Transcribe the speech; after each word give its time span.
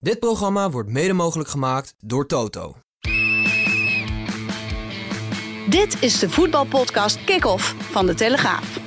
Dit 0.00 0.18
programma 0.18 0.70
wordt 0.70 0.88
mede 0.88 1.12
mogelijk 1.12 1.48
gemaakt 1.48 1.94
door 2.00 2.26
Toto. 2.26 2.76
Dit 5.68 6.02
is 6.02 6.18
de 6.18 6.30
voetbalpodcast 6.30 7.24
Kick-Off 7.24 7.74
van 7.78 8.06
De 8.06 8.14
Telegraaf. 8.14 8.78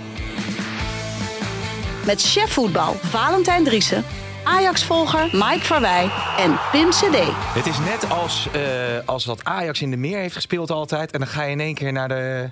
Met 2.05 2.21
chef 2.21 2.53
voetbal 2.53 2.93
Valentijn 2.93 3.63
Driessen, 3.63 4.03
Ajax-volger 4.43 5.23
Mike 5.31 5.65
Verwij 5.65 6.11
en 6.37 6.59
Pim 6.71 6.89
CD. 6.89 7.17
Het 7.53 7.65
is 7.65 7.79
net 7.79 8.09
als, 8.09 8.49
eh, 8.51 8.61
als 9.05 9.25
wat 9.25 9.43
Ajax 9.43 9.81
in 9.81 9.91
de 9.91 9.97
meer 9.97 10.19
heeft 10.19 10.35
gespeeld 10.35 10.71
altijd. 10.71 11.11
En 11.11 11.19
dan 11.19 11.27
ga 11.27 11.43
je 11.43 11.51
in 11.51 11.59
één 11.59 11.75
keer 11.75 11.91
naar 11.91 12.07
de 12.07 12.49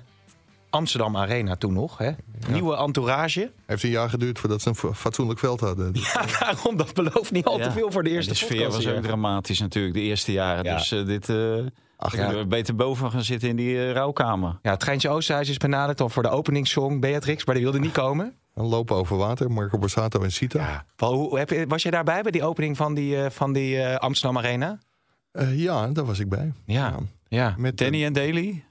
Amsterdam 0.69 1.17
Arena 1.17 1.55
toen 1.55 1.73
nog. 1.73 1.97
Hè? 1.97 2.11
Nieuwe 2.49 2.75
entourage. 2.77 3.51
Heeft 3.65 3.83
een 3.83 3.89
jaar 3.89 4.09
geduurd 4.09 4.39
voordat 4.39 4.61
ze 4.61 4.69
een 4.69 4.75
fa- 4.75 4.93
fatsoenlijk 4.93 5.39
veld 5.39 5.59
hadden. 5.59 5.89
Ja, 5.93 6.25
daarom. 6.39 6.77
Dat 6.77 6.93
belooft 6.93 7.31
niet 7.31 7.45
al 7.45 7.57
te 7.57 7.71
veel 7.71 7.91
voor 7.91 8.03
de 8.03 8.09
eerste 8.09 8.31
de 8.31 8.37
sfeer 8.37 8.49
podcast 8.57 8.75
was 8.75 8.85
hier. 8.85 8.95
ook 8.95 9.03
dramatisch 9.03 9.59
natuurlijk, 9.59 9.93
de 9.93 10.01
eerste 10.01 10.31
jaren. 10.31 10.63
Ja. 10.63 10.75
Dus 10.75 10.91
eh, 10.91 11.05
dit... 11.05 11.29
eh 11.29 11.37
Ach, 12.01 12.15
ja. 12.15 12.45
beter 12.45 12.75
boven 12.75 13.11
gaan 13.11 13.23
zitten 13.23 13.49
in 13.49 13.55
die 13.55 13.77
eh, 13.77 13.91
rouwkamer. 13.91 14.59
Ja, 14.61 14.71
het 14.71 14.83
Geintje 14.83 15.09
Oosterhuis 15.09 15.49
is 15.49 15.57
benaderd 15.57 15.97
dan 15.97 16.11
voor 16.11 16.23
de 16.23 16.29
openingssong 16.29 17.01
Beatrix. 17.01 17.45
Maar 17.45 17.55
die 17.55 17.63
wilde 17.63 17.79
niet 17.79 17.91
komen. 17.91 18.33
Een 18.55 18.65
lopen 18.65 18.95
over 18.95 19.17
water, 19.17 19.51
Marco 19.51 19.77
Borsato 19.77 20.21
en 20.23 20.31
Sita. 20.31 20.85
Ja. 20.97 21.07
Heb 21.37 21.49
je, 21.49 21.65
was 21.67 21.83
je 21.83 21.91
daarbij 21.91 22.21
bij 22.21 22.31
die 22.31 22.43
opening 22.43 22.77
van 22.77 22.93
die, 22.93 23.21
eh, 23.23 23.29
van 23.29 23.53
die 23.53 23.81
eh, 23.81 23.95
Amsterdam 23.95 24.37
Arena? 24.37 24.79
Eh, 25.31 25.59
ja, 25.59 25.87
daar 25.87 26.05
was 26.05 26.19
ik 26.19 26.29
bij. 26.29 26.53
Ja. 26.65 26.95
Ja. 27.27 27.55
Met 27.57 27.77
Danny 27.77 28.03
en 28.05 28.13
Daly, 28.13 28.63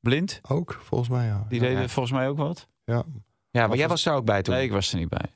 blind, 0.00 0.40
ook, 0.48 0.78
volgens 0.82 1.10
mij, 1.10 1.26
ja. 1.26 1.46
die 1.48 1.60
ja. 1.60 1.66
deden 1.66 1.88
volgens 1.90 2.14
mij 2.14 2.28
ook 2.28 2.36
wat. 2.36 2.68
Ja. 2.84 3.02
Ja, 3.50 3.66
maar 3.66 3.76
jij 3.76 3.88
was 3.88 4.02
daar 4.02 4.14
ook 4.14 4.24
bij 4.24 4.42
toen. 4.42 4.54
Nee, 4.54 4.64
ik 4.64 4.70
was 4.70 4.92
er 4.92 4.98
niet 4.98 5.08
bij. 5.08 5.26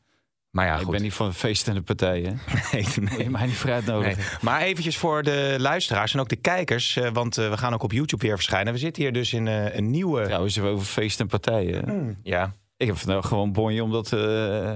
maar 0.50 0.66
ja, 0.66 0.74
ik 0.76 0.82
goed. 0.82 0.90
ben 0.90 1.02
niet 1.02 1.12
van 1.12 1.34
feesten 1.34 1.72
en 1.72 1.78
de 1.78 1.84
partijen. 1.84 2.38
Nee, 2.72 2.86
nee. 3.00 3.22
je 3.22 3.30
mij 3.30 3.46
niet 3.46 3.56
vrij 3.56 3.78
Nee. 3.80 3.86
nodig. 3.86 4.42
Maar 4.42 4.60
eventjes 4.60 4.96
voor 4.96 5.22
de 5.22 5.56
luisteraars 5.58 6.14
en 6.14 6.20
ook 6.20 6.28
de 6.28 6.36
kijkers. 6.36 6.96
eh, 6.96 7.10
want 7.12 7.38
eh, 7.38 7.50
we 7.50 7.56
gaan 7.56 7.74
ook 7.74 7.82
op 7.82 7.92
YouTube 7.92 8.26
weer 8.26 8.34
verschijnen. 8.34 8.72
We 8.72 8.78
zitten 8.78 9.02
hier 9.02 9.12
dus 9.12 9.32
in 9.32 9.48
eh, 9.48 9.74
een 9.76 9.90
nieuwe... 9.90 10.24
Trouwens, 10.24 10.60
over 10.60 10.86
feesten 10.86 11.24
en 11.24 11.30
partijen. 11.30 11.84
Hmm, 11.88 12.16
Ja. 12.22 12.54
Ik 12.76 12.86
heb 12.86 12.96
vandaag 12.96 13.26
gewoon 13.26 13.52
bonje 13.52 13.82
omdat 13.82 14.12
eh, 14.12 14.18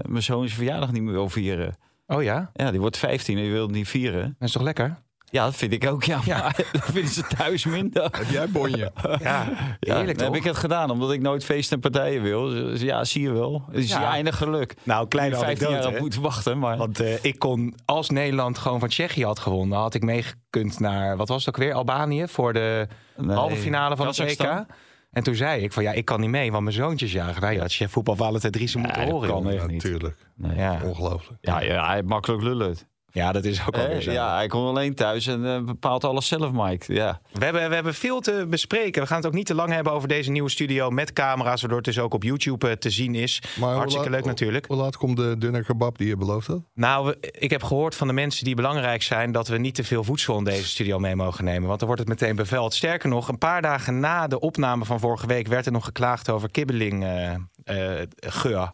mijn 0.02 0.22
zoon 0.22 0.44
zijn 0.44 0.56
verjaardag 0.58 0.92
niet 0.92 1.02
meer 1.02 1.12
wil 1.12 1.28
vieren. 1.28 1.76
Oh 2.06 2.22
ja? 2.22 2.50
Ja, 2.54 2.70
die 2.70 2.80
wordt 2.80 2.96
15 2.96 3.36
en 3.36 3.42
die 3.42 3.52
wil 3.52 3.62
het 3.62 3.70
niet 3.70 3.88
vieren. 3.88 4.22
Dat 4.38 4.48
is 4.48 4.52
toch 4.54 4.62
lekker? 4.62 4.96
Ja, 5.30 5.44
dat 5.44 5.56
vind 5.56 5.72
ik 5.72 5.86
ook, 5.86 6.04
ja. 6.04 6.20
Ja. 6.24 6.38
Maar 6.38 6.56
dat 6.72 6.84
vinden 6.84 7.12
ze 7.12 7.22
thuis 7.22 7.64
minder. 7.64 8.02
Heb 8.02 8.28
jij 8.30 8.48
bonje? 8.48 8.92
Ja, 9.02 9.48
Ja, 9.80 9.96
heerlijk 9.96 10.18
toch? 10.18 10.26
heb 10.26 10.36
ik 10.36 10.44
het 10.44 10.56
gedaan, 10.56 10.90
omdat 10.90 11.12
ik 11.12 11.20
nooit 11.20 11.44
feesten 11.44 11.74
en 11.74 11.80
partijen 11.90 12.22
wil. 12.22 12.48
Dus 12.48 12.80
ja, 12.80 13.04
zie 13.04 13.22
je 13.22 13.32
wel. 13.32 13.64
Het 13.70 13.76
is 13.84 13.88
Ja. 13.90 14.00
je 14.00 14.06
einde 14.06 14.32
geluk. 14.32 14.74
Nou, 14.82 15.08
kleine 15.08 15.36
15 15.36 15.70
jaar 15.70 15.86
op 15.86 15.98
moeten 15.98 16.22
wachten, 16.22 16.58
maar... 16.58 16.76
Want 16.76 17.00
eh, 17.00 17.24
ik 17.24 17.38
kon, 17.38 17.74
als 17.84 18.10
Nederland 18.10 18.58
gewoon 18.58 18.80
van 18.80 18.88
Tsjechië 18.88 19.24
had 19.24 19.38
gewonnen, 19.38 19.78
had 19.78 19.94
ik 19.94 20.02
meegekund 20.02 20.80
naar, 20.80 21.16
wat 21.16 21.28
was 21.28 21.44
het 21.44 21.54
ook 21.54 21.60
weer, 21.62 21.72
Albanië 21.74 22.28
voor 22.28 22.52
de 22.52 22.86
Nee. 23.16 23.36
halve 23.36 23.56
finale 23.56 23.96
van 23.96 24.06
het. 24.06 24.18
EK. 24.18 24.64
En 25.10 25.22
toen 25.22 25.34
zei 25.34 25.62
ik 25.62 25.72
van 25.72 25.82
ja, 25.82 25.92
ik 25.92 26.04
kan 26.04 26.20
niet 26.20 26.30
mee, 26.30 26.50
want 26.50 26.62
mijn 26.64 26.76
zoontjes 26.76 27.12
jagen. 27.12 27.42
Nou 27.42 27.54
ja, 27.54 27.62
het 27.62 27.72
chef 27.72 27.90
voetbal 27.90 28.16
Valentijn 28.16 28.52
Driessen 28.52 28.80
moeten 28.80 29.00
dat 29.02 29.10
horen. 29.10 29.28
kan 29.28 29.48
echt 29.50 29.66
niet. 29.66 29.82
Natuurlijk. 29.82 30.16
Nee. 30.36 30.56
Ja. 30.56 30.80
Ongelooflijk. 30.84 31.38
Ja, 31.40 31.60
ja, 31.60 31.86
hij 31.86 32.02
makkelijk 32.02 32.42
lullen. 32.42 32.76
Ja, 33.16 33.32
dat 33.32 33.44
is 33.44 33.60
ook 33.66 33.74
Eh, 33.76 33.82
alweer 33.82 34.00
zo. 34.02 34.10
ja, 34.12 34.34
hij 34.34 34.46
komt 34.46 34.68
alleen 34.68 34.94
thuis 34.94 35.26
en 35.26 35.46
eh, 35.54 35.60
bepaalt 35.62 36.04
alles 36.04 36.26
zelf, 36.28 36.52
Mike. 36.52 36.92
Ja. 36.94 37.20
We, 37.32 37.44
hebben, 37.44 37.68
we 37.68 37.74
hebben 37.74 37.94
veel 37.94 38.20
te 38.20 38.46
bespreken. 38.50 39.02
We 39.02 39.08
gaan 39.08 39.16
het 39.16 39.26
ook 39.26 39.32
niet 39.32 39.46
te 39.46 39.54
lang 39.54 39.72
hebben 39.72 39.92
over 39.92 40.08
deze 40.08 40.30
nieuwe 40.30 40.50
studio 40.50 40.90
met 40.90 41.12
camera's, 41.12 41.60
waardoor 41.60 41.78
het 41.78 41.86
dus 41.86 41.98
ook 41.98 42.14
op 42.14 42.22
YouTube 42.22 42.68
eh, 42.68 42.72
te 42.76 42.90
zien 42.90 43.14
is. 43.14 43.42
Maar 43.60 43.74
Hartstikke 43.74 44.10
laat- 44.10 44.18
leuk 44.18 44.28
natuurlijk. 44.28 44.66
Hoe 44.66 44.76
laat 44.76 44.96
komt 44.96 45.16
de 45.16 45.34
dunne 45.38 45.64
kebab 45.64 45.98
die 45.98 46.06
je 46.08 46.16
beloofd 46.16 46.46
had? 46.46 46.62
Nou, 46.74 47.06
we- 47.06 47.16
ik 47.30 47.50
heb 47.50 47.62
gehoord 47.62 47.94
van 47.94 48.06
de 48.06 48.12
mensen 48.12 48.44
die 48.44 48.54
belangrijk 48.54 49.02
zijn 49.02 49.32
dat 49.32 49.48
we 49.48 49.58
niet 49.58 49.74
te 49.74 49.84
veel 49.84 50.04
voedsel 50.04 50.38
in 50.38 50.44
deze 50.44 50.66
studio 50.66 50.98
mee 50.98 51.16
mogen 51.16 51.44
nemen. 51.44 51.66
Want 51.66 51.78
dan 51.78 51.88
wordt 51.88 52.02
het 52.08 52.10
meteen 52.20 52.36
beveld. 52.36 52.74
Sterker 52.74 53.08
nog, 53.08 53.28
een 53.28 53.38
paar 53.38 53.62
dagen 53.62 54.00
na 54.00 54.26
de 54.26 54.40
opname 54.40 54.84
van 54.84 55.00
vorige 55.00 55.26
week 55.26 55.46
werd 55.46 55.66
er 55.66 55.72
nog 55.72 55.84
geklaagd 55.84 56.30
over 56.30 56.50
kibbeling. 56.50 57.04
eh 57.04 57.34
eh 57.66 58.02
geur, 58.18 58.72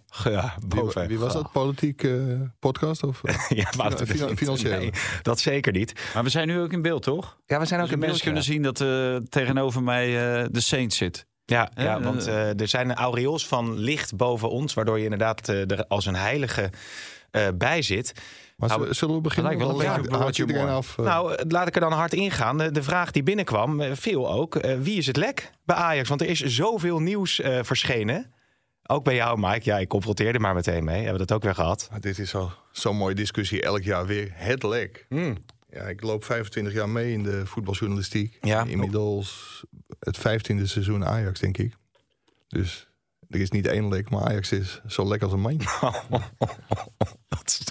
boven. 0.66 1.08
wie 1.08 1.18
was 1.18 1.32
dat? 1.32 1.52
Politiek 1.52 2.02
eh, 2.02 2.12
podcast? 2.58 3.02
Of, 3.02 3.24
eh? 3.24 3.34
Ja, 3.58 3.68
maar 3.76 3.90
dat, 3.90 4.02
Fina- 4.02 4.36
financieel. 4.36 4.78
Nee, 4.78 4.90
dat 5.22 5.40
zeker 5.40 5.72
niet. 5.72 5.92
Maar 6.14 6.22
we 6.24 6.28
zijn 6.30 6.46
nu 6.46 6.60
ook 6.60 6.72
in 6.72 6.82
beeld, 6.82 7.02
toch? 7.02 7.38
Ja, 7.46 7.58
we 7.58 7.64
zijn 7.66 7.80
ook 7.80 7.86
Dus 7.86 7.94
in 7.94 8.00
mensen 8.00 8.32
beeld, 8.32 8.42
kunnen 8.42 8.42
ja. 8.42 8.48
zien 8.48 8.62
dat 8.62 8.80
eh, 8.80 9.28
tegenover 9.28 9.82
mij 9.82 10.06
eh, 10.40 10.46
de 10.50 10.60
Saint 10.60 10.92
zit. 10.94 11.26
Ja, 11.44 11.70
ja 11.74 12.00
want 12.00 12.26
eh, 12.26 12.60
er 12.60 12.68
zijn 12.68 12.94
aureols 12.94 13.46
van 13.46 13.78
licht 13.78 14.16
boven 14.16 14.50
ons, 14.50 14.74
waardoor 14.74 14.98
je 14.98 15.04
inderdaad 15.04 15.48
eh, 15.48 15.70
er 15.70 15.86
als 15.86 16.06
een 16.06 16.16
heilige 16.16 16.70
eh, 17.30 17.46
bij 17.54 17.82
zit. 17.82 18.12
Maar 18.56 18.68
Nou, 18.68 18.94
zullen- 18.94 19.14
we 19.14 19.20
beginnen? 19.20 19.58
wel 19.58 19.82
een 19.82 20.24
beetje 20.26 20.42
iedereen 20.46 20.68
af. 20.68 20.96
Nou, 20.96 21.44
laat 21.48 21.66
ik 21.66 21.74
er 21.74 21.80
dan 21.80 21.92
hard 21.92 22.12
ingaan. 22.14 22.58
De, 22.58 22.70
de 22.70 22.82
vraag 22.82 23.10
die 23.10 23.22
binnenkwam, 23.22 23.82
veel 23.96 24.32
ook. 24.32 24.56
eh, 24.56 24.76
wie 24.78 24.96
is 24.98 25.06
het 25.06 25.16
lek 25.16 25.50
bij 25.64 25.76
Ajax? 25.76 26.08
Want 26.08 26.20
er 26.20 26.26
is 26.28 26.40
zoveel 26.40 26.98
nieuws 27.00 27.40
eh, 27.40 27.58
verschenen. 27.62 28.32
Ook 28.92 29.04
bij 29.04 29.14
jou, 29.14 29.38
Mike. 29.40 29.60
Ja, 29.64 29.78
ik 29.78 29.88
confronteerde 29.88 30.38
maar 30.38 30.54
meteen 30.54 30.84
mee. 30.84 30.94
Hebben 31.02 31.12
we 31.20 31.26
dat 31.26 31.32
ook 31.36 31.42
weer 31.42 31.54
gehad? 31.54 31.88
maar 31.90 32.00
dit 32.00 32.18
is 32.18 32.30
zo- 32.30 32.52
zo'n 32.72 32.96
mooie 32.96 33.14
discussie 33.14 33.62
elk 33.62 33.82
jaar 33.82 34.06
weer. 34.06 34.30
Het 34.32 34.62
lek. 34.62 35.06
Ja, 35.70 35.82
ik 35.82 36.02
loop 36.02 36.24
25 36.24 36.72
jaar 36.72 36.88
mee 36.88 37.12
in 37.12 37.22
de 37.22 37.46
voetbaljournalistiek. 37.46 38.38
Ja. 38.40 38.64
Inmiddels 38.64 39.62
het 39.98 40.18
15e 40.18 40.62
seizoen 40.64 41.04
Ajax, 41.06 41.40
denk 41.40 41.58
ik. 41.58 41.74
Dus 42.48 42.88
er 43.28 43.40
is 43.40 43.50
niet 43.50 43.66
één 43.66 43.88
lek, 43.88 44.10
maar 44.10 44.22
Ajax 44.22 44.52
is 44.52 44.80
zo 44.86 45.08
lek 45.08 45.22
als 45.22 45.32
een 45.32 45.40
man. 45.40 45.60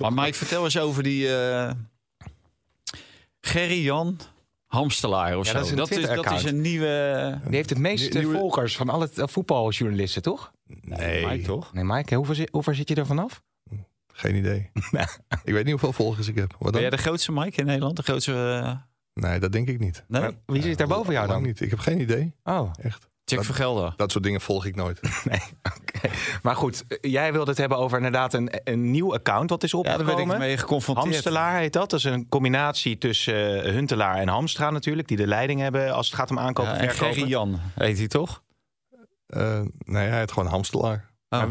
Maar 0.02 0.14
Mike, 0.14 0.34
vertel 0.34 0.64
eens 0.64 0.80
over 0.80 1.04
die 1.04 1.36
eh, 1.36 1.72
Gerry 3.42 3.84
Jan 3.84 4.20
Hamstelaar 4.72 5.38
of 5.38 5.46
Ja, 5.46 5.52
zo. 5.52 5.58
dat 5.58 5.66
is 5.66 5.72
een 5.72 5.78
dat, 5.78 5.90
is, 5.90 5.96
dat 5.96 6.04
Twitter-account. 6.06 6.46
is 6.46 6.52
een 6.52 6.62
nieuwe... 6.62 7.40
Die 7.46 7.56
heeft 7.56 7.70
het 7.70 7.80
meeste 7.80 8.18
Nieuwe- 8.18 8.38
volgers 8.38 8.76
van 8.78 8.90
alle 8.90 9.10
eh, 9.16 9.24
voetbaljournalisten, 9.28 10.22
toch? 10.22 10.52
Nee, 10.82 11.26
Mike, 11.28 11.44
toch? 11.46 11.74
Nee, 11.74 11.84
Mike, 11.84 12.16
hoe 12.16 12.26
ver, 12.26 12.36
zi- 12.36 12.48
hoe 12.52 12.64
ver 12.64 12.76
zit 12.76 12.90
je 12.90 12.96
er 12.96 13.06
vanaf? 13.06 13.44
geen 14.14 14.36
idee. 14.36 14.70
ik 15.44 15.54
weet 15.54 15.62
niet 15.64 15.70
hoeveel 15.72 15.94
volgers 15.94 16.28
ik 16.28 16.36
heb. 16.36 16.56
Wat 16.60 16.72
Ben 16.72 16.82
jij 16.82 16.90
de 16.90 16.98
grootste 16.98 17.32
Mike 17.32 17.60
in 17.60 17.66
Nederland? 17.66 17.96
De 17.96 18.04
grootste... 18.04 18.34
eh, 18.64 18.76
Nee, 19.14 19.40
dat 19.40 19.52
denk 19.52 19.68
ik 19.68 19.80
niet. 19.80 20.04
nee? 20.08 20.22
Maar 20.22 20.32
Wie 20.46 20.62
zit 20.62 20.78
daar 20.78 20.88
boven 20.88 21.14
jou 21.14 21.28
dan? 21.28 21.44
niet. 21.44 21.62
Ik 21.62 21.70
heb 21.70 21.80
geen 21.80 22.00
idee. 22.02 22.34
Oh, 22.44 22.72
Echt. 22.82 23.10
Jack 23.36 23.46
Dat- 23.46 23.56
Vergelder. 23.56 23.94
Dat 23.96 24.12
soort 24.12 24.24
dingen 24.24 24.42
volg 24.42 24.66
ik 24.66 24.76
nooit. 24.76 25.00
nee. 25.30 25.40
Oké. 25.80 26.10
Maar 26.42 26.56
goed, 26.56 26.84
jij 27.02 27.32
wilde 27.34 27.50
het 27.50 27.60
hebben 27.60 27.78
over 27.78 27.98
inderdaad 27.98 28.34
een, 28.34 28.50
een 28.64 28.92
nieuw 28.92 29.14
account 29.14 29.50
wat 29.50 29.64
is 29.64 29.72
Ja, 29.72 29.82
daar 29.82 29.94
opgekomen. 30.00 30.28
werd 30.28 30.40
ik 30.42 30.48
mee 30.48 30.58
geconfronteerd. 30.58 31.08
Hamstelaar 31.14 31.60
heet 31.60 31.74
dat. 31.74 31.90
Dat 31.90 32.00
is 32.00 32.06
een 32.06 32.30
combinatie 32.30 32.98
tussen 32.98 33.64
eh, 33.64 33.72
Huntelaar 33.72 34.16
en 34.16 34.28
Hamstra 34.28 34.70
natuurlijk. 34.70 35.08
Die 35.08 35.18
de 35.18 35.28
leiding 35.28 35.60
hebben 35.60 35.94
als 35.94 36.08
het 36.08 36.16
gaat 36.16 36.30
om 36.30 36.40
aankopen 36.40 36.72
Ja, 36.72 36.78
en 36.78 36.84
en 36.84 36.90
verkopen. 36.90 37.16
Gerry 37.16 37.30
Jan 37.30 37.60
heet 37.76 37.98
hij 37.98 38.08
toch? 38.08 38.44
Eh, 39.28 39.62
nee, 39.78 40.08
hij 40.08 40.20
heet 40.20 40.32
gewoon 40.32 40.50
Hamstelaar. 40.50 41.10
Oh. 41.30 41.44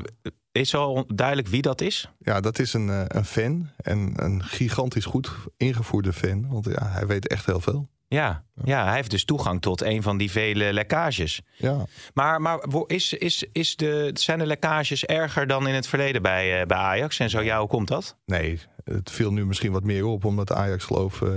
Is 0.53 0.75
al 0.75 1.05
duidelijk 1.15 1.49
wie 1.49 1.63
dat 1.63 1.81
is? 1.81 2.09
Ja, 2.19 2.41
dat 2.41 2.59
is 2.59 2.73
een, 2.73 2.89
eh, 2.91 3.03
een 3.07 3.25
fan. 3.25 3.71
En 3.77 4.13
een 4.17 4.43
gigantisch 4.45 5.05
goed 5.05 5.31
ingevoerde 5.57 6.13
fan. 6.13 6.49
Want 6.49 6.65
ja, 6.65 6.87
hij 6.89 7.07
weet 7.07 7.29
echt 7.29 7.47
heel 7.47 7.61
veel. 7.61 7.89
Ja. 8.15 8.45
ja, 8.65 8.85
hij 8.85 8.95
heeft 8.95 9.11
dus 9.11 9.25
toegang 9.25 9.61
tot 9.61 9.83
een 9.83 10.03
van 10.03 10.17
die 10.17 10.31
vele 10.31 10.73
lekkages. 10.73 11.43
Ja, 11.57 11.85
Maar, 12.15 12.41
maar 12.41 12.61
is, 12.87 13.13
is, 13.13 13.45
is 13.53 13.77
de, 13.77 14.11
zijn 14.15 14.39
de 14.39 14.47
lekkages 14.47 15.05
erger 15.05 15.47
dan 15.47 15.69
in 15.69 15.75
het 15.75 15.87
verleden 15.87 16.23
bij, 16.23 16.61
eh, 16.61 16.67
bij 16.67 16.77
Ajax? 16.77 17.19
En 17.19 17.31
zo 17.31 17.41
ja, 17.41 17.59
hoe 17.59 17.69
komt 17.69 17.89
dat? 17.89 18.17
nee, 18.27 18.61
het 18.85 19.11
viel 19.11 19.33
nu 19.33 19.47
misschien 19.47 19.73
wat 19.73 19.85
meer 19.85 20.05
op. 20.05 20.25
Omdat 20.25 20.53
Ajax 20.53 20.85
geloof 20.85 21.23
eh 21.23 21.31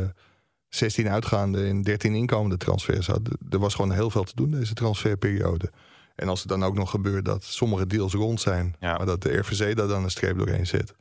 16 0.69 1.09
uitgaande 1.09 1.65
en 1.65 1.81
13 1.81 2.15
inkomende 2.15 2.57
transfers 2.57 3.07
had. 3.07 3.21
Er 3.49 3.59
was 3.59 3.75
gewoon 3.75 3.91
heel 3.91 4.09
veel 4.09 4.23
te 4.23 4.35
doen 4.35 4.49
deze 4.49 4.73
transferperiode. 4.73 5.71
En 6.15 6.27
als 6.27 6.39
het 6.39 6.49
dan 6.49 6.63
ook 6.63 6.75
nog 6.75 6.89
gebeurt 6.89 7.25
dat 7.25 7.43
sommige 7.43 7.87
deals 7.87 8.13
rond 8.13 8.41
zijn... 8.41 8.75
Ja. 8.79 8.97
maar 8.97 9.05
dat 9.05 9.21
de 9.21 9.37
RVC 9.37 9.75
daar 9.75 9.87
dan 9.87 10.03
een 10.03 10.11
streep 10.11 10.37
doorheen 10.37 10.67
zet. 10.67 10.93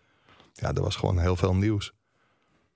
Ja, 0.53 0.73
er 0.75 0.83
was 0.83 0.97
gewoon 0.97 1.19
heel 1.19 1.37
veel 1.37 1.55
nieuws. 1.55 1.93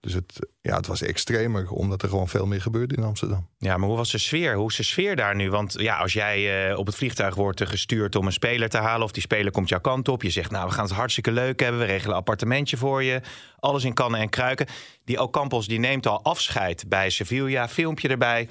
Dus 0.07 0.15
het, 0.15 0.49
ja, 0.61 0.77
het 0.77 0.87
was 0.87 1.03
extremer, 1.03 1.71
omdat 1.71 2.03
er 2.03 2.09
gewoon 2.09 2.29
veel 2.29 2.47
meer 2.47 2.61
gebeurde 2.61 2.95
in 2.95 3.03
Amsterdam. 3.03 3.49
Ja, 3.59 3.77
maar 3.77 3.89
hoe 3.89 3.97
was 3.97 4.11
de 4.11 4.19
sfeer? 4.19 4.55
Hoe 4.55 4.71
is 4.71 4.77
de 4.77 4.83
sfeer 4.83 5.17
daar 5.17 5.35
nu? 5.35 5.51
Want 5.51 5.75
ja, 5.79 5.99
als 5.99 6.13
jij 6.13 6.69
eh, 6.71 6.79
op 6.79 6.87
het 6.87 6.95
vliegtuig 6.95 7.35
wordt 7.35 7.61
eh, 7.61 7.69
gestuurd 7.69 8.17
om 8.17 8.27
een 8.27 8.33
speler 8.33 8.69
te 8.69 8.79
halen... 8.79 9.05
of 9.05 9.13
die 9.13 9.23
speler 9.23 9.53
komt 9.53 9.69
jouw 9.69 9.81
kant 9.81 10.09
op. 10.09 10.23
Je 10.23 10.31
zegt, 10.31 10.51
nou, 10.51 10.69
we 10.69 10.75
gaan 10.75 10.85
het 10.85 10.95
hartstikke 10.95 11.33
leuk 11.33 11.61
hebben. 11.61 11.81
We 11.81 11.87
regelen 11.87 12.11
een 12.11 12.19
appartementje 12.19 12.77
voor 12.77 13.03
je. 13.03 13.21
Alles 13.59 13.85
in 13.85 13.95
kannen 13.95 14.21
en 14.21 14.29
kruiken. 14.29 14.67
Die 15.05 15.23
Ocampos 15.23 15.67
die 15.67 15.79
neemt 15.79 16.07
al 16.07 16.23
afscheid 16.23 16.85
bij 16.89 17.11
Sevilla. 17.11 17.69
Filmpje 17.69 18.09
erbij. 18.09 18.49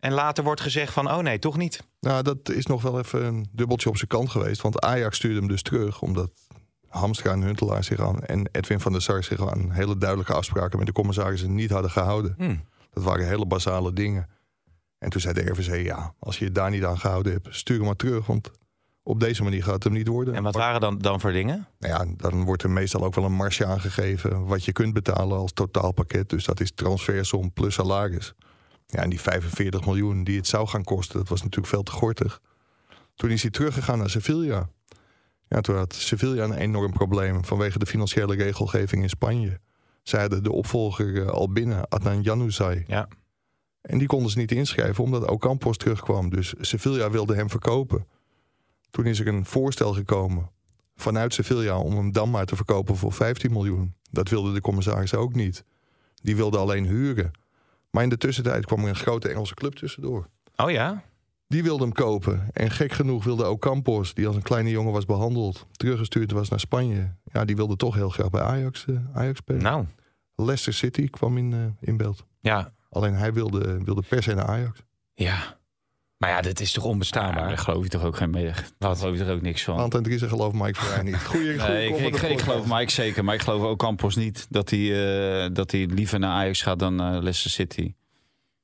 En 0.00 0.12
later 0.12 0.44
wordt 0.44 0.60
gezegd 0.60 0.92
van, 0.92 1.10
oh 1.10 1.18
nee, 1.18 1.38
toch 1.38 1.56
niet. 1.56 1.82
Nou, 2.00 2.22
dat 2.22 2.50
is 2.50 2.66
nog 2.66 2.82
wel 2.82 2.98
even 2.98 3.24
een 3.24 3.48
dubbeltje 3.52 3.88
op 3.88 3.96
zijn 3.96 4.08
kant 4.08 4.30
geweest. 4.30 4.60
Want 4.60 4.80
Ajax 4.80 5.16
stuurde 5.16 5.38
hem 5.38 5.48
dus 5.48 5.62
terug, 5.62 6.02
omdat 6.02 6.30
Hamstra 6.88 7.32
en 7.32 7.42
Huntelaar 7.42 7.84
zich 7.84 8.00
aan... 8.00 8.22
en 8.22 8.48
Edwin 8.52 8.80
van 8.80 8.92
der 8.92 9.02
Sar 9.02 9.24
zich 9.24 9.50
aan 9.50 9.70
hele 9.70 9.98
duidelijke 9.98 10.32
afspraken 10.32 10.78
met 10.78 10.86
de 10.86 10.92
commissarissen 10.92 11.54
niet 11.54 11.70
hadden 11.70 11.90
gehouden. 11.90 12.34
Hmm. 12.36 12.64
Dat 12.90 13.02
waren 13.02 13.26
hele 13.26 13.46
basale 13.46 13.92
dingen. 13.92 14.28
En 14.98 15.10
toen 15.10 15.20
zei 15.20 15.34
de 15.34 15.50
RVC, 15.50 15.84
ja, 15.84 16.14
als 16.18 16.38
je 16.38 16.44
je 16.44 16.52
daar 16.52 16.70
niet 16.70 16.84
aan 16.84 16.98
gehouden 16.98 17.32
hebt, 17.32 17.48
stuur 17.50 17.76
hem 17.76 17.86
maar 17.86 17.96
terug. 17.96 18.26
Want 18.26 18.50
Op 19.02 19.20
deze 19.20 19.42
manier 19.42 19.62
gaat 19.62 19.74
het 19.74 19.84
hem 19.84 19.92
niet 19.92 20.08
worden. 20.08 20.34
En 20.34 20.42
wat 20.42 20.54
waren 20.54 20.80
dan, 20.80 20.98
dan 20.98 21.20
voor 21.20 21.32
dingen? 21.32 21.66
Nou 21.78 21.94
ja, 21.94 22.14
dan 22.16 22.44
wordt 22.44 22.62
er 22.62 22.70
meestal 22.70 23.04
ook 23.04 23.14
wel 23.14 23.24
een 23.24 23.32
marge 23.32 23.66
aangegeven 23.66 24.46
wat 24.46 24.64
je 24.64 24.72
kunt 24.72 24.92
betalen 24.92 25.38
als 25.38 25.52
totaalpakket. 25.52 26.28
Dus 26.28 26.44
dat 26.44 26.60
is 26.60 26.72
transfersom 26.74 27.52
plus 27.52 27.74
salaris. 27.74 28.34
Ja, 28.86 29.02
en 29.02 29.10
die 29.10 29.20
45 29.20 29.84
miljoen 29.86 30.24
die 30.24 30.36
het 30.36 30.46
zou 30.46 30.66
gaan 30.66 30.84
kosten, 30.84 31.18
dat 31.18 31.28
was 31.28 31.42
natuurlijk 31.42 31.68
veel 31.68 31.82
te 31.82 31.92
gortig. 31.92 32.40
Toen 33.14 33.30
is 33.30 33.42
hij 33.42 33.50
teruggegaan 33.50 33.98
naar 33.98 34.10
Sevilla. 34.10 34.68
Ja, 35.48 35.60
toen 35.60 35.76
had 35.76 35.94
Sevilla 35.94 36.44
een 36.44 36.52
enorm 36.52 36.92
probleem 36.92 37.44
vanwege 37.44 37.78
de 37.78 37.86
financiële 37.86 38.34
regelgeving 38.34 39.02
in 39.02 39.08
Spanje. 39.08 39.60
Zij 40.02 40.20
hadden 40.20 40.42
de 40.42 40.52
opvolger 40.52 41.22
eh, 41.22 41.28
al 41.28 41.52
binnen, 41.52 41.88
Adnan 41.88 42.22
Januzaj. 42.22 42.84
Ja. 42.86 43.08
En 43.80 43.98
die 43.98 44.06
konden 44.06 44.30
ze 44.30 44.38
niet 44.38 44.52
inschrijven 44.52 45.04
omdat 45.04 45.30
Ocampos 45.30 45.76
terugkwam. 45.76 46.30
Dus 46.30 46.54
Sevilla 46.60 47.10
wilde 47.10 47.34
hem 47.34 47.50
verkopen. 47.50 48.06
Toen 48.90 49.06
is 49.06 49.20
er 49.20 49.28
een 49.28 49.44
voorstel 49.44 49.92
gekomen 49.92 50.50
vanuit 50.96 51.34
Sevilla 51.34 51.78
om 51.78 51.96
hem 51.96 52.12
dan 52.12 52.30
maar 52.30 52.46
te 52.46 52.56
verkopen 52.56 52.96
voor 52.96 53.12
15 53.12 53.52
miljoen. 53.52 53.94
Dat 54.10 54.28
wilde 54.28 54.52
de 54.52 54.60
commissaris 54.60 55.14
ook 55.14 55.34
niet. 55.34 55.64
Die 56.22 56.36
wilde 56.36 56.58
alleen 56.58 56.86
huren. 56.86 57.30
Maar 57.90 58.02
in 58.02 58.08
de 58.08 58.16
tussentijd 58.16 58.66
kwam 58.66 58.82
er 58.82 58.88
een 58.88 58.96
grote 58.96 59.28
Engelse 59.28 59.54
club 59.54 59.74
tussendoor. 59.74 60.28
Oh 60.56 60.70
ja? 60.70 61.04
Die 61.48 61.62
wilde 61.62 61.82
hem 61.82 61.92
kopen. 61.92 62.48
En 62.52 62.70
gek 62.70 62.92
genoeg 62.92 63.24
wilde 63.24 63.44
ook 63.44 63.60
Campos, 63.60 64.14
die 64.14 64.26
als 64.26 64.36
een 64.36 64.42
kleine 64.42 64.70
jongen 64.70 64.92
was 64.92 65.04
behandeld, 65.04 65.66
teruggestuurd 65.72 66.30
was 66.30 66.48
naar 66.48 66.60
Spanje. 66.60 67.14
Ja, 67.32 67.44
die 67.44 67.56
wilde 67.56 67.76
toch 67.76 67.94
heel 67.94 68.08
graag 68.08 68.30
bij 68.30 68.40
Ajax, 68.40 68.84
eh, 68.86 68.94
Ajax 69.12 69.38
spelen. 69.38 69.62
Nou, 69.62 69.84
Leicester 70.34 70.72
City 70.72 71.10
kwam 71.10 71.38
in, 71.38 71.52
eh, 71.52 71.88
in 71.88 71.96
beeld. 71.96 72.24
ja. 72.40 72.72
Alleen 72.90 73.14
hij 73.14 73.32
wilde, 73.32 73.84
wilde 73.84 74.02
per 74.08 74.22
se 74.22 74.34
naar 74.34 74.46
Ajax. 74.46 74.80
Ja. 75.14 75.58
Maar 76.16 76.30
ja, 76.30 76.40
dit 76.40 76.60
is 76.60 76.72
toch 76.72 76.84
onbestaanbaar? 76.84 77.48
daar 77.48 77.58
geloof 77.58 77.82
je 77.82 77.88
toch 77.88 78.04
ook 78.04 78.16
geen 78.16 78.30
mee. 78.30 78.52
Daar 78.78 78.96
geloof 78.96 79.16
je 79.16 79.24
er 79.24 79.34
ook 79.34 79.42
niks 79.42 79.64
van. 79.64 79.76
Want 79.76 79.94
en 79.94 80.02
Driessen 80.02 80.28
gelooft 80.28 80.54
Mike 80.54 80.74
Vrij 80.80 81.02
niet. 81.02 81.24
Goeie, 81.24 81.58
goeie 81.58 81.72
Nee, 81.72 81.88
ik, 81.88 82.22
ik, 82.22 82.40
geloof 82.40 82.66
Mike 82.66 82.90
zeker, 82.90 83.24
maar 83.24 83.34
ik 83.34 83.40
geloof 83.40 83.62
ook 83.62 83.78
Campos 83.78 84.16
niet 84.16 84.46
dat 84.50 84.70
hij, 84.70 85.44
eh, 85.44 85.50
dat 85.52 85.70
hij 85.70 85.86
liever 85.86 86.18
naar 86.18 86.30
Ajax 86.30 86.62
gaat 86.62 86.78
dan 86.78 86.96
Leicester 86.96 87.50
City. 87.50 87.94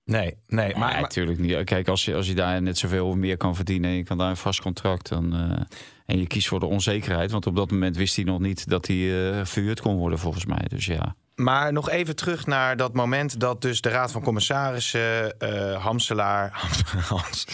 Nee, 0.04 0.36
nee. 0.46 0.76
Maar, 0.76 1.00
natuurlijk 1.00 1.38
niet. 1.38 1.64
Kijk, 1.64 1.88
als 1.88 2.04
je, 2.04 2.14
als 2.14 2.26
je 2.26 2.34
daar 2.34 2.62
net 2.62 2.78
zoveel 2.78 3.08
of 3.08 3.14
meer 3.14 3.36
kan 3.36 3.56
verdienen 3.56 3.90
en 3.90 3.96
je 3.96 4.02
kan 4.02 4.18
daar 4.18 4.30
een 4.30 4.36
vast 4.36 4.60
contract 4.60 5.08
dan, 5.08 5.34
eh, 5.34 5.60
en 6.06 6.18
je 6.18 6.26
kiest 6.26 6.48
voor 6.48 6.60
de 6.60 6.66
onzekerheid, 6.66 7.30
want 7.30 7.46
op 7.46 7.56
dat 7.56 7.70
moment 7.70 7.96
wist 7.96 8.16
hij 8.16 8.24
nog 8.24 8.40
niet 8.40 8.68
dat 8.68 8.86
hij 8.86 9.30
eh 9.38 9.44
verhuurd 9.44 9.80
kon 9.80 9.96
worden 9.96 10.18
volgens 10.18 10.46
mij. 10.46 10.64
Dus 10.68 10.86
ja. 10.86 11.14
Maar 11.34 11.72
nog 11.72 11.90
even 11.90 12.16
terug 12.16 12.46
naar 12.46 12.76
dat 12.76 12.92
moment 12.92 13.40
dat 13.40 13.62
dus 13.62 13.80
de 13.80 13.88
Raad 13.88 14.12
van 14.12 14.22
Commissarissen, 14.22 15.38
eh 15.38 15.84
Hamselaar, 15.84 16.50
Hams, 17.08 17.46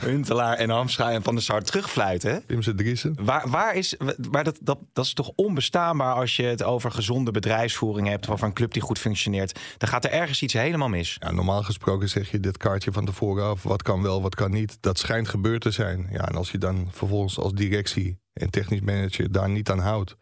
Huntelaar 0.00 0.56
en 0.56 0.70
Hamscha 0.70 1.10
en 1.10 1.22
Van 1.22 1.34
der 1.34 1.42
Sar 1.42 1.62
terugfluiten. 1.62 2.42
Pimse 2.46 2.74
Driessen. 2.74 3.16
Waar, 3.20 3.50
waar 3.50 3.74
is, 3.74 3.96
waar 4.30 4.44
dat, 4.44 4.58
dat, 4.60 4.78
dat 4.92 5.04
is 5.04 5.12
toch 5.12 5.32
onbestaanbaar 5.34 6.14
als 6.14 6.36
je 6.36 6.42
het 6.42 6.62
over 6.62 6.90
gezonde 6.90 7.30
bedrijfsvoering 7.30 8.08
hebt, 8.08 8.26
of 8.26 8.32
over 8.32 8.46
een 8.46 8.52
club 8.52 8.72
die 8.72 8.82
goed 8.82 8.98
functioneert. 8.98 9.60
Dan 9.78 9.88
gaat 9.88 10.04
er 10.04 10.10
ergens 10.10 10.42
iets 10.42 10.52
helemaal 10.52 10.88
mis. 10.88 11.16
Ja, 11.20 11.30
normaal 11.30 11.62
gesproken 11.62 12.08
zeg 12.08 12.30
je 12.30 12.40
dit 12.40 12.56
kaartje 12.56 12.92
van 12.92 13.04
tevoren 13.04 13.44
af. 13.44 13.62
Wat 13.62 13.82
kan 13.82 14.02
wel, 14.02 14.22
wat 14.22 14.34
kan 14.34 14.50
niet. 14.50 14.76
Dat 14.80 14.98
schijnt 14.98 15.28
gebeurd 15.28 15.60
te 15.60 15.70
zijn. 15.70 16.08
Ja, 16.10 16.28
en 16.28 16.34
als 16.34 16.50
je 16.50 16.58
dan 16.58 16.88
vervolgens 16.96 17.38
als 17.38 17.52
directie 17.52 18.18
en 18.32 18.50
technisch 18.50 18.80
manager 18.80 19.32
daar 19.32 19.50
niet 19.50 19.70
aan 19.70 19.78
houdt. 19.78 20.16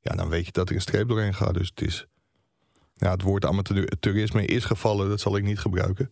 Ja, 0.00 0.14
dan 0.14 0.28
weet 0.28 0.46
je 0.46 0.52
dat 0.52 0.68
er 0.68 0.74
een 0.74 0.80
streep 0.80 1.08
doorheen 1.08 1.34
gaat. 1.34 1.54
Dus 1.54 1.68
het 1.68 1.80
is... 1.82 2.06
Ja, 2.94 3.10
het 3.10 3.22
woord 3.22 3.44
amateurisme 3.44 4.46
is 4.46 4.64
gevallen. 4.64 5.08
Dat 5.08 5.20
zal 5.20 5.36
ik 5.36 5.42
niet 5.42 5.58
gebruiken. 5.58 6.10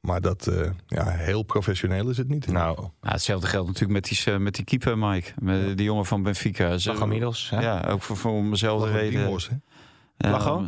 Maar 0.00 0.20
dat, 0.20 0.46
eh, 0.46 0.70
ja, 0.86 1.08
heel 1.08 1.42
professioneel 1.42 2.08
is 2.08 2.16
het 2.16 2.28
niet. 2.28 2.46
Nou. 2.46 2.76
Nou, 2.76 2.90
hetzelfde 3.00 3.46
geldt 3.46 3.66
natuurlijk 3.66 3.92
met 3.92 4.04
die, 4.04 4.34
eh, 4.34 4.40
met 4.40 4.54
die 4.54 4.64
keeper, 4.64 4.98
Mike. 4.98 5.32
Met 5.38 5.76
die 5.76 5.86
jongen 5.86 6.06
van 6.06 6.22
Benfica. 6.22 6.68
Lago 6.84 7.06
Middels. 7.06 7.48
Ja, 7.50 7.80
ook 7.80 8.02
voor, 8.02 8.16
voor 8.16 8.50
dezelfde 8.50 8.86
Lago 8.86 8.98
reden. 8.98 9.20
Dimos, 9.20 9.48
hè? 9.48 10.30
Lago? 10.30 10.66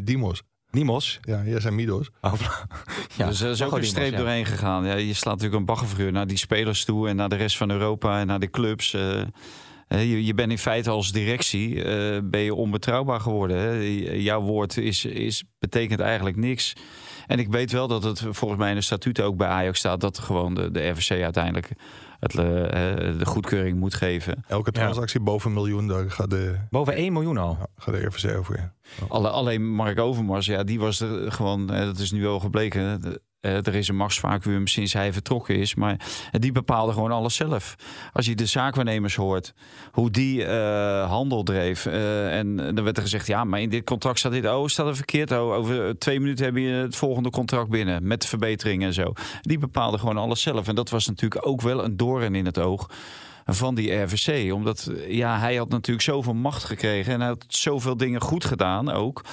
Dimos. 0.00 0.42
Nimos. 0.70 1.18
Ja, 1.22 1.42
jij 1.44 1.60
zijn 1.60 1.74
Midos. 1.74 2.10
Oh, 2.20 2.32
ja, 3.16 3.26
dus 3.26 3.40
er 3.40 3.50
is 3.50 3.62
ook 3.62 3.76
een 3.76 3.84
streep 3.84 4.10
ja. 4.10 4.18
doorheen 4.18 4.46
gegaan. 4.46 4.84
Ja, 4.84 4.94
je 4.94 5.14
slaat 5.14 5.34
natuurlijk 5.34 5.60
een 5.60 5.66
baggerfiguur 5.66 6.12
naar 6.12 6.26
die 6.26 6.36
spelers 6.36 6.84
toe 6.84 7.08
en 7.08 7.16
naar 7.16 7.28
de 7.28 7.36
rest 7.36 7.56
van 7.56 7.70
Europa 7.70 8.20
en 8.20 8.26
naar 8.26 8.40
de 8.40 8.50
clubs. 8.50 8.94
eh. 8.94 9.20
Eh, 9.88 10.10
je, 10.10 10.24
je 10.24 10.34
bent 10.34 10.50
in 10.50 10.58
feite 10.58 10.90
als 10.90 11.12
directie 11.12 11.84
eh, 11.84 12.18
ben 12.24 12.40
je 12.40 12.54
onbetrouwbaar 12.54 13.20
geworden. 13.20 13.58
Hè? 13.58 13.72
Jouw 14.14 14.40
woord 14.40 14.76
is, 14.76 15.04
is, 15.04 15.44
betekent 15.58 16.00
eigenlijk 16.00 16.36
niks. 16.36 16.72
En 17.26 17.38
ik 17.38 17.48
weet 17.48 17.72
wel 17.72 17.88
dat 17.88 18.02
het 18.02 18.20
volgens 18.30 18.60
mij 18.60 18.68
in 18.70 18.76
de 18.76 18.82
statuten 18.82 19.24
ook 19.24 19.36
bij 19.36 19.48
Ajax 19.48 19.78
staat 19.78 20.00
dat 20.00 20.18
gewoon 20.18 20.54
de, 20.54 20.70
de 20.70 20.88
RVC 20.88 21.22
uiteindelijk 21.22 21.70
het, 22.18 22.34
eh, 22.38 22.64
eh, 23.08 23.18
de 23.18 23.26
goedkeuring 23.26 23.78
moet 23.78 23.94
geven. 23.94 24.44
Elke 24.48 24.70
Ja. 24.72 24.80
transactie 24.80 25.20
boven 25.20 25.48
een 25.48 25.54
miljoen, 25.56 25.86
daar 25.88 26.10
gaat 26.10 26.30
de, 26.30 26.54
Boven 26.70 26.98
1 26.98 27.12
miljoen 27.12 27.36
al. 27.36 27.56
ja, 27.60 27.66
gaat 27.76 27.94
de 27.94 28.06
RVC 28.06 28.36
over. 28.38 28.56
ja. 28.58 28.72
Alle, 29.08 29.28
alleen 29.28 29.70
Mark 29.74 29.98
Overmars, 30.00 30.46
ja, 30.46 30.64
die 30.64 30.78
was 30.80 31.00
er 31.00 31.32
gewoon, 31.32 31.70
eh, 31.72 31.84
dat 31.84 31.98
is 31.98 32.10
nu 32.12 32.22
wel 32.22 32.40
gebleken. 32.40 33.00
Eh, 33.40 33.66
er 33.66 33.74
is 33.74 33.88
een 33.88 33.96
machtsvacuum 33.96 34.66
sinds 34.66 34.92
hij 34.92 35.12
vertrokken 35.12 35.56
is. 35.56 35.74
Maar 35.74 36.06
die 36.30 36.52
bepaalde 36.52 36.92
gewoon 36.92 37.12
alles 37.12 37.34
zelf. 37.34 37.74
Als 38.12 38.26
je 38.26 38.34
de 38.34 38.46
zaakwaarnemers 38.46 39.14
hoort, 39.14 39.54
hoe 39.92 40.10
die 40.10 40.44
eh, 40.44 41.08
handel 41.08 41.42
dreef. 41.42 41.86
eh, 41.86 42.38
en 42.38 42.56
dan 42.56 42.84
werd 42.84 42.96
er 42.96 43.02
gezegd, 43.02 43.26
ja, 43.26 43.44
maar 43.44 43.60
in 43.60 43.70
dit 43.70 43.84
contract 43.84 44.18
staat 44.18 44.32
dit. 44.32 44.46
Oh, 44.46 44.66
staat 44.66 44.86
er 44.86 44.96
verkeerd. 44.96 45.32
Oh, 45.32 45.52
over 45.52 45.98
twee 45.98 46.20
minuten 46.20 46.44
heb 46.44 46.56
je 46.56 46.68
het 46.68 46.96
volgende 46.96 47.30
contract 47.30 47.68
binnen. 47.68 48.06
Met 48.06 48.26
verbeteringen 48.26 48.86
en 48.86 48.94
zo. 48.94 49.12
Die 49.40 49.58
bepaalde 49.58 49.98
gewoon 49.98 50.16
alles 50.16 50.42
zelf. 50.42 50.68
En 50.68 50.74
dat 50.74 50.90
was 50.90 51.06
natuurlijk 51.06 51.46
ook 51.46 51.60
wel 51.60 51.84
een 51.84 51.96
doorn 51.96 52.34
in 52.34 52.46
het 52.46 52.58
oog 52.58 52.88
van 53.54 53.74
die 53.74 53.92
RVC. 53.92 54.52
Omdat 54.52 54.90
ja, 55.08 55.38
hij 55.38 55.56
had 55.56 55.68
natuurlijk 55.68 56.06
zoveel 56.06 56.34
macht 56.34 56.64
gekregen 56.64 57.12
en 57.12 57.20
hij 57.20 57.28
had 57.28 57.44
zoveel 57.48 57.96
dingen 57.96 58.20
goed 58.20 58.44
gedaan 58.44 58.90
ook. 58.90 59.24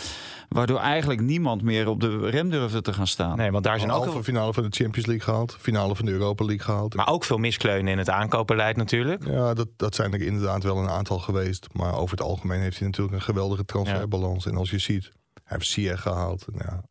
Waardoor 0.50 0.80
eigenlijk 0.80 1.22
niemand 1.22 1.62
meer 1.62 1.88
op 1.88 2.00
de 2.02 2.30
rem 2.30 2.50
durfde 2.50 2.82
te 2.82 2.94
gaan 2.94 3.08
staan. 3.08 3.38
Nee, 3.38 3.52
want 3.52 3.64
daar 3.64 3.80
zijn 3.80 3.92
ook 3.92 3.98
halve 3.98 4.12
veel, 4.12 4.24
finale 4.24 4.54
van 4.54 4.64
de 4.64 4.70
Champions 4.70 5.08
League 5.08 5.26
gehaald. 5.26 5.58
Finale 5.60 5.96
van 5.96 6.06
de 6.06 6.12
Europa 6.12 6.46
League 6.46 6.66
gehaald. 6.66 6.96
maar 6.96 7.10
ook 7.10 7.24
veel 7.24 7.38
miskleunen 7.38 7.92
in 7.92 7.98
het 7.98 8.10
aankoopbeleid 8.10 8.78
natuurlijk. 8.78 9.26
Ja, 9.26 9.54
dat, 9.54 9.68
dat 9.76 9.96
zijn 9.96 10.14
er 10.14 10.22
inderdaad 10.22 10.64
wel 10.64 10.78
een 10.78 10.90
aantal 10.90 11.20
geweest. 11.20 11.68
Maar 11.72 11.96
over 11.96 12.18
het 12.18 12.26
algemeen 12.26 12.60
heeft 12.60 12.78
hij 12.78 12.88
natuurlijk 12.88 13.16
een 13.16 13.22
geweldige 13.22 13.66
transferbalans. 13.66 14.46
En 14.46 14.56
als 14.56 14.70
je 14.70 14.80
ziet, 14.80 15.12
hij 15.34 15.44
heeft 15.44 15.66
Sier 15.66 15.98
gehaald. 15.98 16.46
Nou 16.52 16.64
Ja, 16.66 16.84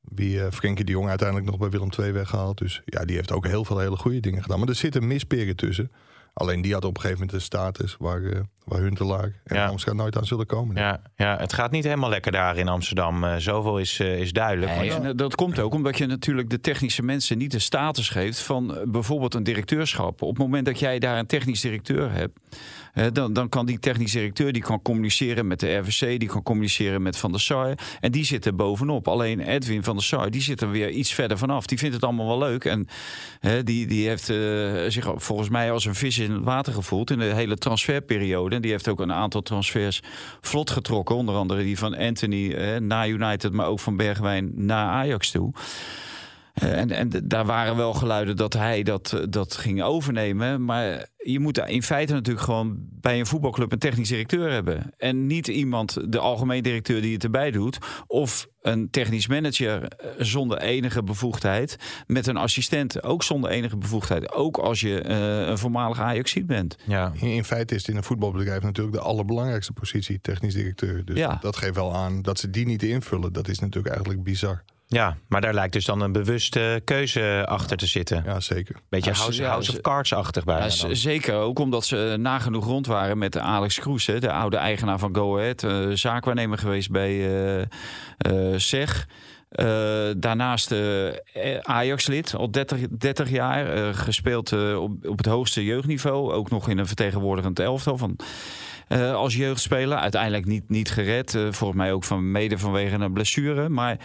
wie 0.00 0.42
eh 0.42 0.52
Frenkie 0.52 0.84
de 0.84 0.92
Jong 0.92 1.08
uiteindelijk 1.08 1.50
nog 1.50 1.58
bij 1.58 1.70
Willem 1.70 1.88
II 1.98 2.12
weggehaald. 2.12 2.58
Dus 2.58 2.82
ja, 2.84 3.04
die 3.04 3.16
heeft 3.16 3.32
ook 3.32 3.46
heel 3.46 3.64
veel 3.64 3.78
hele 3.78 3.96
goede 3.96 4.20
dingen 4.20 4.42
gedaan. 4.42 4.58
Maar 4.58 4.68
er 4.68 4.74
zitten 4.74 5.06
misperen 5.06 5.56
tussen. 5.56 5.90
Alleen 6.34 6.62
die 6.62 6.72
had 6.72 6.84
op 6.84 6.94
een 6.94 7.00
gegeven 7.00 7.18
moment 7.20 7.36
een 7.36 7.44
status 7.44 7.96
waar, 7.98 8.22
eh 8.22 8.40
waar 8.64 8.80
Huntelaar 8.80 9.40
en 9.44 9.56
Ja. 9.56 9.66
Amsterdam 9.66 9.98
nooit 9.98 10.16
aan 10.16 10.26
zullen 10.26 10.46
komen. 10.46 10.76
Ja, 10.76 11.02
ja, 11.16 11.36
het 11.38 11.52
gaat 11.52 11.70
niet 11.70 11.84
helemaal 11.84 12.10
lekker 12.10 12.32
daar 12.32 12.56
in 12.56 12.68
Amsterdam. 12.68 13.24
Eh, 13.24 13.36
zoveel 13.36 13.78
is, 13.78 14.00
eh, 14.00 14.18
is 14.20 14.32
duidelijk. 14.32 14.76
Nee, 14.76 15.14
dat 15.14 15.34
komt 15.34 15.58
ook 15.58 15.74
omdat 15.74 15.98
je 15.98 16.06
natuurlijk 16.06 16.50
de 16.50 16.60
technische 16.60 17.02
mensen 17.02 17.38
niet 17.38 17.50
de 17.50 17.58
status 17.58 18.08
geeft 18.08 18.40
van 18.40 18.78
bijvoorbeeld 18.84 19.34
een 19.34 19.42
directeurschap. 19.42 20.22
Op 20.22 20.28
het 20.28 20.38
moment 20.38 20.66
dat 20.66 20.78
jij 20.78 20.98
daar 20.98 21.18
een 21.18 21.26
technisch 21.26 21.60
directeur 21.60 22.12
hebt, 22.12 22.38
dan, 23.12 23.32
dan 23.32 23.48
kan 23.48 23.66
die 23.66 23.78
technisch 23.78 24.12
directeur 24.12 24.52
die 24.52 24.62
kan 24.62 24.82
communiceren 24.82 25.46
met 25.46 25.60
de 25.60 25.74
RVC, 25.74 26.20
die 26.20 26.28
kan 26.28 26.42
communiceren 26.42 27.02
met 27.02 27.16
Van 27.16 27.30
der 27.30 27.40
Sar. 27.40 27.74
En 28.00 28.12
die 28.12 28.24
zit 28.24 28.46
er 28.46 28.54
bovenop. 28.54 29.08
Alleen 29.08 29.40
Edwin 29.40 29.82
van 29.82 29.94
der 29.94 30.04
Sar, 30.04 30.30
die 30.30 30.42
zit 30.42 30.60
er 30.60 30.70
weer 30.70 30.90
iets 30.90 31.12
verder 31.12 31.38
vanaf. 31.38 31.66
Die 31.66 31.78
vindt 31.78 31.94
het 31.94 32.04
allemaal 32.04 32.26
wel 32.26 32.38
leuk. 32.38 32.64
En 32.64 32.86
die, 33.64 33.86
die 33.86 34.08
heeft 34.08 34.30
eh, 34.30 34.36
zich 34.88 35.12
volgens 35.16 35.48
mij 35.48 35.72
als 35.72 35.84
een 35.84 35.94
vis 35.94 36.18
in 36.18 36.32
het 36.32 36.44
water 36.44 36.72
gevoeld 36.72 37.10
in 37.10 37.18
de 37.18 37.24
hele 37.24 37.56
transferperiode. 37.56 38.56
En 38.56 38.62
die 38.62 38.70
heeft 38.70 38.88
ook 38.88 39.00
een 39.00 39.12
aantal 39.12 39.42
transfers 39.42 40.02
vlot 40.40 40.70
getrokken. 40.70 41.16
Onder 41.16 41.34
andere 41.34 41.62
die 41.62 41.78
van 41.78 41.96
Anthony 41.96 42.52
eh, 42.52 42.80
naar 42.80 43.08
United, 43.08 43.52
maar 43.52 43.66
ook 43.66 43.80
van 43.80 43.96
Bergwijn 43.96 44.52
naar 44.54 44.88
Ajax 44.88 45.30
toe. 45.30 45.52
En, 46.54 46.90
en 46.90 47.10
daar 47.24 47.44
waren 47.46 47.76
wel 47.76 47.94
geluiden 47.94 48.36
dat 48.36 48.52
hij 48.52 48.82
dat, 48.82 49.12
eh, 49.12 49.20
dat 49.28 49.56
ging 49.56 49.82
overnemen. 49.82 50.64
Maar 50.64 51.06
je 51.16 51.40
moet 51.40 51.58
in 51.58 51.82
feite 51.82 52.12
natuurlijk 52.12 52.44
gewoon 52.44 52.76
bij 52.78 53.18
een 53.18 53.26
voetbalclub 53.26 53.72
een 53.72 53.78
technisch 53.78 54.08
directeur 54.08 54.50
hebben. 54.50 54.92
En 54.96 55.26
niet 55.26 55.48
iemand, 55.48 56.12
de 56.12 56.18
algemeen 56.18 56.62
directeur 56.62 57.00
die 57.02 57.12
het 57.14 57.24
erbij 57.24 57.50
doet. 57.50 57.78
Of 58.06 58.48
een 58.62 58.90
technisch 58.90 59.26
manager 59.28 59.82
eh, 59.88 60.08
zonder 60.18 60.58
enige 60.58 61.02
bevoegdheid. 61.02 61.76
Met 62.06 62.26
een 62.26 62.36
assistent 62.36 63.02
ook 63.02 63.22
zonder 63.22 63.50
enige 63.50 63.76
bevoegdheid. 63.76 64.32
Ook 64.32 64.56
als 64.58 64.80
je 64.80 65.00
eh, 65.00 65.46
een 65.48 65.58
voormalig 65.58 66.00
Ajaxiet 66.00 66.46
bent. 66.46 66.76
ja. 66.86 67.12
In, 67.20 67.28
in 67.32 67.44
feite 67.44 67.74
is 67.74 67.80
het 67.80 67.90
in 67.90 67.96
een 67.96 68.02
voetbalbedrijf 68.04 68.62
natuurlijk 68.62 68.96
de 68.96 69.02
allerbelangrijkste 69.02 69.72
positie, 69.72 70.20
technisch 70.20 70.54
directeur. 70.54 71.04
Dus 71.04 71.16
Ja. 71.16 71.38
dat 71.40 71.56
geeft 71.56 71.74
wel 71.74 71.94
aan 71.94 72.22
dat 72.22 72.38
ze 72.38 72.50
die 72.50 72.66
niet 72.66 72.82
invullen. 72.82 73.32
Dat 73.32 73.48
is 73.48 73.58
natuurlijk 73.58 73.94
eigenlijk 73.94 74.24
bizar. 74.24 74.64
Ja, 74.94 75.16
maar 75.28 75.40
daar 75.40 75.54
lijkt 75.54 75.72
dus 75.72 75.84
dan 75.84 76.00
een 76.00 76.12
bewuste 76.12 76.80
keuze 76.84 77.44
achter 77.48 77.76
te 77.76 77.86
zitten. 77.86 78.22
Ja, 78.26 78.40
zeker. 78.40 78.76
Beetje 78.88 79.10
Ja, 79.10 79.16
ze- 79.16 79.22
House, 79.22 79.42
ja, 79.42 79.48
House 79.48 79.70
ze- 79.70 79.76
of 79.76 79.82
Cards-achtig 79.82 80.44
bijna 80.44 80.64
Ja, 80.64 80.94
zeker, 80.94 81.34
ook 81.34 81.58
omdat 81.58 81.84
ze 81.84 82.10
eh, 82.12 82.18
nagenoeg 82.18 82.64
rond 82.64 82.86
waren 82.86 83.18
met 83.18 83.38
Alex 83.38 83.78
Kroes, 83.78 84.06
hè, 84.06 84.18
de 84.20 84.32
oude 84.32 84.56
eigenaar 84.56 84.98
van 84.98 85.14
Go 85.16 85.38
Ahead. 85.38 85.62
eh, 85.62 85.86
zaakwaarnemer 85.92 86.58
geweest 86.58 86.90
bij 86.90 87.10
eh 87.10 87.60
eh 88.18 88.58
SEG. 88.58 89.06
Uh, 89.60 89.66
daarnaast 90.16 90.72
uh, 90.72 91.08
Ajax-lid, 91.62 92.34
al 92.34 92.50
30, 92.50 92.78
30 92.98 93.30
jaar. 93.30 93.76
Uh, 93.76 93.88
gespeeld 93.92 94.52
op, 94.76 95.06
op 95.06 95.16
het 95.18 95.26
hoogste 95.26 95.64
jeugdniveau. 95.64 96.32
Ook 96.32 96.50
nog 96.50 96.68
in 96.68 96.78
een 96.78 96.86
vertegenwoordigend 96.86 97.58
elftal 97.58 97.98
van, 97.98 98.16
als 99.14 99.34
jeugdspeler. 99.36 99.98
Uiteindelijk 99.98 100.44
niet, 100.44 100.68
niet 100.68 100.90
gered. 100.90 101.30
volgens 101.30 101.74
mij 101.74 101.92
ook 101.92 102.04
van, 102.04 102.30
mede 102.30 102.58
vanwege 102.58 102.94
een 102.94 103.12
blessure. 103.12 103.68
Maar 103.68 103.96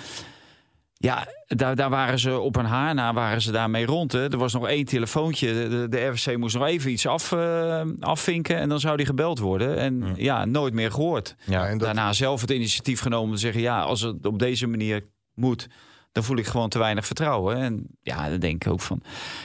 ja, 1.01 1.27
daar, 1.47 1.75
daar 1.75 1.89
waren 1.89 2.19
ze 2.19 2.39
op 2.39 2.55
een 2.55 2.65
haar 2.65 2.93
na 2.93 3.13
waren 3.13 3.41
ze 3.41 3.51
daarmee 3.51 3.85
rond. 3.85 4.11
Hè. 4.11 4.31
Er 4.31 4.37
was 4.37 4.53
nog 4.53 4.67
één 4.67 4.85
telefoontje. 4.85 5.69
De, 5.69 5.87
de 5.89 6.05
RVC 6.05 6.37
moest 6.37 6.55
nog 6.55 6.65
even 6.65 6.91
iets 6.91 7.07
af, 7.07 7.31
uh, 7.31 7.81
afvinken 7.99 8.57
en 8.57 8.69
dan 8.69 8.79
zou 8.79 8.97
die 8.97 9.05
gebeld 9.05 9.39
worden. 9.39 9.77
En 9.77 10.13
ja, 10.15 10.45
nooit 10.45 10.73
meer 10.73 10.91
gehoord. 10.91 11.35
Ja, 11.45 11.67
en 11.67 11.77
Daarna 11.77 12.13
zelf 12.13 12.41
het 12.41 12.51
initiatief 12.51 12.99
genomen 12.99 13.27
om 13.27 13.33
te 13.33 13.39
zeggen... 13.39 13.61
ja, 13.61 13.81
als 13.81 14.01
het 14.01 14.25
op 14.25 14.39
deze 14.39 14.67
manier 14.67 15.05
moet, 15.33 15.67
dan 16.11 16.23
voel 16.23 16.37
ik 16.37 16.45
gewoon 16.45 16.69
te 16.69 16.79
weinig 16.79 17.05
vertrouwen. 17.05 17.57
En 17.57 17.87
ja, 18.01 18.29
dan 18.29 18.39
denk 18.39 18.65
ik 18.65 18.71
ook 18.71 18.81
van... 18.81 19.01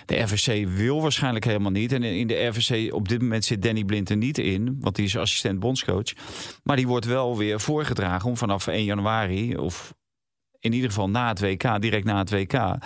de 0.07 0.21
RVC 0.21 0.69
wil 0.69 1.03
waarschijnlijk 1.03 1.45
helemaal 1.45 1.71
niet. 1.71 1.93
En 1.93 2.03
in 2.03 2.27
de 2.27 2.47
RVC 2.47 2.95
op 2.95 3.09
dit 3.09 3.23
moment 3.23 3.45
zit 3.45 3.63
Danny 3.63 3.85
Blind 3.85 4.11
er 4.11 4.17
niet 4.17 4.39
in... 4.39 4.77
want 4.81 4.97
die 4.97 5.05
is 5.05 5.17
assistent 5.17 5.59
bondscoach. 5.59 6.13
Maar 6.63 6.77
die 6.77 6.87
wordt 6.87 7.07
wel 7.07 7.37
weer 7.37 7.61
voorgedragen 7.61 8.29
om 8.29 8.37
vanaf 8.37 8.67
1 8.67 8.85
januari... 8.85 9.57
of 9.57 9.95
in 10.65 10.73
ieder 10.73 10.89
geval 10.89 11.11
na 11.11 11.29
het 11.29 11.41
WK, 11.41 11.81
direct 11.81 12.05
na 12.05 12.19
het 12.19 12.31
WK, 12.31 12.53
uh, 12.53 12.77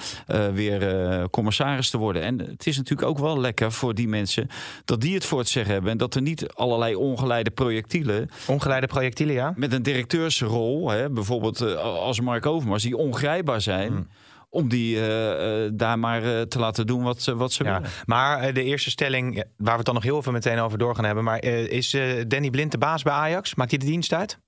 weer 0.49 1.11
uh, 1.19 1.25
commissaris 1.31 1.91
te 1.91 1.99
worden. 1.99 2.23
En 2.23 2.39
het 2.39 2.67
is 2.67 2.77
natuurlijk 2.77 3.09
ook 3.09 3.19
wel 3.19 3.41
lekker 3.41 3.73
voor 3.73 3.95
die 3.95 4.09
mensen 4.09 4.49
dat 4.85 5.01
die 5.01 5.15
het 5.15 5.25
voor 5.25 5.39
het 5.39 5.49
zeggen 5.49 5.73
hebben. 5.73 5.91
En 5.91 5.99
dat 5.99 6.15
er 6.15 6.23
niet 6.23 6.53
allerlei 6.53 6.95
ongeleide 6.95 7.51
projectielen. 7.51 8.31
Ongeleide 8.47 8.87
projectielen, 8.87 9.35
ja. 9.35 9.53
Met 9.57 9.73
een 9.73 9.83
directeursrol, 9.83 10.91
hè, 10.91 11.11
bijvoorbeeld 11.11 11.63
uh, 11.63 11.75
als 11.77 12.21
Mark 12.21 12.47
Overmars, 12.47 12.83
die 12.83 12.97
ongrijpbaar 12.97 13.61
zijn. 13.61 13.93
Hmm. 13.93 14.09
Om 14.51 14.69
die 14.69 15.01
daar 15.73 15.99
maar 15.99 16.49
te 16.49 16.59
laten 16.59 16.87
doen 16.87 17.03
wat, 17.03 17.25
wat 17.25 17.53
ze 17.53 17.65
ja, 17.65 17.73
willen. 17.73 17.91
Maar 18.05 18.53
de 18.53 18.63
eerste 18.63 18.91
stelling, 18.91 19.35
waar 19.35 19.71
we 19.71 19.77
het 19.77 19.85
dan 19.85 19.95
nog 19.95 20.03
heel 20.03 20.23
veel 20.23 20.33
meteen 20.33 20.59
over 20.59 20.79
door 20.79 20.95
gaan 20.95 21.05
hebben. 21.05 21.25
Maar 21.25 21.45
is 21.45 21.97
Danny 22.27 22.51
Blind 22.51 22.73
de 22.73 22.79
baas 22.79 23.03
bij 23.03 23.13
Ajax? 23.13 23.55
Maakt 23.55 23.71
hij 23.71 23.79
de 23.79 23.87
dienst 23.87 24.13
uit? 24.13 24.39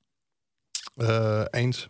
eens. 1.51 1.89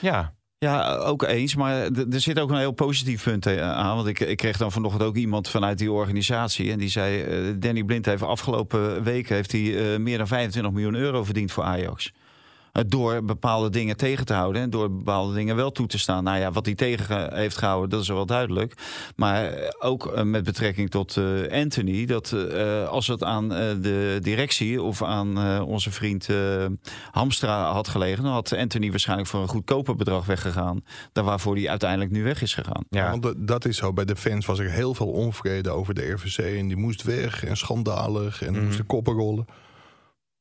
Ja. 0.00 0.35
Ja, 0.58 0.96
ook 0.96 1.22
eens. 1.22 1.54
Maar 1.54 1.90
er 1.90 2.20
zit 2.20 2.38
ook 2.38 2.50
een 2.50 2.58
heel 2.58 2.72
positief 2.72 3.22
punt 3.22 3.46
eh, 3.46 3.60
aan. 3.60 3.96
Want 3.96 4.08
ik, 4.08 4.20
ik 4.20 4.36
kreeg 4.36 4.56
dan 4.56 4.72
vanochtend 4.72 5.02
ook 5.02 5.16
iemand 5.16 5.48
vanuit 5.48 5.78
die 5.78 5.92
organisatie. 5.92 6.72
En 6.72 6.78
die 6.78 6.88
zei: 6.88 7.24
uh, 7.48 7.54
Danny 7.58 7.84
Blind 7.84 8.06
heeft 8.06 8.22
afgelopen 8.22 9.02
weken 9.02 9.34
heeft 9.34 9.52
hij, 9.52 9.60
uh, 9.60 9.98
meer 9.98 10.18
dan 10.18 10.26
25 10.26 10.72
miljoen 10.72 10.94
euro 10.94 11.24
verdiend 11.24 11.52
voor 11.52 11.64
Ajax. 11.64 12.12
Eh, 12.76 12.82
door 12.86 13.24
bepaalde 13.24 13.70
dingen 13.70 13.96
tegen 13.96 14.24
te 14.24 14.32
houden 14.32 14.62
en 14.62 14.70
door 14.70 14.92
bepaalde 14.92 15.34
dingen 15.34 15.56
wel 15.56 15.72
toe 15.72 15.86
te 15.86 15.98
staan. 15.98 16.24
Nou 16.24 16.38
ja, 16.38 16.52
wat 16.52 16.66
hij 16.66 16.74
tegen 16.74 17.34
heeft 17.34 17.56
gehouden, 17.56 17.90
dat 17.90 18.00
is 18.00 18.08
wel 18.08 18.26
duidelijk. 18.26 18.74
Maar 19.16 19.44
eh, 19.44 19.68
ook 19.78 20.06
eh, 20.06 20.22
met 20.22 20.44
betrekking 20.44 20.90
tot 20.90 21.20
Anthony, 21.50 22.06
dat 22.06 22.34
als 22.88 23.06
het 23.06 23.22
aan 23.22 23.48
de 23.48 24.18
directie 24.22 24.82
of 24.82 25.02
aan 25.02 25.62
onze 25.62 25.90
vriend 25.90 26.28
Hamstra 27.10 27.72
had 27.72 27.88
gelegen, 27.88 28.24
dan 28.24 28.32
had 28.32 28.52
Anthony 28.52 28.90
waarschijnlijk 28.90 29.28
voor 29.28 29.40
een 29.40 29.48
goedkoper 29.48 29.96
bedrag 29.96 30.26
weggegaan. 30.26 30.84
Dan 31.12 31.24
waarvoor 31.24 31.54
hij 31.54 31.68
uiteindelijk 31.68 32.10
nu 32.10 32.22
weg 32.22 32.42
is 32.42 32.54
gegaan. 32.54 32.84
Ja, 32.88 33.10
want 33.18 33.48
dat 33.48 33.64
is 33.64 33.76
zo. 33.76 33.92
Bij 33.92 34.04
de 34.04 34.16
fans 34.16 34.46
was 34.46 34.58
er 34.58 34.70
heel 34.70 34.94
veel 34.94 35.10
onvrede 35.10 35.70
over 35.70 35.94
de 35.94 36.10
RVC 36.10 36.38
en 36.38 36.68
die 36.68 36.76
moest 36.76 37.02
weg 37.02 37.44
en 37.44 37.56
schandalig 37.56 38.42
en 38.42 38.54
mm. 38.54 38.64
moesten 38.64 38.86
koppen 38.86 39.14
rollen. 39.14 39.46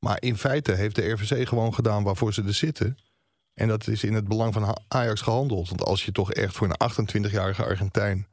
Maar 0.05 0.17
in 0.19 0.37
feite 0.37 0.71
heeft 0.71 0.95
de 0.95 1.09
RVC 1.09 1.47
gewoon 1.47 1.73
gedaan 1.73 2.03
waarvoor 2.03 2.33
ze 2.33 2.43
er 2.43 2.53
zitten. 2.53 2.97
En 3.53 3.67
dat 3.67 3.87
is 3.87 4.03
in 4.03 4.13
het 4.13 4.27
belang 4.27 4.53
van 4.53 4.77
Ajax 4.87 5.21
gehandeld. 5.21 5.69
Want 5.69 5.83
als 5.83 6.05
je 6.05 6.11
toch 6.11 6.31
echt 6.33 6.55
voor 6.55 6.69
een 6.69 7.29
28-jarige 7.29 7.63
Argentijn... 7.63 8.27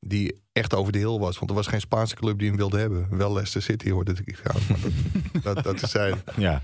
die 0.00 0.42
echt 0.52 0.74
over 0.74 0.92
de 0.92 0.98
heel 0.98 1.20
was... 1.20 1.38
want 1.38 1.50
er 1.50 1.56
was 1.56 1.66
geen 1.66 1.80
Spaanse 1.80 2.14
club 2.14 2.38
die 2.38 2.48
hem 2.48 2.56
wilde 2.56 2.78
hebben. 2.78 3.16
Wel 3.16 3.32
Leicester 3.32 3.62
City 3.62 3.90
hoorde 3.90 4.16
ik 4.24 4.36
trouwens. 4.36 4.66
dat, 4.68 5.42
dat, 5.54 5.64
dat 5.64 5.82
is 5.82 5.90
zijn. 5.90 6.22
Ja. 6.36 6.62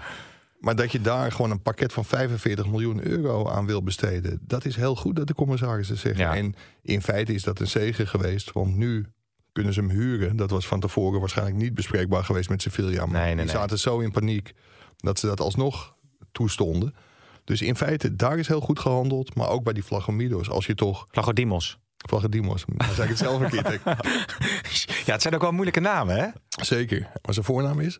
Maar 0.59 0.77
dat 0.77 0.93
je 0.93 1.01
daar 1.01 1.33
gewoon 1.33 1.51
een 1.51 1.63
pakket 1.63 1.93
van 1.93 2.05
45 2.05 2.67
miljoen 2.67 3.07
euro 3.07 3.49
aan 3.49 3.67
wil 3.67 3.83
besteden... 3.83 4.39
dat 4.43 4.65
is 4.65 4.77
heel 4.77 4.97
goed 4.97 5.17
dat 5.17 5.27
de 5.27 5.35
commissarissen 5.35 5.99
zeggen. 5.99 6.31
En 6.31 6.55
in 6.83 7.03
feite 7.03 7.35
is 7.35 7.43
dat 7.43 7.61
een 7.61 7.67
zegen 7.67 8.07
geweest. 8.07 8.53
Want 8.53 8.77
nu 8.77 9.07
kunnen 9.55 9.73
ze 9.73 9.81
hem 9.81 9.91
huren. 9.91 10.37
Dat 10.37 10.51
was 10.51 10.67
van 10.67 10.81
tevoren 10.81 11.21
waarschijnlijk 11.21 11.57
niet 11.57 11.75
bespreekbaar 11.75 12.25
geweest 12.25 12.49
met 12.49 12.63
Sevilla. 12.63 13.07
Maar 13.07 13.21
nee, 13.21 13.35
nee, 13.35 13.45
die 13.45 13.55
zaten 13.55 13.79
zo 13.79 13.99
in 13.99 14.11
paniek 14.11 14.53
dat 14.97 15.19
ze 15.19 15.27
dat 15.27 15.41
alsnog 15.41 15.97
toestonden. 16.33 16.95
Dus 17.45 17.63
in 17.63 17.77
feite, 17.77 18.17
daar 18.17 18.39
is 18.39 18.49
heel 18.49 18.61
goed 18.61 18.79
gehandeld. 18.79 19.35
Maar 19.35 19.49
ook 19.49 19.65
bij 19.65 19.73
die 19.73 19.85
Vlagomidos. 19.85 20.51
Als 20.51 20.67
je 20.67 20.75
toch... 20.75 21.07
Vlagodimos. 21.11 21.79
Vlagodimos. 21.97 22.65
Dan 22.67 22.95
zeg 22.95 23.05
ik 23.05 23.11
het 23.11 23.19
zelf 23.19 23.41
een 23.41 23.51
keer. 23.51 23.81
ja, 25.07 25.13
het 25.13 25.23
zijn 25.23 25.35
ook 25.35 25.41
wel 25.41 25.53
moeilijke 25.53 25.81
namen, 25.81 26.17
hè? 26.17 26.27
Zeker. 26.63 27.01
Maar 27.01 27.35
zijn 27.35 27.47
voornaam 27.47 27.81
is? 27.81 27.99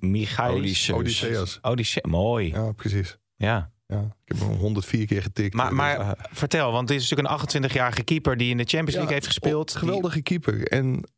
Michail 0.00 0.54
Odysseus. 0.54 1.58
Odysseus. 1.62 2.02
Mooi. 2.02 2.48
Ja, 2.48 2.72
precies. 2.72 3.18
Ja. 3.36 3.72
Ja, 3.86 4.00
ik 4.00 4.38
heb 4.38 4.38
hem 4.38 4.56
104 4.56 5.06
keer 5.06 5.22
getikt. 5.22 5.54
Maar, 5.54 5.74
maar 5.74 5.98
uh, 5.98 6.10
vertel, 6.30 6.72
want 6.72 6.88
dit 6.88 7.00
is 7.00 7.10
natuurlijk 7.10 7.52
een 7.54 7.62
28-jarige 7.62 8.02
keeper 8.02 8.36
die 8.36 8.50
in 8.50 8.56
de 8.56 8.64
Champions 8.64 8.94
League 8.94 9.12
heeft 9.12 9.26
gespeeld. 9.26 9.74
Geweldige 9.74 10.22
keeper. 10.22 10.66
En 10.68 11.08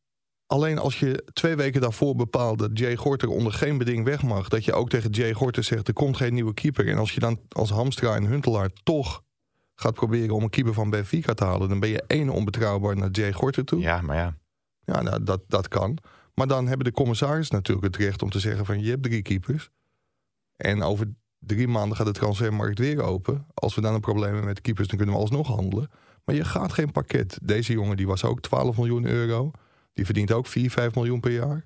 alleen 0.47 0.79
als 0.79 0.99
je 0.99 1.25
twee 1.33 1.57
weken 1.57 1.81
daarvoor 1.81 2.15
bepaalt 2.15 2.59
dat 2.59 2.79
Jay 2.79 2.97
Gorter 2.97 3.29
onder 3.29 3.53
geen 3.53 3.79
beding 3.79 4.05
weg 4.05 4.23
mag, 4.23 4.49
dat 4.49 4.65
je 4.65 4.73
ook 4.73 4.89
tegen 4.89 5.11
Jay 5.11 5.33
Gorter 5.33 5.65
zegt: 5.65 5.89
er 5.89 5.95
komt 5.95 6.17
geen 6.17 6.35
nieuwe 6.35 6.55
keeper. 6.55 6.89
En 6.89 6.99
als 6.99 7.13
je 7.13 7.21
dan 7.21 7.41
als 7.49 7.71
Hamstra 7.71 8.15
en 8.15 8.25
Huntelaar 8.25 8.71
toch 8.83 9.23
gaat 9.75 9.95
proberen 9.95 10.35
om 10.35 10.43
een 10.43 10.51
keeper 10.51 10.75
van 10.75 10.91
Benfica 10.91 11.35
te 11.35 11.45
halen, 11.45 11.69
dan 11.69 11.81
ben 11.81 11.89
je 11.89 12.05
één 12.07 12.29
onbetrouwbaar 12.29 12.97
naar 12.97 13.11
Jay 13.11 13.33
Gorter 13.33 13.65
toe. 13.65 13.81
Ja, 13.81 14.01
maar 14.01 14.17
ja. 14.17 14.37
Ja, 14.85 15.03
nou, 15.03 15.23
dat, 15.23 15.41
dat 15.49 15.69
kan. 15.69 15.99
Maar 16.35 16.47
dan 16.47 16.67
hebben 16.67 16.87
de 16.87 16.93
commissaris 16.93 17.51
natuurlijk 17.51 17.87
het 17.87 17.97
recht 17.97 18.23
om 18.23 18.31
te 18.31 18.39
zeggen: 18.39 18.67
van 18.67 18.83
je 18.83 18.91
hebt 18.91 19.03
drie 19.03 19.23
keepers. 19.23 19.71
En 20.57 20.83
over 20.83 21.15
drie 21.47 21.69
maanden 21.69 21.97
gaat 21.97 22.07
de 22.07 22.13
transfermarkt 22.13 22.79
weer 22.79 23.03
open. 23.03 23.47
Als 23.55 23.75
we 23.75 23.81
dan 23.81 23.95
een 23.95 24.01
probleem 24.01 24.29
hebben 24.29 24.45
met 24.45 24.61
keepers, 24.61 24.89
dan 24.89 24.97
kunnen 24.97 25.15
we 25.15 25.21
alsnog 25.21 25.47
handelen. 25.47 25.91
Maar 26.25 26.35
je 26.35 26.45
gaat 26.45 26.73
geen 26.73 26.93
pakket. 26.93 27.39
Deze 27.43 27.73
jongen 27.73 27.97
die 27.97 28.07
was 28.07 28.25
ook 28.25 28.41
12 28.41 28.77
miljoen 28.77 29.07
euro. 29.07 29.51
Die 29.93 30.05
verdient 30.05 30.33
ook 30.33 30.47
4, 30.47 30.71
5 30.71 30.95
miljoen 30.95 31.21
per 31.21 31.33
jaar. 31.33 31.65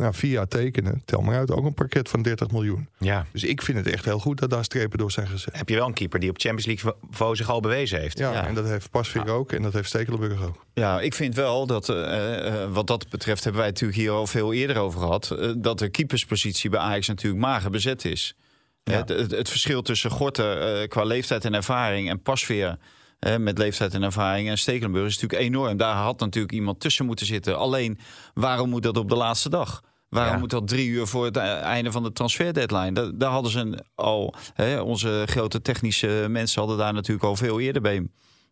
Nou, 0.00 0.14
vier 0.14 0.30
jaar 0.30 0.48
tekenen, 0.48 1.02
tel 1.04 1.20
maar 1.20 1.36
uit, 1.36 1.50
ook 1.50 1.64
een 1.64 1.74
pakket 1.74 2.08
van 2.08 2.22
30 2.22 2.50
miljoen. 2.50 2.88
Ja. 2.98 3.26
Dus 3.32 3.44
ik 3.44 3.62
vind 3.62 3.78
het 3.78 3.86
echt 3.86 4.04
heel 4.04 4.18
goed 4.18 4.38
dat 4.38 4.50
daar 4.50 4.64
strepen 4.64 4.98
door 4.98 5.10
zijn 5.10 5.26
gezet. 5.26 5.56
Heb 5.56 5.68
je 5.68 5.74
wel 5.74 5.86
een 5.86 5.92
keeper 5.92 6.20
die 6.20 6.30
op 6.30 6.38
Champions 6.38 6.66
League 6.66 6.94
niveau 7.08 7.36
zich 7.36 7.50
al 7.50 7.60
bewezen 7.60 8.00
heeft. 8.00 8.18
Ja, 8.18 8.46
en 8.46 8.54
dat 8.54 8.64
heeft 8.64 8.90
Pasveer 8.90 9.28
ook 9.28 9.52
en 9.52 9.62
dat 9.62 9.72
heeft 9.72 9.88
Stekelenburg 9.88 10.44
ook. 10.44 10.64
Ja, 10.74 11.00
ik 11.00 11.14
vind 11.14 11.34
wel 11.34 11.66
dat, 11.66 11.88
uh, 11.88 12.72
wat 12.72 12.86
dat 12.86 13.08
betreft 13.08 13.42
hebben 13.44 13.60
wij 13.60 13.70
natuurlijk 13.70 13.98
hier 13.98 14.10
al 14.10 14.26
veel 14.26 14.52
eerder 14.52 14.76
over 14.76 15.00
gehad... 15.00 15.36
Uh, 15.38 15.52
dat 15.56 15.78
de 15.78 15.88
keeperspositie 15.88 16.70
bij 16.70 16.80
Ajax 16.80 17.08
natuurlijk 17.08 17.42
mager 17.42 17.70
bezet 17.70 18.04
is. 18.04 18.36
Het, 18.82 19.08
het, 19.08 19.48
verschil 19.48 19.82
tussen 19.82 20.10
Gorten 20.10 20.80
uh, 20.80 20.88
qua 20.88 21.04
leeftijd 21.04 21.44
en 21.44 21.54
ervaring 21.54 22.08
en 22.08 22.22
Pasveer 22.22 22.78
uh, 23.20 23.36
met 23.36 23.58
leeftijd 23.58 23.94
en 23.94 24.02
ervaring 24.02 24.48
en 24.48 24.58
Stekelenburg 24.58 25.06
is 25.06 25.14
natuurlijk 25.18 25.42
enorm. 25.48 25.76
Daar 25.76 25.96
had 25.96 26.20
natuurlijk 26.20 26.52
iemand 26.52 26.80
tussen 26.80 27.06
moeten 27.06 27.26
zitten. 27.26 27.58
Alleen, 27.58 27.98
waarom 28.34 28.68
moet 28.68 28.82
dat 28.82 28.96
op 28.96 29.08
de 29.08 29.16
laatste 29.16 29.48
dag? 29.48 29.82
Waarom 30.08 30.38
moet 30.38 30.50
dat 30.50 30.68
drie 30.68 30.88
uur 30.88 31.06
voor 31.06 31.24
het 31.24 31.36
e-, 31.36 31.40
einde 31.40 31.92
van 31.92 32.02
de 32.02 32.12
transferdeadline? 32.12 32.92
Daar, 32.92 33.10
daar 33.14 33.30
hadden 33.30 33.50
ze 33.50 33.84
al, 33.94 34.34
onze 34.82 35.22
grote 35.26 35.62
technische 35.62 36.26
mensen 36.28 36.60
hadden 36.60 36.78
daar 36.78 36.92
natuurlijk 36.92 37.24
al 37.24 37.36
veel 37.36 37.60
eerder 37.60 37.82
bij 37.82 38.08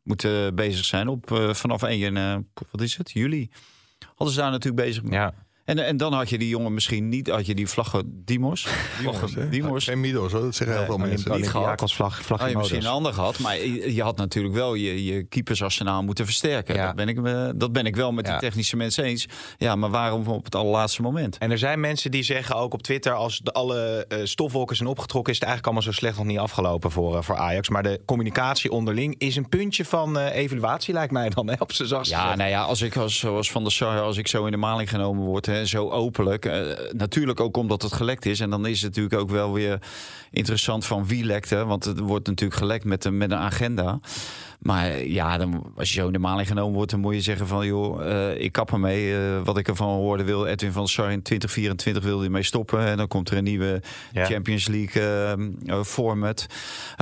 moeten 0.09 0.55
bezig 0.55 0.85
zijn. 0.85 1.09
Op, 1.09 1.31
uh, 1.31 1.55
vanaf 1.55 1.83
1, 1.83 2.17
uh, 2.17 2.37
wat 2.71 2.81
is 2.81 2.97
het, 2.97 3.11
juli. 3.11 3.51
Hadden 4.15 4.35
ze 4.35 4.41
daar 4.41 4.51
natuurlijk 4.51 4.85
bezig 4.85 5.03
Ja. 5.11 5.35
En, 5.69 5.79
en 5.79 5.97
dan 5.97 6.13
had 6.13 6.29
je 6.29 6.39
die 6.39 6.49
jongen 6.49 6.75
misschien 6.75 7.09
niet, 7.09 7.29
had 7.29 7.47
je 7.47 7.55
die 7.55 7.69
vlaggen 7.69 8.23
Dimos. 8.25 8.67
Dimos, 8.99 9.35
Dimos. 9.51 9.85
Geen 9.85 10.01
Midos, 10.01 10.33
hoor. 10.33 10.41
dat 10.41 10.55
zeggen 10.55 10.77
heel 10.77 10.87
veel 10.87 10.99
mensen. 10.99 11.37
Niet 11.37 11.49
gehad. 11.49 11.81
Als 11.81 11.95
vlag, 11.95 12.23
vlag 12.23 12.41
had 12.41 12.51
je 12.51 12.57
misschien 12.57 12.81
een 12.81 12.87
ander 12.87 13.13
gehad, 13.13 13.39
maar 13.39 13.67
je, 13.67 14.03
had 14.03 14.17
natuurlijk 14.17 14.55
wel 14.55 14.75
je, 14.75 15.05
je 15.05 15.23
keepersarsenaal 15.23 16.03
moeten 16.03 16.25
versterken. 16.25 16.75
Ja. 16.75 16.87
Dat, 16.87 16.95
ben 16.95 17.09
ik, 17.09 17.59
dat 17.61 17.73
ben 17.73 17.87
ik 17.87 17.97
wel 17.97 18.13
met 18.13 18.27
ja. 18.27 18.33
die 18.33 18.41
technische 18.41 18.77
mensen 18.77 19.05
eens. 19.05 19.27
Ja, 19.59 19.77
maar 19.77 19.91
waarom 19.91 20.27
op 20.27 20.45
het 20.45 20.55
allerlaatste 20.55 21.03
moment? 21.03 21.39
En 21.39 21.51
er 21.51 21.59
zijn 21.59 21.81
mensen 21.81 22.11
die 22.11 22.23
zeggen 22.23 22.57
ook 22.57 22.73
op 22.73 22.83
Twitter, 22.83 23.13
als 23.13 23.39
de, 23.39 23.53
alle 23.53 24.05
uh, 24.09 24.19
stofwolken 24.25 24.77
zijn 24.77 24.89
opgetrokken, 24.89 25.33
is 25.33 25.39
het 25.39 25.49
eigenlijk 25.49 25.75
allemaal 25.75 25.93
zo 25.95 25.99
slecht 26.01 26.17
nog 26.17 26.27
niet 26.27 26.39
afgelopen 26.39 26.91
voor, 26.91 27.15
uh, 27.15 27.23
voor 27.23 27.37
Ajax. 27.37 27.69
Maar 27.69 27.83
de 27.83 28.01
communicatie 28.05 28.71
onderling 28.71 29.15
is 29.19 29.37
een 29.37 29.49
puntje 29.49 29.85
van 29.85 30.19
uh, 30.19 30.35
evaluatie, 30.35 30.95
lijkt 30.95 31.13
mij 31.13 31.29
dan, 31.29 31.49
hè, 31.49 31.55
op 31.59 31.73
zijn 31.73 31.89
zachtste. 31.89 32.17
Ja, 32.17 32.37
nou 32.37 32.51
ja, 32.51 32.63
als 32.63 32.83
ik 32.83 32.97
als, 32.97 33.19
zoals 33.19 33.51
Van 33.51 33.63
der 33.63 33.73
Sar, 33.73 34.01
als 34.01 34.17
ik 34.17 34.29
zo 34.29 34.45
in 34.45 34.51
de 34.51 34.57
maling 34.57 34.91
genomen 34.91 35.25
word, 35.25 35.47
hè, 35.47 35.57
en 35.58 35.58
zo 35.67 35.89
openlijk. 35.91 36.45
Eh, 36.45 36.61
natuurlijk 36.93 37.41
ook 37.41 37.57
omdat 37.57 37.83
het 37.83 37.93
gelekt 37.93 38.27
is. 38.27 38.41
En 38.41 38.51
dan 38.51 38.67
is 38.67 38.83
het 38.83 38.89
natuurlijk 38.97 39.21
ook 39.23 39.31
wel 39.31 39.53
weer 39.53 39.79
interessant 40.31 40.85
van 40.87 41.07
wie 41.07 41.25
lekte. 41.25 41.65
Want 41.65 41.85
het 41.85 41.99
wordt 41.99 42.27
natuurlijk 42.27 42.59
gelekt 42.61 42.85
met, 42.85 43.05
een- 43.05 43.17
met 43.17 43.31
een 43.31 43.39
agenda. 43.39 44.01
Maar 44.59 45.05
ja, 45.05 45.39
dan, 45.39 45.73
als 45.77 45.89
je 45.93 46.01
zo 46.01 46.07
in 46.07 46.13
de 46.13 46.19
maling 46.19 46.49
genomen 46.49 46.75
wordt, 46.75 46.91
dan 46.91 47.01
moet 47.01 47.15
je 47.15 47.21
zeggen 47.21 47.47
van 47.47 47.67
joh, 47.67 48.07
eh, 48.11 48.41
ik 48.45 48.53
kap 48.53 48.73
ermee. 48.73 49.17
Eh, 49.17 49.41
wat 49.45 49.59
ik 49.59 49.69
ervan 49.69 49.89
hoorde 49.89 50.25
wil 50.25 50.47
Edwin 50.47 50.73
van 50.73 50.89
Sar 50.89 51.11
in 51.13 51.23
2024 51.23 52.03
wil 52.03 52.21
hij 52.21 52.29
mee 52.29 52.43
stoppen. 52.43 52.81
En 52.87 52.97
dan 52.97 53.09
komt 53.09 53.31
er 53.31 53.37
een 53.37 53.45
nieuwe 53.45 53.83
Ja. 54.13 54.25
Champions 54.25 54.69
League 54.69 55.03
eh, 55.03 55.33
eh, 55.33 55.83
format. 55.85 56.47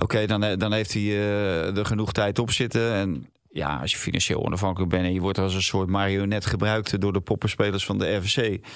Oké, 0.03 0.27
dan, 0.27 0.43
eh, 0.45 0.57
dan 0.59 0.73
heeft 0.73 0.93
hij 0.93 1.03
eh, 1.03 1.77
er 1.77 1.87
genoeg 1.87 2.13
tijd 2.13 2.39
op 2.39 2.51
zitten. 2.51 2.93
En 2.93 3.27
ja, 3.57 3.77
als 3.81 3.91
je 3.93 3.97
financieel 3.99 4.45
onafhankelijk 4.45 4.91
bent 4.91 5.05
en 5.05 5.13
je 5.13 5.21
wordt 5.21 5.39
als 5.39 5.55
een 5.55 5.63
soort 5.63 5.89
marionet 5.89 6.47
gebruikt 6.47 7.01
door 7.01 7.13
de 7.13 7.21
poppenspelers 7.21 7.85
van 7.85 7.99
de 7.99 8.15
RVC. 8.17 8.67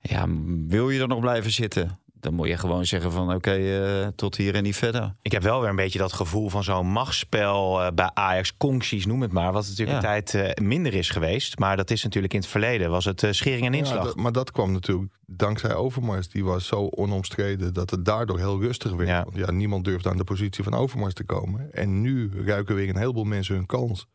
Ja, 0.00 0.26
wil 0.68 0.90
je 0.90 1.00
er 1.00 1.08
nog 1.08 1.20
blijven 1.20 1.50
zitten? 1.50 1.98
Dan 2.20 2.34
moet 2.34 2.48
je 2.48 2.56
gewoon 2.56 2.86
zeggen 2.86 3.12
van 3.12 3.34
oké, 3.34 3.50
eh, 3.52 4.06
tot 4.16 4.36
hier 4.36 4.54
en 4.54 4.62
niet 4.62 4.76
verder. 4.76 5.14
Ik 5.22 5.32
heb 5.32 5.42
wel 5.42 5.60
weer 5.60 5.68
een 5.70 5.76
beetje 5.76 5.98
dat 5.98 6.12
gevoel 6.12 6.48
van 6.48 6.64
zo'n 6.64 6.86
machtsspel 6.86 7.82
eh, 7.82 7.92
bij 7.94 8.10
Ajax, 8.14 8.56
concties, 8.56 9.06
noem 9.06 9.22
het 9.22 9.32
maar. 9.32 9.52
Wat 9.52 9.62
natuurlijk 9.68 9.90
Ja. 9.90 9.96
een 10.16 10.22
tijd 10.24 10.34
eh, 10.56 10.64
minder 10.64 10.94
is 10.94 11.10
geweest. 11.10 11.58
Maar 11.58 11.76
dat 11.76 11.90
is 11.90 12.02
natuurlijk 12.02 12.32
in 12.34 12.40
het 12.40 12.48
verleden. 12.48 12.90
Was 12.90 13.04
het 13.04 13.22
eh, 13.22 13.32
schering 13.32 13.66
en 13.66 13.72
Ja, 13.72 13.78
inslag. 13.78 14.04
dat- 14.04 14.16
maar 14.16 14.32
dat 14.32 14.50
kwam 14.50 14.72
natuurlijk 14.72 15.12
dankzij 15.26 15.74
Overmars. 15.74 16.28
Die 16.28 16.44
was 16.44 16.66
zo 16.66 16.86
onomstreden 16.90 17.74
dat 17.74 17.90
het 17.90 18.04
daardoor 18.04 18.38
heel 18.38 18.60
rustig 18.60 18.92
werd. 18.92 19.08
Ja. 19.08 19.24
Want 19.24 19.36
ja, 19.36 19.50
niemand 19.50 19.84
durfde 19.84 20.08
aan 20.10 20.16
de 20.16 20.24
positie 20.24 20.64
van 20.64 20.74
Overmars 20.74 21.14
te 21.14 21.24
komen. 21.24 21.72
En 21.72 22.00
nu 22.00 22.30
ruiken 22.44 22.74
weer 22.74 22.88
een 22.88 22.96
heleboel 22.98 23.24
mensen 23.24 23.54
hun 23.54 23.66
kans. 23.66 24.06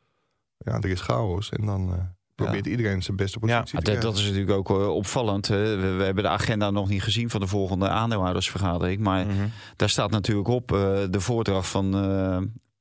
Ja, 0.64 0.74
er 0.80 0.90
is 0.90 1.02
chaos. 1.02 1.50
En 1.50 1.66
dan 1.66 1.94
eh, 1.94 2.00
probeert 2.36 2.66
iedereen 2.68 3.04
zijn 3.04 3.18
beste 3.18 3.40
positie 3.40 3.62
Ja, 3.62 3.66
te 3.72 3.82
krijgen. 3.82 4.04
dat 4.04 4.18
is 4.18 4.24
natuurlijk 4.24 4.52
ook 4.52 4.70
eh, 4.70 4.88
opvallend. 4.96 5.48
hè. 5.48 5.76
We, 5.76 5.88
we 5.92 6.04
hebben 6.04 6.24
de 6.24 6.30
agenda 6.30 6.72
nog 6.72 6.90
niet 6.90 7.04
gezien 7.04 7.30
van 7.30 7.40
de 7.40 7.48
volgende 7.48 7.88
aandeelhoudersvergadering. 7.90 9.02
Maar 9.02 9.26
Mhm. 9.26 9.48
daar 9.76 9.90
staat 9.90 10.12
natuurlijk 10.12 10.48
op 10.48 10.72
eh, 10.72 10.78
de 11.10 11.20
voordracht 11.20 11.68
van 11.68 11.96
eh, 11.96 12.38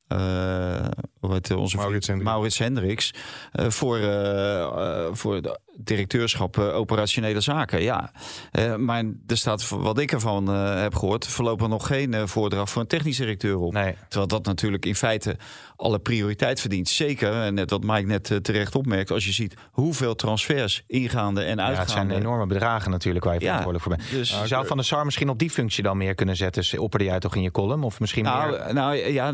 eh, 0.07 0.89
heet 1.21 1.51
onze 1.51 1.77
vriend? 1.79 1.83
Maurits 1.83 2.07
Hendricks. 2.07 2.31
Maurits 2.33 2.59
Hendricks. 2.59 3.15
eh, 3.53 3.67
voor, 3.71 3.99
voor 5.17 5.35
het 5.35 5.61
directeurschap 5.77 6.59
eh, 6.59 6.75
operationele 6.77 7.41
zaken. 7.41 7.83
Ja, 7.83 8.13
Eh, 8.51 8.77
maar 8.77 9.05
er 9.27 9.37
staat, 9.37 9.69
wat 9.69 9.99
ik 9.99 10.13
ervan 10.13 10.49
eh, 10.51 10.81
heb 10.81 10.95
gehoord, 10.95 11.27
voorlopig 11.27 11.69
nog 11.69 11.87
geen 11.87 12.29
voordracht 12.29 12.71
voor 12.73 12.83
een 12.83 12.89
technisch 12.89 13.17
directeur 13.17 13.57
op. 13.59 13.73
Nee. 13.73 13.95
Terwijl 14.09 14.27
dat 14.29 14.45
natuurlijk 14.45 14.87
in 14.87 14.95
feite 14.95 15.37
alle 15.77 15.99
prioriteit 15.99 16.61
verdient. 16.61 16.89
Zeker, 16.89 17.33
en 17.33 17.55
net 17.55 17.71
wat 17.71 17.83
Mike 17.83 18.07
net 18.07 18.39
terecht 18.45 18.75
opmerkt, 18.75 19.11
als 19.11 19.25
je 19.25 19.33
ziet 19.33 19.55
hoeveel 19.71 20.15
transfers 20.15 20.83
ingaande 20.87 21.41
en 21.43 21.57
Ja, 21.57 21.69
het 21.69 21.79
uitgaande. 21.79 22.13
zijn 22.13 22.23
enorme 22.23 22.47
bedragen 22.47 22.91
natuurlijk 22.91 23.25
waar 23.25 23.35
je 23.35 23.41
Ja, 23.41 23.47
verantwoordelijk 23.59 23.85
voor 23.85 23.97
bent. 23.97 24.11
dus- 24.21 24.41
Je 24.41 24.47
zou 24.47 24.67
Van 24.67 24.77
der 24.77 24.87
Sar 24.87 25.05
misschien 25.05 25.29
op 25.29 25.39
die 25.39 25.51
functie 25.51 25.83
dan 25.83 25.97
meer 25.97 26.15
kunnen 26.15 26.37
zetten. 26.37 26.79
Opperde 26.81 27.05
jij 27.05 27.19
toch 27.19 27.35
in 27.35 27.43
je 27.43 27.51
column? 27.51 27.83
Of 27.83 28.01
misschien 28.01 28.25
meer... 28.25 28.33
Nou, 28.33 28.73
nou 28.73 28.97
ja, 29.13 29.33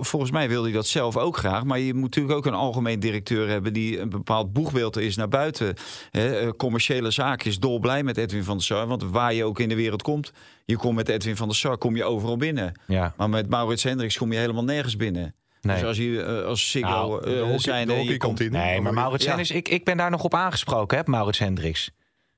volgens 0.00 0.30
mij 0.30 0.48
wil 0.48 0.62
hij 0.62 0.72
dat 0.72 0.86
zelf 0.86 1.16
ook 1.16 1.36
graag. 1.36 1.64
Maar 1.64 1.78
je 1.78 1.94
moet 1.94 2.02
natuurlijk 2.02 2.34
ook 2.36 2.46
een 2.46 2.54
algemeen 2.54 3.00
directeur 3.00 3.48
hebben 3.48 3.72
die 3.72 4.00
een 4.00 4.08
bepaald 4.08 4.52
boegbeeld 4.52 4.96
is 4.96 5.16
naar 5.16 5.28
buiten. 5.28 5.71
Hè, 6.10 6.38
eh, 6.40 6.48
commerciële 6.56 7.10
zaken 7.10 7.50
is 7.50 7.58
dolblij 7.58 8.02
met 8.02 8.16
Edwin 8.16 8.44
van 8.44 8.56
der 8.56 8.64
Sar. 8.66 8.86
Want 8.86 9.02
waar 9.02 9.34
je 9.34 9.44
ook 9.44 9.58
in 9.58 9.68
de 9.68 9.74
wereld 9.74 10.02
komt, 10.02 10.32
je 10.64 10.76
komt 10.76 10.94
met 10.96 11.08
Edwin 11.08 11.36
van 11.36 11.48
der 11.48 11.56
Sar, 11.56 11.78
kom 11.78 11.96
je 11.96 12.04
overal 12.04 12.36
binnen. 12.36 12.72
Ja, 12.86 13.14
Maar 13.16 13.28
met 13.28 13.48
Maurits 13.48 13.82
Hendricks 13.82 14.18
kom 14.18 14.32
je 14.32 14.38
helemaal 14.38 14.64
nergens 14.64 14.96
binnen. 14.96 15.34
nee. 15.60 15.76
Dus 15.76 15.84
als 15.86 15.96
je 15.96 16.22
eh, 16.22 16.44
als 16.46 16.70
Siggo 16.70 16.88
Nou, 16.88 17.24
eh, 17.24 17.32
de 17.32 17.38
hockey, 17.38 17.58
zijn 17.58 17.86
de 17.86 17.94
en 17.94 18.04
je 18.04 18.16
komt. 18.16 18.50
Nee, 18.50 18.80
maar 18.80 18.92
Maurits 18.94 19.24
Ja. 19.24 19.30
Hendricks, 19.34 19.56
ik, 19.56 19.68
ik 19.68 19.84
ben 19.84 19.96
daar 19.96 20.10
nog 20.10 20.24
op 20.24 20.34
aangesproken, 20.34 20.98
hè, 20.98 21.02
Maurits 21.06 21.38
Hendricks. 21.38 21.90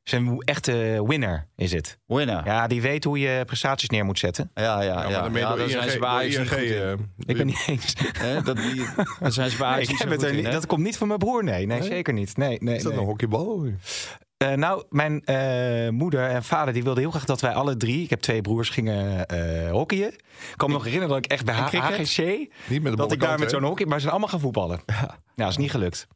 Zijn 0.05 0.39
echte 0.39 1.05
winner 1.07 1.47
is 1.57 1.73
het. 1.73 1.99
winnaar. 2.07 2.47
Ja, 2.47 2.67
die 2.67 2.83
weet 2.83 3.05
hoe 3.05 3.19
je 3.19 3.43
prestaties 3.47 3.89
neer 3.89 4.05
moet 4.05 4.19
zetten. 4.19 4.51
Ja, 4.55 4.83
ja, 4.83 5.03
ja. 5.03 5.09
Ja, 5.09 5.29
maar 5.29 5.41
Ja, 5.41 5.57
daar 5.57 5.69
zijn 5.69 5.83
ING 5.83 5.91
ze 5.93 5.99
bij 5.99 6.27
ING, 6.29 6.49
eh, 6.51 6.93
Ik 7.27 7.37
ben 7.37 7.47
niet 7.47 7.65
eens. 7.67 7.95
Hè, 8.19 8.43
dat, 8.43 8.57
die, 8.57 8.87
zijn 9.33 9.51
ze 9.51 9.57
bij 9.57 9.67
Ajax 9.67 9.83
ik 9.83 9.89
niet 9.89 9.99
zo 9.99 10.05
heb 10.09 10.13
het 10.13 10.21
goed 10.21 10.23
er 10.23 10.29
in, 10.29 10.37
niet, 10.37 10.45
hè? 10.47 10.53
dat 10.53 10.67
komt 10.67 10.83
niet 10.83 10.97
van 10.97 11.07
mijn 11.09 11.19
broer, 11.19 11.45
nee. 11.45 11.67
Nee, 11.67 11.79
Nee? 11.79 11.89
zeker 11.89 12.13
niet. 12.13 12.37
Nee, 12.37 12.59
nee, 12.61 12.77
Is 12.77 12.83
dat 12.83 12.93
nee. 12.93 13.01
een 13.01 13.07
hockeybal? 13.07 13.67
Eh, 14.37 14.53
nou, 14.53 14.85
mijn 14.91 15.25
eh, 15.25 15.89
moeder 15.89 16.29
en 16.29 16.45
vader 16.45 16.75
die 16.75 16.83
wilden 16.83 17.03
heel 17.03 17.11
graag 17.13 17.25
dat 17.25 17.41
wij 17.41 17.53
alle 17.53 17.77
drie, 17.77 18.03
ik 18.03 18.11
heb 18.11 18.21
twee 18.21 18.41
broers, 18.41 18.69
gingen 18.69 19.27
eh 19.27 19.71
hockeyen. 19.71 20.13
Ik 20.13 20.55
kan 20.57 20.69
me 20.69 20.75
nog 20.75 20.85
herinneren 20.85 21.15
dat 21.15 21.25
ik 21.25 21.31
echt 21.31 21.45
bij? 21.45 21.55
HGC, 21.55 22.19
Niet 22.69 22.83
met 22.83 22.93
de 22.93 22.97
dat 22.99 23.13
ik 23.13 23.21
daar 23.21 23.39
met 23.39 23.51
zo'n 23.51 23.63
hockey, 23.63 23.87
maar 23.87 23.95
ze 23.95 24.01
zijn 24.01 24.11
allemaal 24.11 24.31
gaan 24.31 24.41
voetballen. 24.41 24.81
Ja, 24.87 25.19
dat 25.35 25.49
is 25.49 25.57
niet 25.57 25.71
gelukt. 25.71 26.07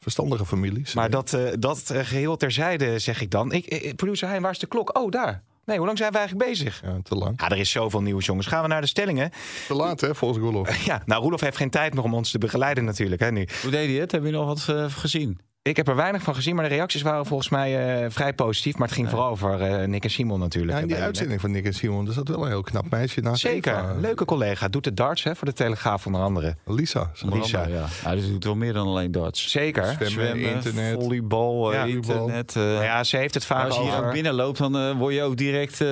Verstandige 0.00 0.46
families. 0.46 0.94
Maar 0.94 1.10
dat, 1.10 1.32
eh, 1.32 1.42
dat 1.58 1.90
eh, 1.90 2.04
geheel 2.04 2.36
terzijde 2.36 2.98
zeg 2.98 3.20
ik 3.20 3.30
dan. 3.30 3.52
Ik, 3.52 3.66
eh, 3.66 3.94
producer 3.94 4.28
Hein, 4.28 4.42
waar 4.42 4.50
is 4.50 4.58
de 4.58 4.66
klok? 4.66 4.98
Oh, 4.98 5.10
daar. 5.10 5.42
Nee, 5.64 5.76
hoe 5.76 5.86
lang 5.86 5.98
zijn 5.98 6.12
we 6.12 6.18
eigenlijk 6.18 6.48
bezig? 6.48 6.80
Ja, 6.84 6.98
te 7.02 7.14
lang. 7.14 7.40
Ja, 7.40 7.48
er 7.48 7.58
is 7.58 7.70
zoveel 7.70 8.02
nieuws, 8.02 8.26
jongens. 8.26 8.46
Gaan 8.46 8.62
we 8.62 8.68
naar 8.68 8.80
de 8.80 8.86
stellingen? 8.86 9.30
Te 9.66 9.74
laat, 9.74 10.00
hè, 10.00 10.14
volgens 10.14 10.40
Roelof. 10.40 10.84
Ja, 10.84 11.02
nou, 11.06 11.22
Roelof 11.22 11.40
heeft 11.40 11.56
geen 11.56 11.70
tijd 11.70 11.94
meer 11.94 12.04
om 12.04 12.14
ons 12.14 12.30
te 12.30 12.38
begeleiden 12.38 12.84
natuurlijk, 12.84 13.20
hè, 13.20 13.30
nu. 13.32 13.48
Hoe 13.62 13.70
deed 13.70 13.88
hij 13.90 13.98
het? 13.98 14.12
Heb 14.12 14.24
je 14.24 14.30
nog 14.30 14.46
wat 14.46 14.76
eh, 14.76 14.84
gezien? 14.90 15.40
Ik 15.62 15.76
heb 15.76 15.88
er 15.88 15.96
weinig 15.96 16.22
van 16.22 16.34
gezien, 16.34 16.54
maar 16.54 16.68
de 16.68 16.74
reacties 16.74 17.02
waren 17.02 17.26
volgens 17.26 17.48
mij 17.48 18.02
eh, 18.04 18.10
vrij 18.10 18.32
positief. 18.32 18.76
Maar 18.76 18.86
het 18.86 18.96
ging 18.96 19.08
vooral 19.10 19.28
over 19.28 19.60
eh, 19.62 19.86
Nick 19.88 20.04
en 20.04 20.10
Simon 20.10 20.38
natuurlijk. 20.40 20.72
Ja, 20.72 20.82
in 20.82 20.88
hè, 20.88 20.94
die 20.94 21.04
uitzending 21.04 21.40
van 21.40 21.50
Nick 21.50 21.64
en 21.64 21.74
Simon, 21.74 22.06
er 22.06 22.12
zat 22.12 22.28
wel 22.28 22.42
een 22.42 22.48
heel 22.48 22.62
knap 22.62 22.90
meisje 22.90 23.20
naast 23.20 23.40
Zeker, 23.40 23.72
Eva. 23.78 23.94
leuke 24.00 24.24
collega. 24.24 24.68
Doet 24.68 24.84
de 24.84 24.94
darts 24.94 25.22
hè, 25.22 25.36
voor 25.36 25.46
de 25.46 25.52
Telegraaf 25.52 26.06
onder 26.06 26.20
andere. 26.20 26.56
Lisa. 26.66 27.10
Lisa. 27.32 27.66
Ja. 27.66 27.86
Nou, 28.04 28.16
dat 28.20 28.26
doet 28.28 28.44
wel 28.44 28.54
meer 28.56 28.72
dan 28.72 28.86
alleen 28.86 29.12
darts. 29.12 29.50
Zeker. 29.50 29.96
Zwemmen, 30.00 30.54
internet. 30.54 30.94
volleybal, 30.94 31.72
eh, 31.72 31.78
Ja. 31.78 31.84
internet. 31.84 32.54
Nou 32.54 32.82
ja, 32.84 33.04
ze 33.04 33.16
heeft 33.16 33.34
het 33.34 33.44
vaak 33.44 33.66
als 33.66 33.74
je 33.76 33.82
hier 33.82 33.92
over... 33.92 34.04
ook 34.06 34.12
binnenloopt, 34.12 34.58
dan 34.58 34.76
eh, 34.76 34.96
word 34.96 35.14
je 35.14 35.22
ook 35.22 35.36
direct 35.36 35.84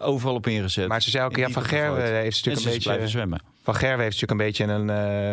overal 0.00 0.34
op 0.34 0.46
ingezet. 0.46 0.88
Maar 0.88 1.02
ze 1.02 1.10
zei 1.10 1.24
ook, 1.24 1.36
ja, 1.36 1.48
Van 1.48 1.62
Gerwen 1.64 2.00
gegooid. 2.02 2.22
heeft 2.22 2.46
En 2.46 2.50
natuurlijk 2.52 2.66
een 2.66 2.72
is 2.72 2.82
blijven 2.82 3.02
beetje... 3.04 3.18
zwemmen. 3.18 3.40
Van 3.62 3.74
Gerwen 3.74 4.00
heeft 4.04 4.20
natuurlijk 4.20 4.40
een 4.40 4.46
beetje 4.46 4.64
een... 4.64 4.90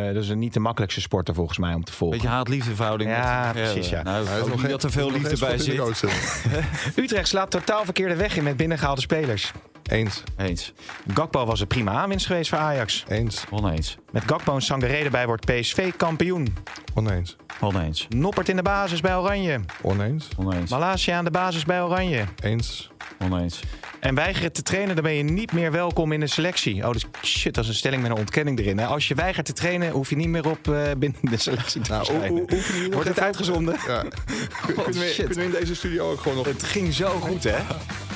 eh 0.08 0.14
dat 0.14 0.24
is 0.24 0.30
een 0.30 0.40
niet 0.40 0.54
de 0.54 0.60
makkelijkste 0.60 1.02
sporter 1.02 1.34
volgens 1.34 1.58
mij 1.58 1.74
om 1.74 1.84
te 1.84 1.92
volgen. 1.94 2.18
Beetje 2.18 2.34
haat-liefdeverhouding. 2.34 3.10
Ja, 3.10 3.52
Gerwen. 3.52 3.72
precies, 3.74 3.90
ja. 3.92 4.04
Nou, 4.04 4.28
Hij 4.28 4.38
is 4.38 4.44
ook 4.44 4.50
nog 4.50 4.62
dat 4.68 4.84
er 4.84 4.92
veel 4.92 5.12
liefde 5.12 5.38
bij 5.38 5.58
zit. 5.58 6.04
Utrecht 6.96 7.28
slaat 7.28 7.52
totaal 7.52 7.84
verkeerde 7.84 8.16
weg 8.16 8.38
in 8.38 8.44
met 8.44 8.58
binnengehaalde 8.58 9.02
spelers. 9.02 9.52
Eens. 9.90 10.24
Eens. 10.38 10.74
Gakpo 11.14 11.46
was 11.46 11.60
een 11.60 11.68
prima 11.68 11.92
aanwinst 11.92 12.26
geweest 12.26 12.50
voor 12.50 12.58
Ajax. 12.58 13.04
Eens. 13.08 13.44
Oneens. 13.50 13.98
Met 14.12 14.24
Gakpo 14.26 14.56
en 14.56 14.62
Sangaré 14.62 14.98
erbij 14.98 15.26
wordt 15.26 15.46
PSV 15.46 15.92
kampioen. 15.98 16.56
Oneens. 16.94 17.36
Oneens. 17.62 18.08
Noppert 18.10 18.50
in 18.50 18.56
de 18.56 18.62
basis 18.62 19.02
bij 19.02 19.16
Oranje. 19.16 19.60
Oneens. 19.82 20.28
Oneens. 20.38 20.70
Malasia 20.72 21.18
aan 21.18 21.24
de 21.26 21.32
basis 21.32 21.66
bij 21.66 21.82
Oranje. 21.82 22.24
Eens. 22.44 22.92
Oneens. 23.20 23.60
En 24.00 24.16
weigeren 24.16 24.52
te 24.52 24.62
trainen, 24.62 24.96
dan 24.96 25.04
ben 25.04 25.14
je 25.14 25.24
niet 25.24 25.52
meer 25.52 25.72
welkom 25.72 26.12
in 26.12 26.20
de 26.20 26.28
selectie. 26.28 26.88
Oh, 26.88 26.92
dus 26.92 27.06
shit, 27.22 27.54
dat 27.54 27.64
is 27.64 27.70
een 27.70 27.76
stelling 27.76 28.02
met 28.02 28.12
een 28.12 28.18
ontkenning 28.18 28.60
erin. 28.60 28.78
Hè? 28.78 28.86
Als 28.86 29.08
je 29.08 29.16
weigert 29.16 29.46
te 29.46 29.54
trainen, 29.54 29.92
hoef 29.92 30.10
je 30.10 30.16
niet 30.16 30.28
meer 30.28 30.50
op 30.50 30.68
eh, 30.68 30.82
binnen 30.98 31.20
de 31.22 31.38
selectie 31.38 31.82
te 31.82 31.92
Nou, 31.92 32.06
verschijnen. 32.06 32.92
Wordt 32.92 33.08
het 33.08 33.20
uitgezonden? 33.20 33.76
Ja. 33.88 34.04
kunnen, 34.66 34.86
we, 34.86 35.08
shit. 35.08 35.16
kunnen 35.16 35.38
we 35.38 35.44
in 35.44 35.60
deze 35.60 35.76
studio 35.76 36.12
ook 36.12 36.22
gewoon 36.22 36.38
nog... 36.38 36.46
Het 36.46 36.64
ging 36.64 36.94
zo 36.94 37.08
goed, 37.08 37.44
hè? 37.44 37.58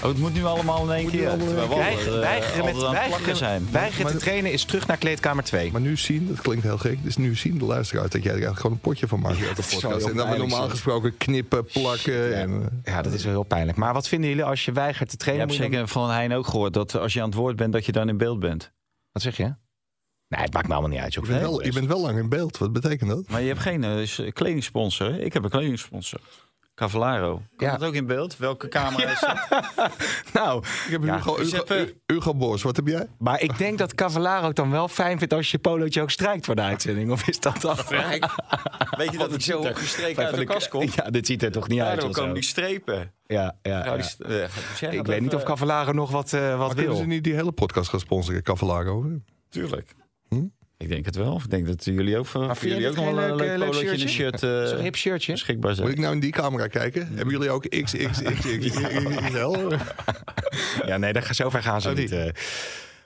Oh, 0.01 0.07
het 0.07 0.17
moet 0.17 0.33
nu 0.33 0.43
allemaal 0.45 0.83
in 0.83 0.91
één 0.91 1.09
keer. 1.09 1.29
Terwijl 1.29 1.67
we 1.67 1.73
altijd, 1.73 2.07
eh, 2.07 2.19
weigeren, 2.19 2.65
met, 2.65 2.73
altijd 2.73 2.85
aan 2.85 2.95
het 2.95 3.07
plakken 3.07 3.09
weigeren, 3.09 3.35
zijn. 3.35 3.67
weigeren 3.71 4.11
te 4.11 4.17
trainen 4.17 4.51
is 4.51 4.63
terug 4.65 4.87
naar 4.87 4.97
kleedkamer 4.97 5.43
2. 5.43 5.71
Maar 5.71 5.81
nu 5.81 5.97
zien, 5.97 6.27
dat 6.27 6.41
klinkt 6.41 6.63
heel 6.63 6.77
gek, 6.77 7.03
dus 7.03 7.17
nu 7.17 7.35
zien 7.35 7.57
de 7.57 7.65
luisteraars 7.65 8.09
dat 8.09 8.23
jij 8.23 8.23
er 8.23 8.29
eigenlijk 8.29 8.59
gewoon 8.61 8.75
een 8.75 8.81
potje 8.81 9.07
van 9.07 9.19
maakt 9.19 9.37
uit 9.47 9.55
de 9.55 9.61
podcast. 9.61 9.81
heel 9.81 9.91
En 9.91 9.99
dat 9.99 10.09
we 10.11 10.13
pijnlijk 10.21 10.49
normaal 10.49 10.69
gesproken 10.69 11.17
knippen, 11.17 11.65
plakken 11.65 12.35
en... 12.35 12.69
eh, 12.83 12.93
Ja, 12.93 13.01
dat 13.01 13.13
is 13.13 13.23
wel 13.23 13.33
heel 13.33 13.43
pijnlijk. 13.43 13.77
Maar 13.77 13.93
wat 13.93 14.07
vinden 14.07 14.29
jullie 14.29 14.43
als 14.43 14.65
je 14.65 14.71
weigert 14.71 15.09
te 15.09 15.15
Je 15.17 15.17
trainen? 15.23 15.47
hebt 15.47 15.59
moet 15.59 15.67
je 15.69 15.77
dan- 15.77 15.87
zeker 15.87 16.01
van 16.01 16.09
Hein 16.09 16.33
ook 16.33 16.47
gehoord 16.47 16.73
dat 16.73 16.95
als 16.95 17.13
je 17.13 17.19
aan 17.21 17.25
het 17.29 17.35
woord 17.37 17.55
bent, 17.55 17.73
dat 17.73 17.85
je 17.85 17.91
dan 17.91 18.09
in 18.09 18.17
beeld 18.17 18.39
bent. 18.39 18.71
Wat 19.11 19.21
zeg 19.21 19.37
je? 19.37 19.43
Nee, 20.27 20.41
het 20.41 20.53
maakt 20.53 20.67
me 20.67 20.73
allemaal 20.73 20.91
niet 20.91 20.99
uit. 21.01 21.13
joh. 21.13 21.23
Je 21.25 21.29
bent, 21.29 21.41
wel, 21.41 21.63
je 21.63 21.71
bent 21.73 21.87
wel 21.87 22.01
lang 22.01 22.17
in 22.19 22.29
beeld, 22.29 22.57
wat 22.57 22.73
betekent 22.73 23.09
dat? 23.09 23.29
Maar 23.29 23.41
je 23.41 23.47
hebt 23.47 23.59
geen 23.59 23.83
eh, 23.83 24.05
s- 24.05 24.21
kledingsponsor. 24.33 25.11
hè? 25.11 25.17
Ik 25.19 25.33
heb 25.33 25.43
een 25.43 25.49
kledingsponsor. 25.49 26.19
Cavallaro. 26.75 27.41
Kan 27.55 27.67
Ja. 27.67 27.77
dat 27.77 27.87
ook 27.87 27.93
in 27.93 28.05
beeld? 28.05 28.37
Welke 28.37 28.67
camera 28.67 29.11
is 29.11 29.19
dat? 29.19 29.47
Nou, 30.33 30.63
Ik 30.85 30.91
heb 30.91 31.03
Ja, 31.03 31.15
Hugo, 31.15 31.37
Hugo, 31.37 31.85
Hugo 32.05 32.35
Bos, 32.35 32.61
wat 32.61 32.75
heb 32.75 32.87
jij? 32.87 33.07
maar 33.19 33.41
ik 33.41 33.57
denk 33.57 33.77
dat 33.77 33.95
Cavallaro 33.95 34.47
het 34.47 34.55
dan 34.55 34.71
wel 34.71 34.87
fijn 34.87 35.17
vindt 35.17 35.33
als 35.33 35.51
je 35.51 35.59
polootje 35.59 36.01
ook 36.01 36.11
strijkt 36.11 36.45
voor 36.45 36.55
de 36.55 36.61
uitzending. 36.61 37.11
Of 37.11 37.27
is 37.27 37.39
dat 37.39 37.61
dan... 37.61 37.75
Weet 38.97 39.11
je 39.11 39.17
dat 39.17 39.33
ik 39.33 39.41
zo 39.41 39.61
gestreken 39.73 40.25
uit 40.25 40.35
de 40.35 40.43
kast 40.45 40.67
kom? 40.67 40.87
Ja, 40.95 41.09
dit 41.09 41.25
ziet 41.27 41.43
er 41.43 41.51
toch 41.51 41.67
niet 41.67 41.79
uit. 41.79 41.87
Daardoor 41.87 42.09
of 42.09 42.15
zo. 42.15 42.19
komen 42.21 42.35
die 42.35 42.43
strepen. 42.43 43.13
Ja, 43.25 43.55
ja, 43.61 43.85
ja. 43.85 43.95
die 43.95 44.03
st- 44.03 44.19
eh, 44.19 44.93
Ik 44.93 45.05
weet 45.05 45.21
niet 45.21 45.35
of 45.35 45.43
Cavallaro 45.43 45.91
nog 45.91 46.11
wat, 46.11 46.33
eh, 46.33 46.49
wat 46.49 46.57
Maar 46.57 46.67
kunnen 46.67 46.85
wil. 46.85 46.95
ze 46.95 47.05
niet 47.05 47.23
die 47.23 47.33
hele 47.33 47.51
podcast 47.51 47.89
gaan 47.89 47.99
sponsoren, 47.99 48.43
Cavallaro? 48.43 49.05
Tuurlijk. 49.49 49.93
Ik 50.81 50.89
denk 50.89 51.05
het 51.05 51.15
wel. 51.15 51.35
Ik 51.43 51.49
denk 51.49 51.65
dat 51.65 51.85
jullie 51.85 52.17
ook, 52.17 52.25
voor 52.25 52.49
je 52.61 52.67
jullie 52.67 52.89
ook 52.89 52.95
nog 52.95 53.05
wel 53.05 53.17
een 53.17 53.35
leuk, 53.35 53.39
leuk 53.39 53.49
eh, 53.51 53.57
leuk 53.57 53.69
polootje 53.69 53.85
in 53.87 54.01
een 54.01 54.09
shirtje? 54.09 54.47
shirt 54.47 54.69
Zo'n 54.69 54.77
eh, 54.77 54.83
hip 54.83 54.95
shirtje. 54.95 55.31
beschikbaar 55.31 55.73
zijn. 55.75 55.87
Moet 55.87 55.95
ik 55.95 56.01
nou 56.01 56.13
in 56.13 56.19
die 56.19 56.31
camera 56.31 56.67
kijken? 56.67 57.07
Hebben 57.07 57.29
jullie 57.33 57.49
ook 57.49 57.67
XXXXL? 57.69 59.55
Ja, 60.85 60.97
nee, 60.97 61.13
daar, 61.13 61.33
zover 61.35 61.63
gaan 61.63 61.81
ze 61.81 61.89
Oh, 61.89 61.95
niet. 61.95 62.11
eh. 62.11 62.29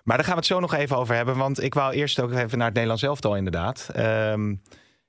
Maar 0.04 0.16
daar 0.18 0.26
gaan 0.26 0.34
we 0.34 0.40
het 0.40 0.46
zo 0.46 0.60
nog 0.60 0.74
even 0.74 0.98
over 0.98 1.16
hebben. 1.16 1.38
Want 1.38 1.62
ik 1.64 1.74
wou 1.74 1.94
eerst 1.94 2.20
ook 2.20 2.32
even 2.32 2.58
naar 2.58 2.66
het 2.66 2.74
Nederlands 2.74 3.04
elftal 3.04 3.36
inderdaad. 3.36 3.90
Ehm, 3.94 4.56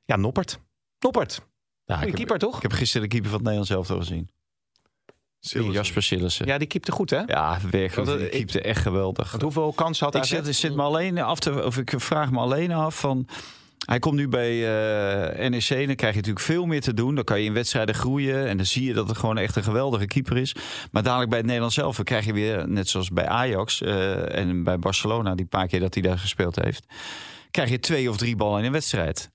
ja, 0.04 0.16
Noppert. 0.16 0.58
Noppert. 0.98 1.40
Ja, 1.84 1.94
Goeie 1.94 2.10
ik, 2.12 2.18
heb, 2.18 2.26
keeper, 2.26 2.38
toch? 2.48 2.56
ik 2.56 2.62
heb 2.62 2.72
gisteren 2.72 3.02
de 3.02 3.08
keeper 3.08 3.30
van 3.30 3.38
het 3.38 3.48
Nederlands 3.48 3.74
elftal 3.74 3.98
gezien. 3.98 4.28
Sillissen. 5.48 5.74
Jasper 5.74 6.02
Sillissen. 6.02 6.46
Ja, 6.46 6.52
Ja, 6.52 6.58
die 6.58 6.68
keepte 6.68 6.92
goed, 6.92 7.10
hè? 7.10 7.24
werkelijk. 7.24 7.94
Want, 7.94 8.08
eh, 8.08 8.14
Die 8.16 8.24
ik- 8.24 8.30
keepte 8.30 8.60
echt 8.60 8.82
geweldig. 8.82 9.30
Want 9.30 9.42
hoeveel 9.42 9.72
kansen 9.72 10.04
had 10.04 10.14
Ik 10.14 10.20
AZ? 10.20 10.28
zit, 10.28 10.56
zit 10.56 10.74
me 10.74 10.82
alleen 10.82 11.18
af 11.18 11.38
te, 11.38 11.64
of 11.64 11.76
ik 11.78 11.92
vraag 11.96 12.30
me 12.30 12.38
alleen 12.38 12.72
af 12.72 12.98
van. 12.98 13.26
Hij 13.86 13.98
komt 13.98 14.14
nu 14.16 14.28
bij 14.28 14.52
eh, 15.38 15.48
NEC, 15.48 15.68
dan 15.86 15.94
krijg 15.94 16.12
je 16.14 16.20
natuurlijk 16.20 16.40
veel 16.44 16.66
meer 16.66 16.80
te 16.80 16.94
doen. 16.94 17.14
Dan 17.14 17.24
kan 17.24 17.40
je 17.40 17.46
in 17.46 17.52
wedstrijden 17.52 17.94
groeien 17.94 18.46
en 18.48 18.56
dan 18.56 18.66
zie 18.66 18.84
je 18.84 18.92
dat 18.92 19.08
het 19.08 19.18
gewoon 19.18 19.38
echt 19.38 19.56
een 19.56 19.62
geweldige 19.62 20.06
keeper 20.06 20.36
is. 20.36 20.54
Maar 20.90 21.02
dadelijk 21.02 21.28
bij 21.28 21.38
het 21.38 21.46
Nederlands 21.46 21.76
zelf 21.76 22.02
krijg 22.02 22.24
je 22.24 22.32
weer, 22.32 22.68
net 22.68 22.88
zoals 22.88 23.10
bij 23.10 23.26
Ajax 23.28 23.82
eh, 23.82 24.34
en 24.38 24.62
bij 24.64 24.78
Barcelona, 24.78 25.34
die 25.34 25.46
paar 25.46 25.66
keer 25.66 25.80
dat 25.80 25.94
hij 25.94 26.02
daar 26.02 26.18
gespeeld 26.18 26.56
heeft, 26.62 26.86
krijg 27.50 27.70
je 27.70 27.78
twee 27.80 28.10
of 28.10 28.16
drie 28.16 28.36
ballen 28.36 28.58
in 28.60 28.64
een 28.66 28.72
wedstrijd. 28.72 29.30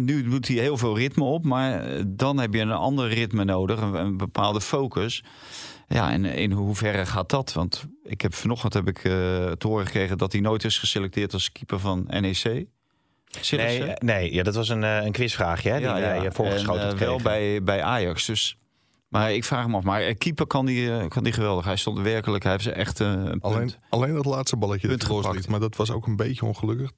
Nu 0.00 0.28
doet 0.28 0.48
hij 0.48 0.56
heel 0.56 0.76
veel 0.76 0.96
ritme 0.98 1.24
op, 1.24 1.44
maar 1.44 1.80
eh, 1.80 2.02
dan 2.06 2.38
heb 2.38 2.54
je 2.54 2.60
een 2.60 2.72
ander 2.72 3.08
ritme 3.08 3.44
nodig, 3.44 3.80
een, 3.80 3.94
een 3.94 4.16
bepaalde 4.16 4.60
focus. 4.60 5.24
Ja, 5.88 6.12
en 6.12 6.24
in 6.24 6.52
hoeverre 6.52 7.06
gaat 7.06 7.30
dat? 7.30 7.52
Want 7.52 7.84
ik 8.04 8.20
heb 8.20 8.34
vanochtend 8.34 8.74
heb 8.74 8.88
ik 8.88 8.96
eh, 8.96 9.02
te 9.50 9.66
horen 9.66 9.86
gekregen 9.86 10.18
dat 10.18 10.32
hij 10.32 10.40
nooit 10.40 10.64
is 10.64 10.78
geselecteerd 10.78 11.32
als 11.32 11.52
keeper 11.52 11.78
van 11.78 12.04
NEC. 12.08 12.66
Sillissen. 13.40 13.86
Nee, 13.86 13.94
nee 13.98 14.34
ja, 14.34 14.42
dat 14.42 14.54
was 14.54 14.68
een, 14.68 14.84
eh, 14.84 15.04
een 15.04 15.12
quizvraagje, 15.12 15.70
hè? 15.70 15.78
Die 15.78 15.86
jij 15.86 16.26
eh, 16.26 16.32
voorgeschoten 16.32 16.82
En, 16.82 16.92
eh, 16.92 16.98
wel 16.98 17.20
bij, 17.22 17.62
bij 17.62 17.82
Ajax. 17.82 18.26
Dus, 18.26 18.56
maar 19.12 19.32
ik 19.32 19.44
vraag 19.44 19.66
me 19.68 19.76
af, 19.76 19.82
maar 19.82 20.00
eh, 20.00 20.14
keeper 20.18 20.46
kan 20.46 20.66
die, 20.66 20.98
eh, 20.98 21.08
kan 21.08 21.24
die 21.24 21.32
geweldig. 21.32 21.64
Hij 21.64 21.76
stond 21.76 21.98
werkelijk, 21.98 22.42
hij 22.42 22.52
heeft 22.52 22.64
ze 22.64 22.72
echt 22.72 23.00
eh, 23.00 23.08
een 23.08 23.24
punt. 23.24 23.42
Alleen, 23.42 23.74
alleen 23.88 24.14
dat 24.14 24.24
laatste 24.24 24.56
balletje 24.56 24.88
Punt 24.88 25.00
dat 25.08 25.24
gepakt. 25.24 25.48
Maar 25.48 25.60
dat 25.60 25.76
was 25.76 25.90
ook 25.90 26.06
een 26.06 26.16
beetje 26.16 26.44
ongelukkig. 26.46 26.90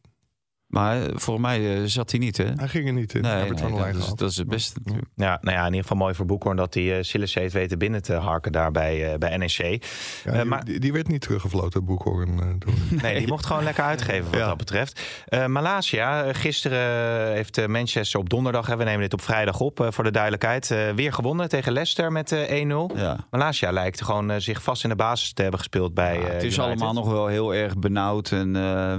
Maar 0.75 1.03
eh, 1.03 1.09
volgens 1.15 1.47
mij 1.47 1.75
eh, 1.77 1.83
zat 1.85 2.11
hij 2.11 2.21
niet, 2.21 2.37
hè? 2.37 2.45
Hij 2.57 2.69
ging 2.69 2.87
er 2.87 2.93
niet 2.93 3.15
in. 3.15 3.21
Nee, 3.23 3.49
dat, 3.55 3.95
is, 3.97 4.13
dat 4.15 4.31
is 4.31 4.37
het 4.37 4.49
beste 4.49 4.79
natuurlijk. 4.83 5.09
Ja, 5.17 5.39
nou 5.41 5.57
ja, 5.57 5.61
in 5.61 5.67
ieder 5.67 5.81
geval 5.83 5.97
mooi 5.97 6.15
voor 6.15 6.27
Boekhoorn 6.27 6.57
dat 6.57 6.75
hij 6.75 6.83
uh, 6.99 7.03
Sillissen 7.03 7.41
heeft 7.41 7.55
weten 7.55 7.79
binnen 7.79 8.03
te 8.03 8.13
harken 8.15 8.53
daar 8.53 8.71
bij, 8.71 9.13
eh, 9.13 9.19
bij 9.19 9.37
NEC. 9.37 9.51
Ja, 9.51 9.79
Eh, 10.25 10.33
die, 10.33 10.45
maar- 10.45 10.65
die, 10.65 10.81
die 10.81 10.93
werd 10.93 11.09
niet 11.09 11.21
teruggefloten, 11.21 11.85
Boekhoorn. 11.85 12.41
eh, 12.41 12.47
toen. 12.59 12.75
Nee, 13.03 13.19
die 13.19 13.27
mocht 13.29 13.47
gewoon 13.47 13.63
lekker 13.65 13.85
uitgeven 13.85 14.31
wat 14.31 14.41
Ja. 14.41 14.47
dat 14.47 14.57
betreft. 14.57 15.01
Eh 15.27 15.47
Malasia, 15.47 16.25
eh, 16.25 16.35
gisteren 16.35 17.33
heeft 17.33 17.59
eh, 17.59 17.67
Manchester 17.67 18.21
op 18.21 18.29
donderdag, 18.31 18.67
hè, 18.67 18.77
we 18.77 18.85
nemen 18.85 19.01
dit 19.01 19.13
op 19.13 19.21
vrijdag 19.23 19.61
op 19.61 19.81
eh, 19.81 19.87
voor 19.91 20.05
de 20.05 20.11
duidelijkheid, 20.11 20.71
eh, 20.71 20.91
weer 20.91 21.13
gewonnen 21.13 21.49
tegen 21.49 21.73
Leicester 21.73 22.13
met 22.13 22.33
eh, 22.33 22.61
1-0. 22.63 22.91
Ja. 22.95 23.17
Malasia 23.31 23.71
lijkt 23.73 24.03
gewoon 24.03 24.31
eh, 24.31 24.39
zich 24.39 24.63
vast 24.63 24.83
in 24.83 24.89
de 24.89 24.97
basis 24.97 25.33
te 25.33 25.43
hebben 25.43 25.61
gespeeld 25.61 25.95
bij 25.95 26.15
Ja, 26.19 26.21
eh, 26.27 26.33
het 26.33 26.43
is 26.43 26.57
United. 26.57 26.61
allemaal 26.65 26.93
nog 26.93 27.11
wel 27.13 27.27
heel 27.27 27.55
erg 27.55 27.79
benauwd. 27.79 28.31
En, 28.33 28.57
eh, 28.57 28.97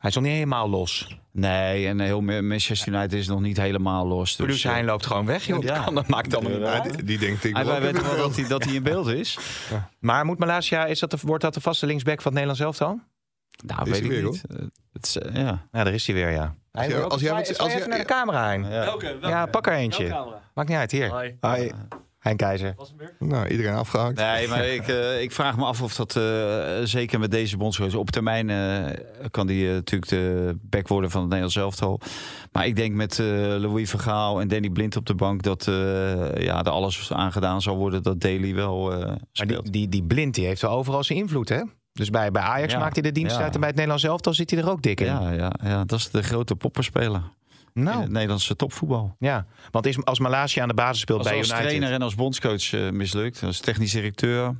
Hij 0.00 0.10
is 0.10 0.14
nog 0.16 0.24
niet 0.24 0.32
helemaal 0.34 0.68
los. 0.68 1.16
nee, 1.32 1.86
en 1.86 2.00
heel 2.00 2.20
Manchester 2.20 2.92
United 2.92 3.12
is 3.12 3.28
nog 3.28 3.40
niet 3.40 3.56
helemaal 3.56 4.06
los. 4.06 4.28
Dus, 4.28 4.36
Producer 4.36 4.68
eh, 4.70 4.76
Hein 4.76 4.86
loopt 4.86 5.06
gewoon 5.06 5.26
weg, 5.26 5.44
joh. 5.46 5.62
Ja. 5.64 5.74
Dat, 5.74 5.84
kan, 5.84 5.94
dat 5.94 6.06
maakt 6.08 6.34
allemaal 6.34 6.52
niet 6.58 6.66
Ja, 6.66 6.72
uit. 6.82 6.94
die, 6.94 7.02
die 7.04 7.18
denkt, 7.18 7.44
ik 7.44 7.56
weet 7.56 7.66
even 7.82 8.02
wel 8.02 8.16
dat 8.16 8.36
hij, 8.36 8.48
dat 8.48 8.64
hij 8.64 8.74
in 8.74 8.82
beeld 8.82 9.06
is. 9.08 9.38
Maar 9.98 10.24
moet 10.24 10.38
Malasia, 10.38 10.86
is 10.86 10.98
dat 10.98 11.10
de, 11.10 11.16
wordt 11.22 11.42
dat 11.42 11.54
de 11.54 11.60
vaste 11.60 11.86
linksback 11.86 12.22
van 12.22 12.32
het 12.36 12.40
Nederlands 12.42 12.60
elftal? 12.60 13.00
Nou, 13.64 13.82
Is 13.82 13.88
weet 13.90 14.04
ik 14.04 14.10
weer, 14.10 14.22
niet. 14.22 14.42
Eh, 14.50 14.56
Het 14.92 15.06
is, 15.06 15.18
eh, 15.18 15.34
ja. 15.34 15.66
Ja, 15.72 15.84
daar 15.84 15.92
is 15.94 16.06
hij 16.06 16.14
weer, 16.14 16.30
ja. 16.30 16.54
Als 16.72 16.86
jij- 16.86 17.02
als 17.02 17.20
jij 17.20 17.32
wat- 17.32 17.58
als 17.58 17.68
jij- 17.68 17.76
even 17.76 17.88
naar 17.88 17.98
de 17.98 18.04
camera, 18.04 18.46
Hein. 18.48 18.68
Welke? 18.68 19.16
Ja, 19.20 19.46
pak 19.46 19.66
er 19.66 19.72
eentje. 19.72 20.08
Maakt 20.54 20.68
niet 20.68 20.78
uit, 20.78 20.90
hier. 20.90 21.20
Hi. 21.20 21.32
Hoi. 21.40 21.70
Hein 22.20 22.36
Keizer. 22.36 22.74
Was 22.76 22.88
hem 22.88 22.96
weer? 22.98 23.14
Nou, 23.28 23.48
iedereen 23.48 23.74
afgehaakt. 23.74 24.16
Nee, 24.18 24.48
maar 24.48 24.66
ik, 24.66 24.88
eh, 24.98 25.22
ik 25.22 25.32
vraag 25.32 25.56
me 25.56 25.64
af 25.64 25.82
of 25.82 25.94
dat 25.96 26.16
eh, 26.16 26.22
zeker 26.84 27.18
met 27.18 27.30
deze 27.30 27.56
bondscoach 27.56 27.94
op 27.94 28.10
termijn 28.10 28.50
eh, 28.50 28.96
kan 29.30 29.46
die 29.46 29.68
natuurlijk 29.72 30.10
de 30.10 30.56
back 30.62 30.88
worden 30.88 31.10
van 31.10 31.20
het 31.20 31.28
Nederlands 31.30 31.56
elftal. 31.56 32.00
Maar 32.52 32.66
ik 32.66 32.76
denk 32.76 32.94
met 32.94 33.18
eh, 33.18 33.26
Louis 33.58 33.90
Vergaal 33.90 34.40
en 34.40 34.48
Danny 34.48 34.68
Blind 34.70 34.96
op 34.96 35.06
de 35.06 35.14
bank 35.14 35.42
dat 35.42 35.66
eh, 35.68 35.74
ja, 36.44 36.58
er 36.64 36.70
alles 36.70 37.12
aan 37.12 37.32
gedaan 37.32 37.62
zal 37.62 37.76
worden 37.76 38.02
dat 38.02 38.20
Daly 38.20 38.54
wel 38.54 38.92
eh 38.92 38.98
Maar 39.08 39.46
die, 39.46 39.70
die, 39.70 39.88
die 39.88 40.02
blind 40.04 40.34
die 40.34 40.46
heeft 40.46 40.62
wel 40.62 40.70
overal 40.70 41.04
zijn 41.04 41.18
invloed, 41.18 41.48
hè? 41.48 41.62
Dus 41.92 42.10
bij, 42.10 42.30
bij 42.30 42.42
Ajax 42.42 42.72
Ja. 42.72 42.78
maakt 42.78 42.94
hij 42.94 43.02
de 43.02 43.12
dienst 43.12 43.36
Ja. 43.36 43.42
uit 43.42 43.52
en 43.54 43.58
bij 43.60 43.68
het 43.68 43.76
Nederlands 43.76 44.04
elftal 44.06 44.34
zit 44.34 44.50
hij 44.50 44.60
er 44.60 44.70
ook 44.70 44.82
dik 44.82 45.00
in. 45.00 45.06
ja, 45.06 45.30
ja, 45.30 45.52
ja, 45.64 45.84
dat 45.84 45.98
is 45.98 46.10
de 46.10 46.22
grote 46.22 46.56
popperspeler 46.56 47.22
in 47.74 47.82
Nou, 47.82 48.00
het 48.00 48.10
Nederlandse 48.10 48.56
topvoetbal. 48.56 49.16
ja. 49.18 49.46
Want 49.70 49.86
is, 49.86 50.04
als 50.04 50.18
Malasia 50.18 50.62
aan 50.62 50.68
de 50.68 50.74
basis 50.74 51.00
speelt 51.00 51.18
Als, 51.18 51.28
bij 51.28 51.38
als 51.38 51.46
United... 51.48 51.66
trainer 51.66 51.92
en 51.92 52.02
als 52.02 52.14
bondscoach 52.14 52.72
eh, 52.72 52.90
mislukt, 52.90 53.42
als 53.42 53.60
technisch 53.60 53.92
directeur. 53.92 54.58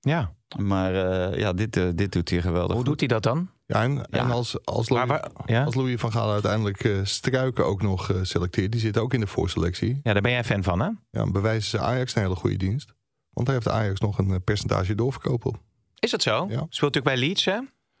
Ja. 0.00 0.32
Maar 0.58 0.94
eh, 1.30 1.38
ja, 1.38 1.52
dit, 1.52 1.76
eh, 1.76 1.88
dit 1.94 2.12
doet 2.12 2.30
hij 2.30 2.40
geweldig. 2.40 2.66
Hoe 2.66 2.76
goed. 2.76 2.84
doet 2.86 2.98
hij 3.00 3.08
dat 3.08 3.22
dan? 3.22 3.50
Ja, 3.66 3.82
en, 3.82 3.94
Ja. 3.94 4.04
en 4.10 4.30
als, 4.30 4.64
als, 4.64 4.88
Louis, 4.88 5.08
waar- 5.08 5.30
ja? 5.46 5.64
als 5.64 5.74
Louis 5.74 6.00
van 6.00 6.12
Gaal 6.12 6.32
uiteindelijk 6.32 6.84
eh, 6.84 6.98
Struiken 7.02 7.66
ook 7.66 7.82
nog 7.82 8.10
eh, 8.10 8.16
selecteert... 8.22 8.72
die 8.72 8.80
zit 8.80 8.98
ook 8.98 9.14
in 9.14 9.20
de 9.20 9.26
voorselectie... 9.26 10.00
ja, 10.02 10.12
daar 10.12 10.22
ben 10.22 10.30
jij 10.30 10.44
fan 10.44 10.62
van, 10.62 10.78
hè? 10.80 10.86
Ja, 10.86 10.96
dan 11.10 11.32
bewijzen 11.32 11.70
ze 11.70 11.78
Ajax 11.78 12.14
een 12.14 12.22
hele 12.22 12.34
goede 12.34 12.56
dienst. 12.56 12.92
Want 13.30 13.46
daar 13.46 13.56
heeft 13.56 13.68
Ajax 13.68 14.00
nog 14.00 14.18
een 14.18 14.44
percentage 14.44 14.94
doorverkoop 14.94 15.44
op. 15.46 15.60
Is 15.98 16.10
dat 16.10 16.22
zo? 16.22 16.32
Ja. 16.32 16.46
Speelt 16.68 16.94
natuurlijk 16.94 17.04
bij 17.04 17.16
Leeds, 17.16 17.44
hè? 17.44 17.58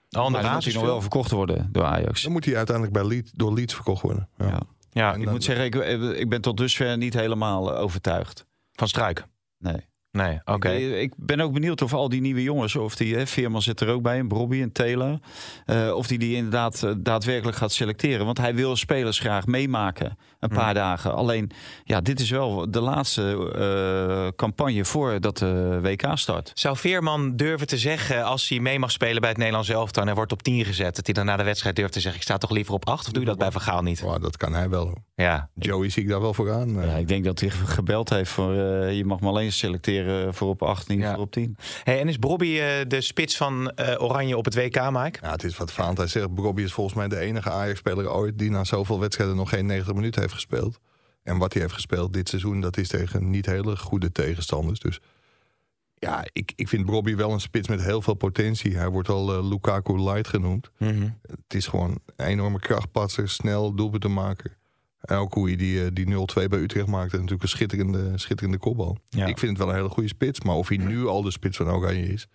De 0.08 0.18
Maar 0.18 0.30
dan 0.30 0.32
moet 0.32 0.42
basis 0.50 0.72
hij 0.72 0.82
nog 0.82 0.90
wel 0.90 1.00
verkocht 1.00 1.30
worden 1.30 1.68
door 1.72 1.84
Ajax. 1.84 2.22
Dan 2.22 2.32
moet 2.32 2.44
hij 2.44 2.56
uiteindelijk 2.56 2.96
bij 2.96 3.06
Leeds, 3.06 3.30
door 3.34 3.52
Leeds 3.54 3.74
verkocht 3.74 4.02
worden. 4.02 4.28
Ja. 4.38 4.60
Ja. 4.90 5.14
Ik 5.14 5.22
dan- 5.24 5.32
moet 5.32 5.44
zeggen, 5.44 5.64
ik, 5.64 5.74
ik 6.18 6.28
ben 6.28 6.40
tot 6.40 6.56
dusver 6.56 6.96
niet 6.96 7.14
helemaal 7.14 7.74
eh, 7.74 7.80
overtuigd. 7.80 8.46
van 8.72 8.88
Struik. 8.88 9.26
Nee. 9.58 9.86
Nee, 10.10 10.38
oké. 10.44 10.70
Ik, 10.70 10.94
ik 10.94 11.12
ben 11.16 11.40
ook 11.40 11.52
benieuwd 11.52 11.82
of 11.82 11.94
al 11.94 12.08
die 12.08 12.20
nieuwe 12.20 12.42
jongens, 12.42 12.76
of 12.76 12.96
die 12.96 13.16
hè, 13.16 13.26
Veerman 13.26 13.62
zit 13.62 13.80
er 13.80 13.88
ook 13.88 14.02
bij, 14.02 14.18
en 14.18 14.28
Bobby 14.28 14.60
en 14.62 14.72
Taylor, 14.72 15.18
eh, 15.64 15.90
of 15.94 16.06
die 16.06 16.18
die 16.18 16.36
inderdaad 16.36 16.82
eh, 16.82 16.90
daadwerkelijk 16.98 17.56
gaat 17.56 17.72
selecteren. 17.72 18.26
Want 18.26 18.38
hij 18.38 18.54
wil 18.54 18.76
spelers 18.76 19.18
graag 19.18 19.46
meemaken, 19.46 20.18
een 20.40 20.48
paar 20.48 20.74
dagen. 20.74 21.14
Alleen, 21.14 21.50
ja, 21.84 22.00
dit 22.00 22.20
is 22.20 22.30
wel 22.30 22.70
de 22.70 22.80
laatste 22.80 23.52
eh, 23.54 24.36
campagne 24.36 24.84
voordat 24.84 25.38
de 25.38 25.78
WK 25.82 26.06
start. 26.14 26.50
Zou 26.54 26.76
Veerman 26.76 27.36
durven 27.36 27.66
te 27.66 27.78
zeggen, 27.78 28.24
als 28.24 28.48
hij 28.48 28.60
mee 28.60 28.78
mag 28.78 28.90
spelen 28.90 29.20
bij 29.20 29.28
het 29.30 29.38
Nederlands 29.38 29.68
elftal... 29.68 30.00
en 30.02 30.08
hij 30.08 30.16
wordt 30.16 30.32
op 30.32 30.42
10 30.42 30.64
gezet, 30.64 30.96
dat 30.96 31.04
hij 31.06 31.14
dan 31.14 31.26
na 31.26 31.36
de 31.36 31.42
wedstrijd 31.44 31.76
durft 31.76 31.92
te 31.92 32.00
zeggen... 32.00 32.20
ik 32.20 32.26
sta 32.26 32.38
toch 32.38 32.50
liever 32.50 32.74
op 32.74 32.88
8? 32.88 33.06
Of 33.06 33.12
doe 33.12 33.22
je 33.22 33.28
dat 33.28 33.38
bij 33.38 33.50
Van 33.50 33.60
Gaal 33.60 33.82
niet? 33.82 34.02
Maar 34.04 34.20
dat 34.20 34.36
kan 34.36 34.52
hij 34.54 34.68
wel. 34.68 34.94
Ja, 35.14 35.50
Joey 35.54 35.88
zie 35.90 36.02
ik 36.02 36.08
daar 36.08 36.20
wel 36.20 36.34
voor 36.34 36.52
aan. 36.52 36.80
eh. 36.80 36.86
Ja, 36.86 36.96
ik 36.96 37.08
denk 37.08 37.24
dat 37.24 37.40
hij 37.40 37.50
gebeld 37.50 38.08
heeft 38.08 38.30
voor, 38.30 38.52
eh, 38.54 38.96
je 38.96 39.04
mag 39.04 39.20
me 39.20 39.28
alleen 39.28 39.52
selecteren 39.52 40.07
voor 40.30 40.48
op 40.48 40.62
8, 40.62 40.88
niet 40.88 40.98
Ja. 40.98 41.14
voor 41.14 41.22
op 41.22 41.30
10. 41.30 41.56
Hey, 41.84 42.00
en 42.00 42.08
is 42.08 42.18
Bobby 42.18 42.58
eh, 42.58 42.88
de 42.88 43.00
spits 43.00 43.36
van 43.36 43.70
eh, 43.70 44.02
Oranje 44.02 44.36
op 44.36 44.44
het 44.44 44.54
WK, 44.54 44.90
Mike? 44.90 45.18
Ja, 45.22 45.30
het 45.30 45.44
is 45.44 45.56
wat 45.56 45.72
Vaant 45.72 45.98
hij 45.98 46.06
zegt. 46.06 46.28
Robbie 46.36 46.64
is 46.64 46.72
volgens 46.72 46.96
mij 46.96 47.08
de 47.08 47.18
enige 47.18 47.50
Ajax-speler 47.50 48.12
ooit... 48.12 48.38
die 48.38 48.50
na 48.50 48.64
zoveel 48.64 49.00
wedstrijden 49.00 49.36
nog 49.36 49.48
geen 49.48 49.66
90 49.66 49.94
minuten 49.94 50.20
heeft 50.20 50.32
gespeeld. 50.34 50.78
En 51.22 51.38
wat 51.38 51.52
hij 51.52 51.62
heeft 51.62 51.74
gespeeld 51.74 52.12
dit 52.12 52.28
seizoen... 52.28 52.60
dat 52.60 52.76
is 52.76 52.88
tegen 52.88 53.30
niet 53.30 53.46
hele 53.46 53.76
goede 53.76 54.12
tegenstanders. 54.12 54.80
Dus 54.80 55.00
ja, 55.94 56.24
ik, 56.32 56.52
ik 56.56 56.68
vind 56.68 56.88
Robbie 56.88 57.16
wel 57.16 57.32
een 57.32 57.40
spits 57.40 57.68
met 57.68 57.82
heel 57.82 58.02
veel 58.02 58.14
potentie. 58.14 58.76
Hij 58.76 58.88
wordt 58.88 59.08
al 59.08 59.34
eh, 59.34 59.48
Lukaku 59.48 60.00
Light 60.00 60.28
genoemd. 60.28 60.70
Het 61.22 61.54
is 61.54 61.66
gewoon 61.66 61.98
een 62.16 62.26
enorme 62.26 62.58
krachtpatser, 62.58 63.28
snel 63.28 63.74
doelpunten 63.74 64.12
maken. 64.12 64.56
En 65.00 65.16
ook 65.16 65.34
hoe 65.34 65.46
hij 65.46 65.56
die, 65.56 65.84
eh, 65.84 65.90
die 65.92 66.06
0-2 66.08 66.48
bij 66.48 66.58
Utrecht 66.58 66.86
maakte. 66.86 67.14
Natuurlijk 67.16 67.42
een 67.42 67.48
schitterende, 67.48 68.12
schitterende 68.14 68.58
kopbal. 68.58 68.96
Ja. 69.08 69.26
Ik 69.26 69.38
vind 69.38 69.50
het 69.50 69.58
wel 69.60 69.68
een 69.68 69.74
hele 69.74 69.88
goede 69.88 70.08
spits. 70.08 70.40
Maar 70.40 70.54
of 70.54 70.68
hij 70.68 70.76
nu 70.76 71.06
al 71.06 71.22
de 71.22 71.30
spits 71.30 71.56
van 71.56 71.70
Oranje 71.70 72.12
is... 72.12 72.26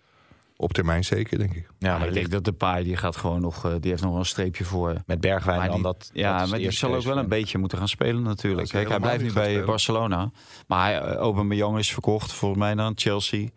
op 0.56 0.72
termijn 0.72 1.04
zeker, 1.04 1.38
denk 1.38 1.54
ik. 1.54 1.68
Ja, 1.78 1.88
Ja, 1.92 1.98
maar 1.98 2.08
ik 2.08 2.14
denk 2.14 2.30
dat 2.30 2.44
de 2.44 2.52
paai 2.52 2.84
die 2.84 2.96
gaat 2.96 3.16
gewoon 3.16 3.40
nog, 3.40 3.64
eh, 3.64 3.72
die 3.80 3.90
heeft 3.90 4.02
nog 4.02 4.10
wel 4.10 4.20
een 4.20 4.26
streepje 4.26 4.64
voor. 4.64 4.94
met 5.06 5.20
Bergwijn 5.20 5.58
Maar 5.58 5.66
dan 5.66 5.74
die- 5.76 5.84
dat. 5.84 6.10
ja, 6.12 6.38
dat 6.38 6.48
maar 6.48 6.58
die 6.58 6.70
zal 6.70 6.94
ook 6.94 7.02
wel 7.02 7.12
een 7.12 7.18
voor 7.18 7.28
beetje 7.28 7.58
moeten 7.58 7.78
gaan 7.78 7.88
spelen 7.88 8.22
natuurlijk. 8.22 8.68
Kijk, 8.68 8.88
hij 8.88 9.00
blijft 9.00 9.22
nu 9.24 9.32
bij 9.32 9.44
spelen. 9.44 9.66
Barcelona. 9.66 10.30
Maar 10.66 10.84
hij, 10.84 10.98
eh, 11.00 11.14
Aubameyang 11.16 11.78
is 11.78 11.92
verkocht 11.92 12.32
volgens 12.32 12.60
mij 12.60 12.74
naar 12.74 12.92
Chelsea. 12.94 13.48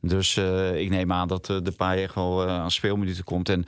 Dus 0.00 0.36
eh, 0.36 0.80
ik 0.80 0.90
neem 0.90 1.12
aan 1.12 1.28
dat 1.28 1.50
eh, 1.50 1.56
de 1.62 1.72
paai 1.72 2.02
echt 2.02 2.14
wel 2.14 2.42
eh, 2.46 2.48
aan 2.48 2.70
speelminuten 2.70 3.24
komt. 3.24 3.48
En 3.48 3.64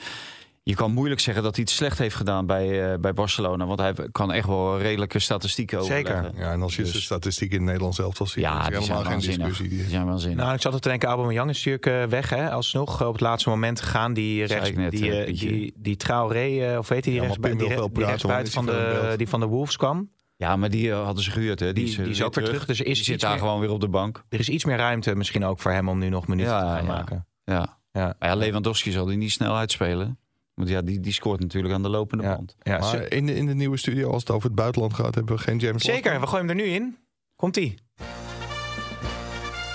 je 0.69 0.75
kan 0.75 0.93
moeilijk 0.93 1.21
zeggen 1.21 1.43
dat 1.43 1.55
hij 1.57 1.65
het 1.69 1.75
slecht 1.75 1.99
heeft 1.99 2.15
gedaan 2.17 2.47
bij, 2.47 2.93
eh, 2.93 2.99
bij 2.99 3.13
Barcelona. 3.13 3.67
Want 3.67 3.79
hij 3.81 3.95
kan 4.13 4.33
echt 4.33 4.47
wel 4.47 4.79
redelijke 4.79 5.19
statistieken 5.19 5.85
Zeker. 5.85 6.13
overleggen. 6.15 6.41
Ja, 6.43 6.53
en 6.53 6.63
als 6.63 6.77
je 6.77 6.83
Dus- 6.83 6.91
zijn 6.91 7.03
statistiek 7.03 7.51
in 7.51 7.57
het 7.57 7.67
Nederlands 7.67 7.99
elftal 7.99 8.27
ziet... 8.27 8.43
Ja, 8.45 8.71
is 8.71 8.79
helemaal 8.89 9.05
geen 9.05 9.19
discussie. 9.19 9.69
Die 9.69 9.85
zijn 9.89 10.07
waanzinnig. 10.07 10.39
Nou, 10.45 10.55
ik 10.55 10.61
zat 10.61 10.83
te 10.83 10.89
denken, 10.89 11.09
Aubameyang 11.09 11.51
is 11.51 11.65
natuurlijk 11.65 11.87
eh, 12.05 12.11
weg, 12.11 12.31
hè? 12.31 12.51
Alsnog 12.51 13.03
op 13.07 13.13
het 13.13 13.21
laatste 13.21 13.49
moment 13.49 13.81
gegaan. 13.81 14.13
Die 14.13 14.45
rechts, 14.45 14.73
net, 14.73 14.91
die, 14.91 15.13
eh, 15.25 15.39
die, 15.39 15.73
die 15.77 15.97
Traoré, 15.97 16.79
of 16.79 16.89
weet 16.89 17.05
je, 17.05 17.11
die, 17.11 17.21
Ja, 17.23 17.35
Pim 17.41 17.59
die, 17.59 17.69
re- 17.69 17.89
die 17.93 18.05
rechtsbuiten 18.05 18.53
van. 18.53 18.69
Is 18.69 18.75
hij 18.75 19.11
de, 19.11 19.17
die 19.17 19.29
van 19.29 19.41
de 19.41 19.47
Wolves 19.47 19.77
kwam. 19.77 20.11
Ja, 20.37 20.57
maar 20.57 20.71
die 20.71 20.93
hadden 20.93 21.25
ze 21.25 21.31
gehuurd. 21.31 21.61
Hè. 21.61 21.73
Die- 21.73 21.97
die 21.97 22.09
is 22.09 22.23
ook 22.23 22.35
weer 22.35 22.45
terug. 22.45 22.65
Dus 22.67 22.81
is 22.81 22.95
die 22.97 23.05
zit 23.05 23.21
daar 23.21 23.31
meer- 23.31 23.39
gewoon 23.39 23.61
weer 23.61 23.71
op 23.71 23.81
de 23.81 23.89
bank. 23.89 24.23
Er 24.29 24.39
is 24.39 24.49
iets 24.49 24.65
meer 24.65 24.77
ruimte 24.77 25.15
misschien 25.15 25.45
ook 25.45 25.59
voor 25.61 25.71
hem 25.71 25.89
om 25.89 25.99
nu 25.99 26.09
nog 26.09 26.27
minuten 26.27 26.53
Ja, 26.53 26.61
te 26.61 26.67
gaan 26.67 26.85
ja. 26.87 26.93
maken. 26.93 27.27
Ja. 27.45 27.79
Ja. 27.93 28.15
Maar 28.19 28.29
ja, 28.29 28.35
Lewandowski 28.35 28.91
zal 28.91 29.05
die 29.05 29.17
niet 29.17 29.33
snel 29.33 29.57
uitspelen. 29.57 30.19
Want 30.59 30.71
ja, 30.71 30.83
die, 30.83 31.01
die 31.01 31.13
scoort 31.13 31.41
natuurlijk 31.41 31.75
aan 31.75 31.83
de 31.83 31.89
lopende 31.89 32.25
Ja. 32.25 32.35
band. 32.37 32.57
Ja, 32.63 32.79
Maar 32.79 33.13
in 33.13 33.27
de, 33.27 33.35
in 33.35 33.47
de 33.47 33.55
nieuwe 33.55 33.77
studio, 33.77 34.11
als 34.11 34.23
het 34.23 34.31
over 34.31 34.47
het 34.47 34.55
buitenland 34.59 34.95
gaat... 34.95 35.15
hebben 35.15 35.37
we 35.37 35.43
geen 35.43 35.59
James 35.59 35.85
Zeker, 35.85 36.21
we 36.21 36.27
gooien 36.27 36.49
hem 36.49 36.59
er 36.59 36.65
nu 36.65 36.71
in. 36.71 36.97
Komt-ie. 37.37 37.75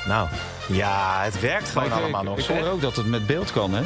Nou, 0.08 0.28
ja, 0.70 1.22
het 1.24 1.40
werkt 1.40 1.70
gewoon 1.70 1.88
ik- 1.88 1.94
allemaal 1.94 2.22
ik, 2.22 2.28
nog. 2.28 2.38
Ik 2.40 2.46
hoor 2.46 2.68
ook 2.68 2.82
dat 2.82 2.96
het 2.96 3.06
met 3.06 3.28
beeld 3.28 3.52
kan, 3.52 3.74
hè? 3.74 3.84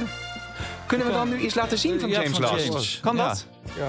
Kunnen 0.88 1.08
we 1.08 1.13
dan 1.13 1.30
nu 1.30 1.38
iets 1.38 1.56
laten 1.56 1.78
zien 1.78 2.00
van 2.00 2.10
Ja, 2.10 2.21
James 2.21 2.39
Last? 2.39 2.65
James. 2.65 3.00
Kan 3.02 3.15
Ja. 3.15 3.28
dat? 3.28 3.47
Ja, 3.78 3.84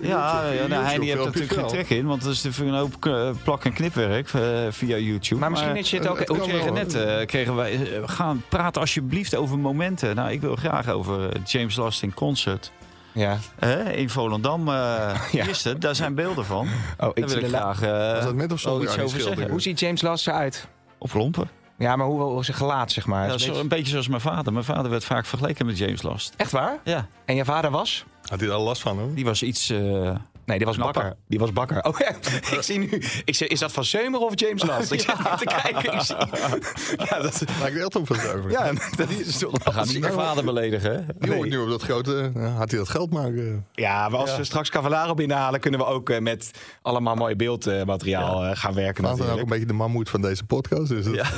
Ja, 0.00 0.50
ja 0.52 0.66
nou, 0.66 0.84
Heini 0.84 1.06
heeft 1.06 1.18
er 1.18 1.24
natuurlijk 1.24 1.52
geen 1.52 1.66
trek 1.66 1.90
in, 1.90 2.06
want 2.06 2.22
dat 2.22 2.32
is 2.32 2.42
natuurlijk 2.42 2.72
een 2.72 2.78
hoop 2.78 3.06
eh, 3.06 3.42
plak- 3.44 3.64
en 3.64 3.72
knipwerk 3.72 4.32
eh, 4.32 4.42
via 4.70 4.96
YouTube. 4.96 5.40
Maar 5.40 5.50
misschien 5.50 5.76
is 5.76 5.90
je 5.90 5.96
het 5.98 6.06
ook... 6.06 6.18
het 6.18 6.30
kregen 6.40 6.64
wel, 6.64 6.72
net, 6.72 6.94
eh, 6.94 7.26
kregen 7.26 7.54
wij, 7.56 7.72
eh, 7.96 8.02
gaan 8.08 8.42
praten 8.48 8.80
alsjeblieft 8.80 9.34
over 9.36 9.58
momenten. 9.58 10.14
Nou, 10.16 10.30
ik 10.30 10.40
wil 10.40 10.56
graag 10.56 10.88
over 10.88 11.30
James 11.44 11.76
Last 11.76 12.02
in 12.02 12.14
concert. 12.14 12.72
Ja. 13.12 13.38
Eh, 13.58 13.96
in 13.98 14.10
Volendam, 14.10 14.68
eh 14.68 14.74
Ja. 15.32 15.44
Gisteren, 15.44 15.80
daar 15.80 15.94
zijn 15.94 16.14
beelden 16.14 16.44
van. 16.44 16.68
Oh, 16.98 17.10
ik 17.14 17.28
wil 17.28 17.38
ik 17.38 17.46
graag 17.46 17.82
eh, 17.82 18.12
Was 18.14 18.24
dat 18.24 18.34
met 18.34 18.52
of 18.52 18.60
zonder 18.60 18.90
zeggen. 18.90 19.50
Hoe 19.50 19.60
ziet 19.60 19.80
James 19.80 20.02
Last 20.02 20.26
eruit? 20.28 20.66
Op 20.98 21.12
lompen. 21.14 21.48
Ja, 21.78 21.96
maar 21.96 22.06
hoe, 22.06 22.20
hoe 22.20 22.44
zijn 22.44 22.56
gelaat, 22.56 22.92
zeg 22.92 23.06
maar? 23.06 23.26
Ja, 23.28 23.34
Is 23.34 23.42
zo, 23.44 23.52
een 23.52 23.58
een 23.60 23.68
beetje 23.68 23.90
zoals 23.90 24.08
mijn 24.08 24.20
vader. 24.20 24.52
Mijn 24.52 24.64
vader 24.64 24.90
werd 24.90 25.04
vaak 25.04 25.26
vergeleken 25.26 25.66
met 25.66 25.78
James 25.78 26.02
Last. 26.02 26.34
Echt 26.36 26.50
waar? 26.50 26.78
Ja, 26.84 27.06
En 27.24 27.34
je 27.34 27.44
vader 27.44 27.70
was? 27.70 28.04
Had 28.28 28.40
hij 28.40 28.48
daar 28.48 28.58
last 28.58 28.82
van 28.82 28.98
hoor? 28.98 29.14
die 29.14 29.24
was 29.24 29.42
iets... 29.42 29.70
eh, 29.70 30.14
Nee, 30.52 30.60
die 30.60 30.66
was 30.66 30.76
Knapper. 30.76 31.02
bakker. 31.02 31.18
Die 31.28 31.38
was 31.38 31.52
bakker. 31.52 31.82
Oh 31.84 31.98
ja, 31.98 32.08
ik 32.56 32.62
zie 32.62 32.78
nu. 32.78 33.02
Ik 33.24 33.34
zeg, 33.34 33.48
is 33.48 33.58
dat 33.60 33.72
van 33.72 33.84
Zeumer 33.84 34.20
of 34.20 34.32
James 34.34 34.62
Last? 34.64 34.92
Ik 34.92 35.00
zit 35.00 35.10
even 35.18 35.36
te 35.38 35.44
kijken. 35.44 35.92
Ik 35.94 36.00
zie, 36.00 36.16
ja, 37.08 37.20
dat, 37.22 37.42
Lijkt 37.60 37.94
op 37.96 38.06
van 38.06 38.16
over. 38.16 38.50
ja, 38.50 38.72
dat 38.96 39.10
is 39.10 39.38
toch 39.38 39.50
we 39.64 39.72
gaan 39.72 39.86
niet 39.86 40.00
mijn 40.00 40.12
vader 40.12 40.44
beledigen? 40.44 41.06
Die 41.18 41.34
hoort 41.34 41.48
nu 41.48 41.58
op 41.58 41.68
dat 41.68 41.82
grote... 41.82 42.32
eh, 42.36 42.56
had 42.56 42.70
hij 42.70 42.78
dat 42.78 42.88
geld 42.88 43.10
maar... 43.12 43.32
eh, 43.34 43.44
Ja, 43.74 44.08
maar 44.08 44.20
als 44.20 44.36
we 44.36 44.44
straks 44.44 44.70
Cavallaro 44.70 45.14
binnenhalen, 45.14 45.60
kunnen 45.60 45.80
we 45.80 45.86
ook 45.86 46.10
eh, 46.10 46.18
met 46.20 46.50
allemaal 46.82 47.14
mooi 47.14 47.36
beeldmateriaal 47.36 48.44
eh, 48.44 48.50
gaan 48.56 48.74
werken. 48.74 49.04
Laat 49.04 49.18
dan 49.18 49.30
ook 49.30 49.38
een 49.38 49.46
beetje 49.48 49.66
de 49.66 49.72
mammoet 49.72 50.10
van 50.10 50.20
deze 50.20 50.44
podcast. 50.44 50.88
Dus 50.88 51.04
dat- 51.04 51.14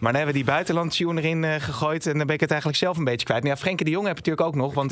Maar 0.00 0.12
dan 0.12 0.14
hebben 0.14 0.26
we 0.26 0.32
die 0.32 0.44
buitenlandtune 0.44 1.20
erin 1.22 1.60
gegooid 1.60 2.06
en 2.06 2.16
dan 2.18 2.26
ben 2.26 2.34
ik 2.34 2.40
het 2.40 2.50
eigenlijk 2.50 2.78
zelf 2.80 2.96
een 2.96 3.04
beetje 3.04 3.26
kwijt. 3.26 3.42
Maar 3.42 3.50
ja, 3.52 3.56
Frenkie 3.56 3.84
de 3.84 3.90
Jong 3.92 4.06
heb 4.06 4.18
je 4.18 4.30
natuurlijk 4.30 4.46
ook 4.56 4.62
nog, 4.62 4.74
want 4.74 4.90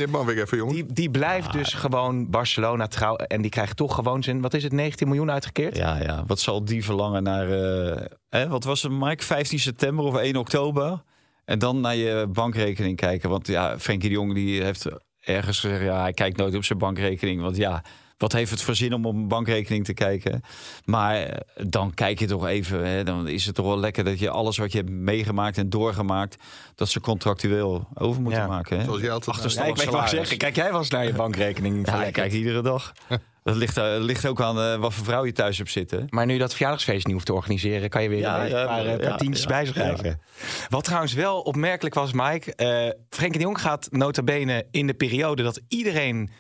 die, 0.73 0.87
die 0.93 1.11
blijft 1.11 1.53
dus 1.53 1.75
gewoon 1.75 2.31
Barcelona 2.31 2.87
trouw 2.87 3.17
en 3.17 3.43
die 3.43 3.51
krijgt 3.61 3.77
toch 3.77 3.95
gewoon 3.95 4.23
zijn, 4.23 4.41
wat 4.41 4.55
is 4.55 4.63
het, 4.63 4.73
19 4.73 5.09
miljoen 5.09 5.31
uitgekeerd? 5.31 5.77
Ja, 5.77 5.97
ja. 5.97 6.25
Wat 6.27 6.41
zal 6.41 6.65
die 6.65 6.85
verlangen 6.85 7.23
naar... 7.23 7.51
eh, 7.51 8.05
hè, 8.29 8.49
wat 8.49 8.65
was 8.65 8.83
het, 8.83 8.93
Mike? 8.93 9.25
15 9.25 9.59
september 9.59 10.05
of 10.05 10.17
1 10.17 10.37
oktober? 10.37 11.03
En 11.45 11.59
dan 11.59 11.81
naar 11.81 11.97
je 11.97 12.27
bankrekening 12.33 12.97
kijken. 12.97 13.31
Want 13.31 13.47
ja, 13.47 13.79
Frenkie 13.79 14.09
de 14.09 14.15
Jong 14.15 14.35
die 14.35 14.63
heeft 14.63 14.87
ergens 15.21 15.61
gezegd... 15.61 15.83
ja, 15.83 16.01
hij 16.01 16.13
kijkt 16.13 16.37
nooit 16.37 16.55
op 16.55 16.65
zijn 16.65 16.79
bankrekening. 16.79 17.41
Want 17.41 17.57
ja, 17.57 17.85
wat 18.21 18.33
heeft 18.33 18.51
het 18.51 18.63
voor 18.63 18.75
zin 18.75 18.93
om 18.95 19.07
op 19.07 19.15
een 19.15 19.29
bankrekening 19.29 19.85
te 19.85 19.95
kijken? 19.95 20.41
Maar 20.85 21.17
eh, 21.23 21.37
dan 21.67 21.95
kijk 21.95 22.19
je 22.19 22.27
toch 22.27 22.47
even... 22.47 22.87
Hè, 22.87 23.05
dan 23.05 23.29
is 23.29 23.47
het 23.47 23.55
toch 23.55 23.67
wel 23.67 23.79
lekker 23.79 24.05
dat 24.05 24.19
je 24.19 24.31
alles 24.31 24.59
wat 24.59 24.73
je 24.73 24.79
hebt 24.79 24.91
meegemaakt 24.91 25.59
en 25.59 25.71
doorgemaakt... 25.71 26.37
dat 26.75 26.89
ze 26.89 27.01
contractueel 27.01 27.89
over 27.95 28.23
moeten 28.23 28.41
Ja. 28.41 28.47
maken. 28.47 28.79
Hè? 28.79 28.85
Zoals 28.85 29.01
jij 29.01 29.11
altijd... 29.11 29.53
Ja, 29.53 29.65
ik 29.65 29.77
salaris. 29.77 30.11
zeggen. 30.11 30.37
Kijk 30.39 30.57
jij 30.57 30.71
wel 30.71 30.79
eens 30.79 30.91
naar 30.91 31.07
je 31.07 31.13
bankrekening? 31.13 31.87
Ja, 31.87 32.05
ik 32.05 32.13
kijk 32.13 32.33
iedere 32.33 32.63
dag. 32.63 32.93
Dat 33.43 33.57
ligt, 33.57 33.77
eh, 33.77 33.95
ligt 33.99 34.27
ook 34.27 34.41
aan 34.41 34.61
eh, 34.61 34.77
wat 34.77 34.95
voor 34.95 35.05
vrouw 35.05 35.25
je 35.25 35.33
thuis 35.33 35.59
hebt 35.59 35.71
zitten. 35.71 36.07
Maar 36.11 36.27
nu 36.27 36.33
je 36.33 36.39
dat 36.39 36.51
verjaardagsfeest 36.53 37.05
niet 37.05 37.15
hoeft 37.15 37.27
te 37.27 37.33
organiseren, 37.33 37.89
kan 37.89 38.03
je 38.03 38.09
weer 38.09 38.19
Ja, 38.19 38.43
een 38.45 38.49
ja, 38.49 38.67
paar, 38.67 38.85
ja, 38.87 38.97
paar 38.97 39.17
tientjes 39.19 39.43
ja, 39.43 39.49
bijschrijven. 39.49 40.21
Wat 40.69 40.85
trouwens 40.85 41.13
wel 41.13 41.41
opmerkelijk 41.41 41.95
was, 41.95 42.13
Mike. 42.13 42.55
eh 42.55 42.89
Frenkie 43.09 43.39
de 43.39 43.45
Jong 43.45 43.61
gaat 43.61 43.89
nota 43.91 44.23
bene 44.23 44.67
in 44.71 44.87
de 44.87 44.95
periode 44.95 45.43
dat 45.43 45.61
iedereen 45.69 46.31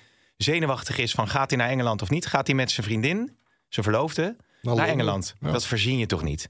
zenuwachtig 0.42 0.98
is 0.98 1.12
van 1.12 1.28
gaat 1.28 1.50
hij 1.50 1.58
naar 1.58 1.68
Engeland 1.68 2.02
of 2.02 2.10
niet? 2.10 2.26
Gaat 2.26 2.46
hij 2.46 2.56
met 2.56 2.70
zijn 2.70 2.86
vriendin, 2.86 3.36
zijn 3.68 3.84
verloofde, 3.84 4.36
naar. 4.62 4.86
Engeland? 4.86 5.34
Ja. 5.40 5.52
Dat 5.52 5.66
verzin 5.66 5.98
je 5.98 6.06
toch 6.06 6.22
niet? 6.22 6.48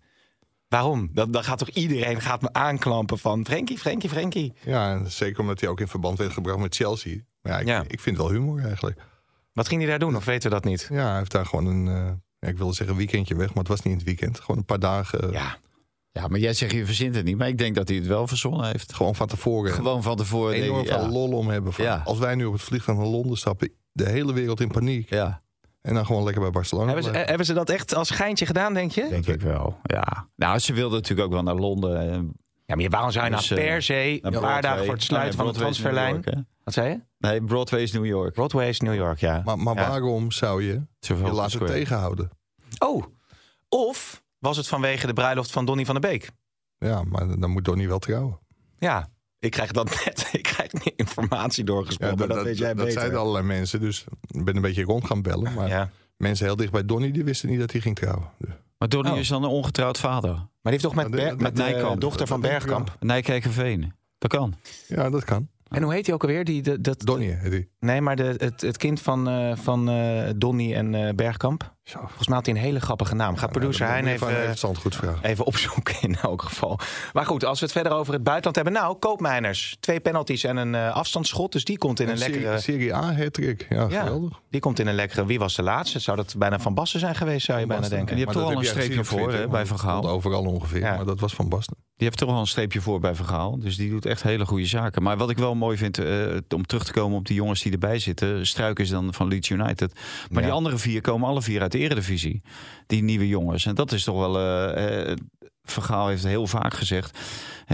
Waarom? 0.68 1.10
Dan, 1.12 1.30
dan 1.30 1.44
gaat 1.44 1.58
toch 1.58 1.68
iedereen 1.68 2.20
gaat 2.20 2.42
me 2.42 2.52
aanklampen 2.52 3.18
van 3.18 3.44
Frenkie, 3.46 3.78
Frenkie, 3.78 4.08
Frenkie. 4.10 4.52
Ja, 4.64 4.90
en 4.92 5.10
zeker 5.10 5.40
omdat 5.40 5.60
hij 5.60 5.68
ook 5.68 5.80
in 5.80 5.88
verband 5.88 6.18
werd 6.18 6.32
gebracht 6.32 6.58
met 6.58 6.74
Chelsea. 6.76 7.18
Maar 7.42 7.52
ja, 7.52 7.58
ik, 7.58 7.66
Ja. 7.66 7.82
ik 7.86 8.00
vind 8.00 8.16
het 8.16 8.26
wel 8.26 8.34
humor 8.36 8.62
eigenlijk. 8.64 9.00
Wat 9.52 9.68
ging 9.68 9.80
hij 9.80 9.90
daar 9.90 9.98
doen? 9.98 10.16
Of 10.16 10.24
weten 10.24 10.48
we 10.50 10.54
dat 10.54 10.64
niet? 10.64 10.88
Ja, 10.90 11.08
hij 11.08 11.18
heeft 11.18 11.30
daar 11.30 11.46
gewoon 11.46 11.66
een... 11.66 11.88
eh, 12.40 12.48
ik 12.50 12.56
wilde 12.58 12.74
zeggen 12.74 12.96
weekendje 12.96 13.34
weg, 13.36 13.48
maar 13.48 13.58
het 13.58 13.68
was 13.68 13.82
niet 13.82 13.92
in 13.92 13.98
het 13.98 14.06
weekend. 14.06 14.40
Gewoon 14.40 14.56
een 14.56 14.64
paar 14.64 14.78
dagen. 14.78 15.22
eh, 15.22 15.32
Ja, 15.32 15.56
Ja, 16.12 16.26
maar 16.28 16.38
jij 16.38 16.52
zegt 16.54 16.72
je 16.72 16.84
verzint 16.86 17.14
het 17.14 17.24
niet. 17.24 17.36
Maar 17.36 17.48
ik 17.48 17.58
denk 17.58 17.74
dat 17.74 17.88
hij 17.88 17.96
het 17.96 18.06
wel 18.06 18.26
verzonnen 18.26 18.66
heeft. 18.66 18.94
Gewoon 18.94 19.14
van 19.14 19.26
tevoren. 19.26 19.72
Gewoon 19.72 20.02
van 20.02 20.16
tevoren. 20.16 20.52
denk 20.52 20.64
enorm 20.64 20.84
ja. 20.84 20.98
veel 20.98 21.08
lol 21.08 21.32
om 21.32 21.48
hebben. 21.48 21.72
Van, 21.72 21.84
Ja. 21.84 22.02
Als 22.04 22.18
wij 22.18 22.34
nu 22.34 22.44
op 22.44 22.52
het 22.52 22.62
vliegtuig 22.62 22.98
naar 22.98 23.06
Londen 23.06 23.38
stappen, 23.38 23.72
de 23.92 24.08
hele 24.08 24.32
wereld 24.32 24.60
in 24.60 24.68
paniek. 24.68 25.10
Ja, 25.10 25.42
En 25.82 25.94
dan 25.94 26.06
gewoon 26.06 26.24
lekker 26.24 26.42
bij 26.42 26.50
Barcelona. 26.50 26.86
hebben 26.86 27.04
ze, 27.04 27.10
hebben 27.10 27.46
ze 27.46 27.52
dat 27.52 27.70
echt 27.70 27.94
als 27.94 28.10
geintje 28.10 28.46
gedaan, 28.46 28.74
denk 28.74 28.90
je? 28.92 29.06
denk 29.08 29.26
ik 29.26 29.40
wel. 29.40 29.78
Ja. 29.82 30.28
Nou, 30.36 30.58
ze 30.58 30.72
wilde 30.72 30.94
natuurlijk 30.96 31.26
ook 31.26 31.32
wel 31.34 31.42
naar 31.42 31.54
Londen. 31.54 32.00
en 32.00 32.32
Ja, 32.66 32.74
maar 32.76 32.88
waarom 32.88 33.10
zou 33.10 33.24
je 33.24 33.30
nou 33.30 33.42
Dus, 33.42 33.50
eh, 33.58 33.64
per 33.64 33.82
se 33.82 33.92
naar 33.94 34.04
een 34.04 34.20
paar 34.20 34.30
Broadway. 34.30 34.60
dagen 34.60 34.84
voor 34.84 34.94
het 34.94 35.02
sluiten 35.02 35.36
Nee, 35.36 35.44
van 35.46 35.54
de 35.54 35.58
transferlijn... 35.60 36.46
Wat 36.64 36.74
zei 36.74 36.88
je? 36.88 37.00
Nee, 37.18 37.42
Broadway 37.42 37.82
is 37.82 37.92
New 37.92 38.06
York. 38.06 38.32
Broadway 38.34 38.68
is 38.68 38.80
New 38.80 38.94
York, 38.94 39.18
ja. 39.20 39.42
Maar, 39.44 39.58
maar 39.58 39.74
Ja. 39.74 39.88
waarom 39.88 40.30
zou 40.32 40.64
je 40.64 40.80
Zoveel 41.00 41.26
je 41.26 41.32
laten 41.32 41.66
tegenhouden? 41.66 42.30
Oh, 42.78 43.04
of 43.68 44.22
was 44.40 44.56
het 44.56 44.66
vanwege 44.68 45.06
de 45.06 45.12
bruiloft 45.12 45.50
van 45.50 45.64
Donny 45.64 45.84
van 45.84 46.00
der 46.00 46.10
Beek? 46.10 46.30
Ja, 46.78 47.02
maar 47.02 47.38
dan 47.38 47.50
moet 47.50 47.64
Donnie 47.64 47.88
wel 47.88 47.98
trouwen. 47.98 48.38
Ja, 48.78 49.08
ik 49.38 49.50
krijg 49.50 49.72
dat 49.72 49.88
net. 50.04 50.28
Ik 50.32 50.42
krijg 50.42 50.70
die 50.70 50.92
informatie 50.96 51.64
Ja, 51.66 51.72
doorgesproken. 51.72 52.16
dat, 52.16 52.26
dat, 52.28 52.36
dat, 52.36 52.46
weet 52.46 52.58
jij 52.58 52.74
dat 52.74 52.76
beter. 52.76 52.92
zeiden 53.00 53.18
allerlei 53.18 53.44
mensen. 53.46 53.80
Dus 53.80 54.04
ik 54.26 54.44
ben 54.44 54.56
een 54.56 54.62
beetje 54.62 54.82
rond 54.82 55.04
gaan 55.06 55.22
bellen. 55.22 55.54
Maar 55.54 55.68
ja. 55.68 55.90
mensen 56.16 56.46
heel 56.46 56.56
dicht 56.56 56.72
bij 56.72 56.84
Donnie, 56.84 57.12
die 57.12 57.24
wisten 57.24 57.48
niet 57.48 57.58
dat 57.58 57.72
hij 57.72 57.80
ging 57.80 57.96
trouwen. 57.96 58.30
Dus- 58.38 58.50
Maar 58.78 58.88
Donnie 58.88 59.12
Oh. 59.12 59.18
is 59.18 59.28
dan 59.28 59.42
een 59.42 59.48
ongetrouwd 59.50 59.98
vader. 59.98 60.30
Maar 60.34 60.48
die 60.62 60.72
heeft 60.72 60.82
toch 60.82 60.94
met, 60.94 61.04
Ja, 61.20 61.28
de- 61.30 61.36
met 61.42 61.56
de- 61.56 61.62
de 61.62 61.68
Nijkamp. 61.70 62.00
dochter 62.00 62.26
van 62.26 62.40
Dat 62.40 62.50
Bergkamp. 62.50 62.96
Nijkerkerveen. 63.00 63.92
Dat 64.18 64.30
kan. 64.30 64.54
Ja, 64.88 65.10
dat 65.10 65.24
kan. 65.24 65.48
En 65.70 65.82
hoe 65.82 65.92
heet 65.92 66.06
hij 66.06 66.14
ook 66.14 66.22
alweer? 66.22 66.44
Die, 66.44 66.62
de, 66.62 66.80
dat, 66.80 67.00
Donnie 67.00 67.30
heet 67.32 67.52
hij. 67.52 67.68
Nee, 67.80 68.00
maar 68.00 68.16
de, 68.16 68.34
het, 68.36 68.60
het 68.60 68.76
kind 68.76 69.00
van, 69.00 69.28
eh 69.28 69.56
van 69.56 69.88
eh, 69.90 70.28
Donny 70.36 70.74
en 70.74 70.94
eh, 70.94 71.14
Bergkamp. 71.14 71.74
Zo. 71.84 71.98
Volgens 71.98 72.26
mij 72.26 72.36
had 72.36 72.46
hij 72.46 72.54
een 72.54 72.60
hele 72.60 72.80
grappige 72.80 73.14
naam. 73.14 73.36
Gaat 73.36 73.50
producer 73.52 73.86
Hein 73.86 74.06
even... 74.06 74.28
even, 74.28 74.42
Even 74.42 74.58
Zandgoed 74.58 74.96
vragen. 74.96 75.24
even 75.24 75.44
opzoeken 75.46 75.94
in 76.00 76.16
elk 76.16 76.42
geval. 76.42 76.78
Maar 77.12 77.26
goed, 77.26 77.44
als 77.44 77.58
we 77.58 77.64
het 77.64 77.74
verder 77.74 77.92
over 77.92 78.12
het 78.12 78.22
buitenland 78.22 78.56
hebben. 78.56 78.74
Nou, 78.74 78.96
Koopmeiners. 78.98 79.76
Twee 79.80 80.00
penalties 80.00 80.44
en 80.44 80.56
een 80.56 80.74
eh, 80.74 80.94
afstandsschot. 80.94 81.52
Dus 81.52 81.64
die 81.64 81.78
komt 81.78 82.00
in 82.00 82.06
een 82.06 82.12
En 82.12 82.18
Serie- 82.18 82.34
lekkere... 82.34 82.60
Serie 82.60 82.94
A 82.94 83.14
hat-trick. 83.14 83.66
Ja, 83.68 83.86
Ja, 83.90 84.00
geweldig. 84.02 84.40
die 84.50 84.60
komt 84.60 84.78
in 84.78 84.86
een 84.86 84.94
lekkere... 84.94 85.26
Wie 85.26 85.38
was 85.38 85.54
de 85.56 85.62
laatste? 85.62 85.98
Zou 85.98 86.16
dat 86.16 86.34
bijna 86.38 86.58
Van 86.58 86.74
Basten 86.74 87.00
zijn 87.00 87.14
geweest, 87.14 87.46
zou 87.46 87.58
je 87.60 87.66
bijna 87.66 87.80
Basten. 87.80 87.98
denken. 87.98 88.16
Je 88.16 88.22
hebt 88.24 88.36
toch 88.36 88.44
al 88.52 88.58
een 88.58 88.64
streepje 88.64 89.04
voor, 89.04 89.26
bij 89.50 89.66
Van 89.66 89.76
het 89.76 89.84
Gaal. 89.86 90.08
overal 90.08 90.44
ongeveer. 90.44 90.80
Ja. 90.80 90.96
Maar 90.96 91.04
dat 91.04 91.20
was 91.20 91.34
van 91.34 91.48
Basten. 91.48 91.76
Die 92.00 92.08
heeft 92.08 92.20
toch 92.20 92.30
wel 92.30 92.40
een 92.40 92.46
streepje 92.46 92.80
voor 92.80 93.00
bij 93.00 93.14
Vergaal. 93.14 93.58
Dus 93.58 93.76
die 93.76 93.90
doet 93.90 94.06
echt 94.06 94.22
hele 94.22 94.46
goede 94.46 94.66
zaken. 94.66 95.02
Maar 95.02 95.16
wat 95.16 95.30
ik 95.30 95.38
wel 95.38 95.54
mooi 95.54 95.76
vind, 95.76 95.98
eh, 95.98 96.36
om 96.48 96.66
terug 96.66 96.84
te 96.84 96.92
komen 96.92 97.18
op 97.18 97.26
die 97.26 97.36
jongens 97.36 97.62
die 97.62 97.72
erbij 97.72 97.98
zitten. 97.98 98.46
Struik 98.46 98.78
is 98.78 98.88
dan 98.88 99.14
van 99.14 99.28
Leeds 99.28 99.48
United. 99.48 99.94
Maar 100.30 100.40
Ja. 100.40 100.46
die 100.48 100.56
andere 100.56 100.78
vier 100.78 101.00
komen 101.00 101.28
alle 101.28 101.42
vier 101.42 101.60
uit 101.60 101.72
de 101.72 101.78
eredivisie. 101.78 102.42
Die 102.86 103.02
nieuwe 103.02 103.28
jongens. 103.28 103.66
En 103.66 103.74
dat 103.74 103.92
is 103.92 104.04
toch 104.04 104.16
wel... 104.16 104.38
eh, 104.38 105.10
eh, 105.10 105.16
Vergaal 105.62 106.08
heeft 106.08 106.24
heel 106.24 106.46
vaak 106.46 106.74
gezegd 106.74 107.18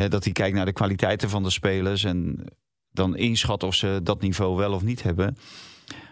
dat 0.09 0.25
hij 0.25 0.33
kijkt 0.33 0.57
naar 0.57 0.65
de 0.65 0.73
kwaliteiten 0.73 1.31
van 1.31 1.43
de 1.43 1.51
spelers. 1.51 2.05
En 2.05 2.45
dan 2.91 3.17
inschat 3.17 3.63
of 3.63 3.75
ze 3.75 4.01
dat 4.03 4.21
niveau 4.21 4.57
wel 4.57 4.73
of 4.73 4.83
niet 4.83 5.03
hebben. 5.03 5.39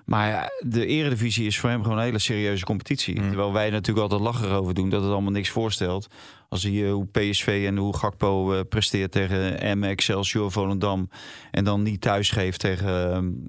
Maar 0.05 0.51
de 0.61 0.87
eredivisie 0.87 1.47
is 1.47 1.59
voor 1.59 1.71
hem 1.71 1.83
gewoon 1.83 1.99
een 1.99 2.05
hele 2.05 2.19
serieuze 2.19 2.65
competitie. 2.65 3.21
Mm. 3.21 3.29
Terwijl 3.29 3.53
wij 3.53 3.71
natuurlijk 3.71 3.99
altijd 3.99 4.21
lachen 4.21 4.49
erover 4.49 4.75
doen 4.75 4.89
dat 4.89 5.03
het 5.03 5.11
allemaal 5.13 5.33
niks 5.33 5.49
voorstelt. 5.49 6.07
Als 6.49 6.63
je 6.63 6.89
hoe 6.89 7.07
PSV 7.07 7.65
en 7.67 7.77
hoe 7.77 7.97
Gakpo 7.97 8.53
eh, 8.53 8.61
presteert 8.69 9.13
tegen 9.13 9.79
M, 9.79 9.85
Excelsior, 9.85 10.53
Volendam. 10.53 11.09
En 11.51 11.65
dan 11.65 11.83
niet 11.83 12.01
thuis 12.01 12.31
geeft 12.31 12.61
tegen 12.61 12.91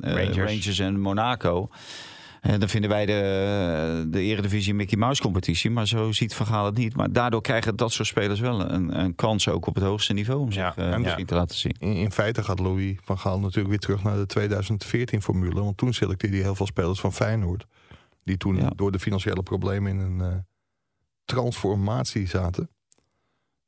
eh, 0.02 0.14
Rangers. 0.14 0.38
Rangers. 0.38 0.80
en 0.80 1.00
Monaco. 1.00 1.70
En 2.46 2.60
dan 2.60 2.70
vinden 2.70 2.90
wij 2.90 3.06
de, 3.06 4.06
de 4.10 4.22
Eredivisie 4.22 4.72
een 4.72 4.76
Mickey 4.78 4.98
Mouse 4.98 5.22
competitie. 5.22 5.70
Maar 5.72 5.88
zo 5.88 6.12
ziet 6.12 6.36
Van 6.36 6.46
Gaal 6.46 6.66
het 6.66 6.78
niet. 6.78 6.96
Maar 6.96 7.12
daardoor 7.12 7.42
krijgen 7.42 7.76
dat 7.76 7.92
soort 7.92 8.08
spelers 8.08 8.40
wel 8.40 8.70
een, 8.72 9.00
een 9.00 9.16
kans 9.16 9.48
ook 9.48 9.66
op 9.68 9.76
het 9.76 9.84
hoogste 9.84 10.14
niveau. 10.14 10.40
Om 10.40 10.52
zich 10.52 10.62
Ja, 10.62 10.76
eh, 10.76 10.94
en 10.94 11.02
misschien 11.02 11.26
te 11.26 11.36
laten 11.36 11.58
zien. 11.58 11.76
In, 11.80 11.94
in 11.94 12.12
feite 12.12 12.44
gaat 12.44 12.60
Louis 12.60 12.98
van 13.04 13.18
Gaal 13.20 13.40
natuurlijk 13.40 13.68
weer 13.70 13.80
terug 13.80 14.04
naar 14.04 14.16
de 14.26 14.50
2014-formule. 15.20 15.54
Want 15.64 15.78
toen 15.78 15.94
selecteerde 15.94 16.36
hij 16.36 16.46
heel 16.46 16.56
veel 16.56 16.66
spelers 16.66 17.00
van 17.00 17.14
Feyenoord. 17.14 17.66
Die 18.24 18.38
toen 18.38 18.56
Ja. 18.56 18.70
door 18.76 18.92
de 18.92 19.00
financiële 19.00 19.44
problemen 19.44 19.92
in 19.92 20.00
een 20.00 20.22
eh, 20.22 20.38
transformatie 21.26 22.28
zaten. 22.28 22.70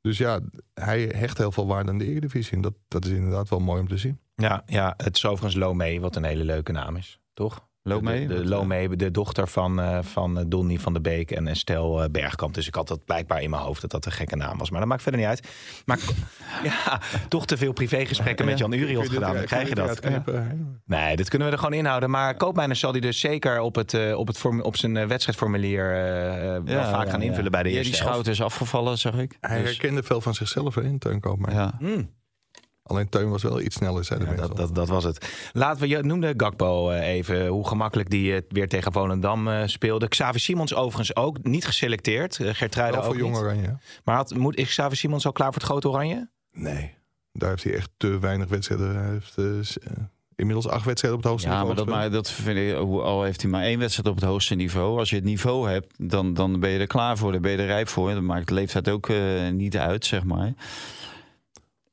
Dus 0.00 0.18
ja, 0.18 0.40
hij 0.74 1.02
hecht 1.02 1.38
heel 1.38 1.52
veel 1.52 1.66
waarde 1.66 1.90
aan 1.90 1.98
de 1.98 2.06
Eredivisie. 2.06 2.52
En 2.52 2.60
dat, 2.60 2.74
dat 2.88 3.04
is 3.04 3.10
inderdaad 3.10 3.48
wel 3.48 3.60
mooi 3.60 3.80
om 3.80 3.88
te 3.88 3.96
zien. 3.96 4.18
Ja, 4.36 4.62
ja, 4.66 4.94
het 4.96 5.16
is 5.16 5.24
overigens 5.26 5.54
Lomé, 5.62 5.98
wat 6.00 6.16
een 6.16 6.24
hele 6.24 6.44
leuke 6.44 6.72
naam 6.72 6.96
is. 6.96 7.18
Toch? 7.34 7.66
Lomé? 7.88 8.20
De, 8.20 8.26
de, 8.26 8.34
Wat, 8.34 8.42
eh, 8.42 8.48
Lomé, 8.48 8.96
de 8.96 9.10
dochter 9.10 9.48
van, 9.48 9.80
eh 9.80 9.98
van 10.02 10.38
eh, 10.38 10.44
Donny 10.48 10.78
van 10.78 10.92
de 10.92 11.00
Beek 11.00 11.30
en 11.30 11.46
Estelle 11.46 12.02
eh, 12.02 12.10
Bergkamp. 12.10 12.54
Dus 12.54 12.66
ik 12.66 12.74
had 12.74 12.88
dat 12.88 13.04
blijkbaar 13.04 13.42
in 13.42 13.50
mijn 13.50 13.62
hoofd 13.62 13.80
dat 13.80 13.90
dat 13.90 14.06
een 14.06 14.12
gekke 14.12 14.36
naam 14.36 14.58
was. 14.58 14.70
Maar 14.70 14.80
dat 14.80 14.88
maakt 14.88 15.02
verder 15.02 15.20
niet 15.20 15.28
uit. 15.28 15.48
Maar 15.84 15.98
ja, 16.70 17.00
toch 17.28 17.46
te 17.46 17.56
veel 17.56 17.72
privégesprekken 17.72 18.46
met 18.46 18.58
Jan 18.58 18.72
Uriot 18.72 19.08
gedaan. 19.08 19.34
Dan 19.34 19.44
krijg 19.44 19.68
je 19.68 19.74
dat. 19.74 20.00
Nee, 20.84 21.16
dit 21.16 21.28
kunnen 21.28 21.48
we 21.48 21.52
er 21.54 21.60
gewoon 21.60 21.78
inhouden. 21.78 22.10
Maar 22.10 22.36
Koopmeiners 22.36 22.80
zal 22.80 22.90
hij 22.90 23.00
dus 23.00 23.20
zeker 23.20 23.60
op, 23.60 23.74
het, 23.74 24.14
op, 24.14 24.26
het 24.26 24.38
form- 24.38 24.60
op 24.60 24.76
zijn 24.76 25.08
wedstrijdformulier 25.08 25.88
wel 26.64 26.84
vaak 26.84 27.10
gaan 27.10 27.22
invullen 27.22 27.50
bij 27.50 27.62
de 27.62 27.68
ja, 27.68 27.76
eerste 27.76 27.92
die 27.92 28.00
elf. 28.00 28.10
schout 28.10 28.26
is 28.26 28.42
afgevallen, 28.42 28.98
zag 28.98 29.14
ik. 29.14 29.36
Hij 29.40 29.60
Dus, 29.60 29.68
herkende 29.68 30.02
veel 30.02 30.20
van 30.20 30.34
zichzelf 30.34 30.76
in 30.76 30.98
Teun 30.98 31.20
ja. 31.50 31.74
Hmm. 31.78 32.16
Alleen 32.88 33.08
Teun 33.08 33.30
was 33.30 33.42
wel 33.42 33.60
iets 33.60 33.76
sneller, 33.76 34.06
Ja, 34.08 34.16
mensen 34.18 34.36
dat, 34.36 34.56
dat, 34.56 34.74
dat 34.74 34.88
was 34.88 35.04
het. 35.04 35.50
Laten 35.52 35.80
we, 35.80 35.88
je 35.88 36.02
noemde 36.02 36.34
Gakpo 36.36 36.90
eh, 36.90 37.08
even, 37.08 37.46
hoe 37.46 37.66
gemakkelijk 37.68 38.10
die 38.10 38.34
eh, 38.34 38.42
weer 38.48 38.68
tegen 38.68 38.92
Volendam 38.92 39.48
eh, 39.48 39.62
speelde. 39.66 40.08
Xavi 40.08 40.38
Simons 40.38 40.74
overigens 40.74 41.16
ook, 41.16 41.42
niet 41.42 41.66
geselecteerd. 41.66 42.38
Gertruida 42.42 42.96
Wel 42.96 43.06
ook 43.06 43.12
voor 43.12 43.22
Jong. 43.22 43.36
Oranje. 43.36 43.76
Maar 44.04 44.16
had, 44.16 44.34
moet, 44.34 44.56
is 44.56 44.68
Xavi 44.68 44.96
Simons 44.96 45.26
al 45.26 45.32
klaar 45.32 45.52
voor 45.52 45.60
het 45.60 45.70
grote 45.70 45.88
oranje? 45.88 46.28
Nee, 46.52 46.94
daar 47.32 47.48
heeft 47.48 47.64
hij 47.64 47.74
echt 47.74 47.90
te 47.96 48.18
weinig 48.18 48.48
wedstrijden. 48.48 48.96
Hij 48.96 49.10
heeft 49.10 49.78
inmiddels 50.36 50.68
acht 50.68 50.84
wedstrijden 50.84 51.18
op 51.18 51.24
het 51.24 51.32
hoogste 51.32 51.48
Ja, 51.48 51.54
niveau 51.62 51.74
maar 51.76 51.84
dat, 51.84 51.94
gespeeld. 51.94 52.12
maar 52.12 52.22
dat 52.22 52.30
vind 52.30 52.58
ik, 52.58 53.04
al 53.04 53.22
heeft 53.22 53.42
hij 53.42 53.50
maar 53.50 53.62
één 53.62 53.78
wedstrijd 53.78 54.08
op 54.08 54.14
het 54.14 54.24
hoogste 54.24 54.54
niveau. 54.54 54.98
Als 54.98 55.10
je 55.10 55.16
het 55.16 55.24
niveau 55.24 55.70
hebt, 55.70 55.94
dan, 55.96 56.34
dan 56.34 56.60
ben 56.60 56.70
je 56.70 56.78
er 56.78 56.86
klaar 56.86 57.16
voor, 57.18 57.32
dan 57.32 57.40
ben 57.42 57.50
je 57.50 57.58
er 57.58 57.66
rijp 57.66 57.88
voor. 57.88 58.12
Dan 58.12 58.26
maakt 58.26 58.48
de 58.48 58.54
leeftijd 58.54 58.88
ook 58.88 59.10
niet 59.50 59.76
uit, 59.76 60.04
zeg 60.04 60.24
maar. 60.24 60.52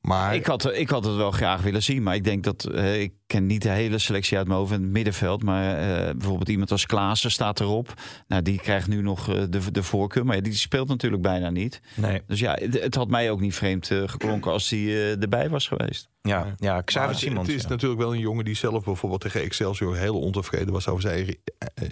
Maar 0.06 0.34
Ik 0.34 0.46
had, 0.46 0.72
ik 0.74 0.88
had 0.90 1.04
het 1.04 1.16
wel 1.16 1.30
graag 1.30 1.62
willen 1.62 1.82
zien, 1.82 2.02
maar 2.02 2.14
ik 2.14 2.24
denk 2.24 2.44
dat 2.44 2.64
eh, 2.64 3.00
ik 3.00 3.12
ken 3.26 3.46
niet 3.46 3.62
de 3.62 3.68
hele 3.68 3.98
selectie 3.98 4.36
uit 4.38 4.46
mijn 4.46 4.58
hoofd 4.58 4.72
in 4.72 4.82
het 4.82 4.90
middenveld. 4.90 5.42
Maar 5.42 5.76
eh, 5.78 6.14
bijvoorbeeld 6.14 6.48
iemand 6.48 6.70
als 6.70 6.86
Klaassen 6.86 7.30
staat 7.30 7.60
erop. 7.60 7.94
Nou, 8.28 8.42
die 8.42 8.58
krijgt 8.60 8.88
nu 8.88 9.02
nog 9.02 9.28
eh, 9.28 9.42
de, 9.50 9.70
de 9.70 9.82
voorkeur, 9.82 10.24
maar 10.26 10.36
ja, 10.36 10.42
die 10.42 10.54
speelt 10.54 10.88
natuurlijk 10.88 11.22
bijna 11.22 11.50
niet. 11.50 11.80
Nee. 11.94 12.22
Dus 12.26 12.40
ja, 12.40 12.54
het, 12.60 12.82
het 12.82 12.94
had 12.94 13.08
mij 13.08 13.30
ook 13.30 13.40
niet 13.40 13.54
vreemd 13.54 13.86
geklonken 14.06 14.52
als 14.52 14.70
hij 14.70 14.78
eh, 14.78 15.22
erbij 15.22 15.48
was 15.50 15.68
geweest. 15.68 16.08
Ja, 16.22 16.54
ja 16.56 16.72
Maar 16.72 16.84
Xavi 16.84 17.08
het- 17.08 17.18
Simons. 17.18 17.46
Het 17.46 17.56
is 17.56 17.62
ja. 17.62 17.68
natuurlijk 17.68 18.00
wel 18.00 18.12
een 18.14 18.20
jongen 18.20 18.44
die 18.44 18.56
zelf 18.56 18.84
bijvoorbeeld 18.84 19.20
tegen 19.20 19.40
Excelsior 19.42 19.96
heel 19.96 20.18
ontevreden 20.20 20.72
was 20.72 20.88
over 20.88 21.02
zijn, 21.02 21.14
eigen- 21.14 21.36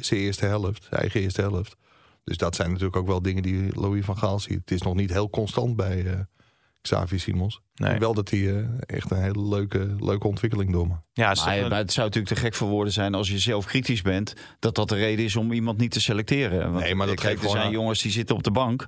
zijn 0.05 0.21
eerste 0.21 0.47
helft. 0.47 0.83
Zijn 0.89 1.01
eigen 1.01 1.21
eerste 1.21 1.41
helft. 1.41 1.77
Dus 2.25 2.37
dat 2.37 2.55
zijn 2.55 2.69
natuurlijk 2.69 2.97
ook 2.97 3.07
wel 3.07 3.23
dingen 3.23 3.43
die 3.43 3.81
Louis 3.81 4.05
van 4.05 4.19
Gaal 4.19 4.39
ziet. 4.39 4.59
Het 4.61 4.71
is 4.71 4.83
nog 4.83 4.95
niet 4.95 5.13
heel 5.13 5.31
constant 5.31 5.77
bij 5.77 6.05
eh, 6.07 6.19
Xavi 6.85 7.19
Simons. 7.19 7.61
Nee. 7.75 7.99
Wel 7.99 8.15
dat 8.15 8.31
hij 8.31 8.57
eh, 8.57 8.65
echt 8.87 9.11
een 9.11 9.23
hele 9.23 9.49
leuke, 9.49 9.97
leuke 9.99 10.27
ontwikkeling 10.27 10.73
doormaakt. 10.73 11.03
Ja, 11.13 11.35
Maar, 11.45 11.57
het 11.79 11.93
zou 11.93 12.07
natuurlijk 12.07 12.35
te 12.35 12.41
gek 12.41 12.55
voor 12.55 12.69
woorden 12.69 12.93
zijn 12.93 13.15
als 13.15 13.29
je 13.29 13.39
zelf 13.39 13.65
kritisch 13.67 14.03
bent, 14.03 14.35
dat 14.59 14.75
dat 14.75 14.89
de 14.89 14.95
reden 14.95 15.25
is 15.25 15.37
om 15.37 15.53
iemand 15.53 15.79
niet 15.79 15.91
te 15.91 16.01
selecteren. 16.01 16.73
Want, 16.73 16.85
Nee, 16.85 16.95
maar 16.95 17.07
dat 17.07 17.17
kijk, 17.21 17.27
geeft 17.29 17.35
er 17.43 17.49
gewoon 17.49 17.57
zijn 17.57 17.67
aan- 17.69 17.81
jongens 17.81 18.03
die 18.03 18.13
zitten 18.13 18.37
op 18.37 18.43
de 18.43 18.51
bank. 18.51 18.87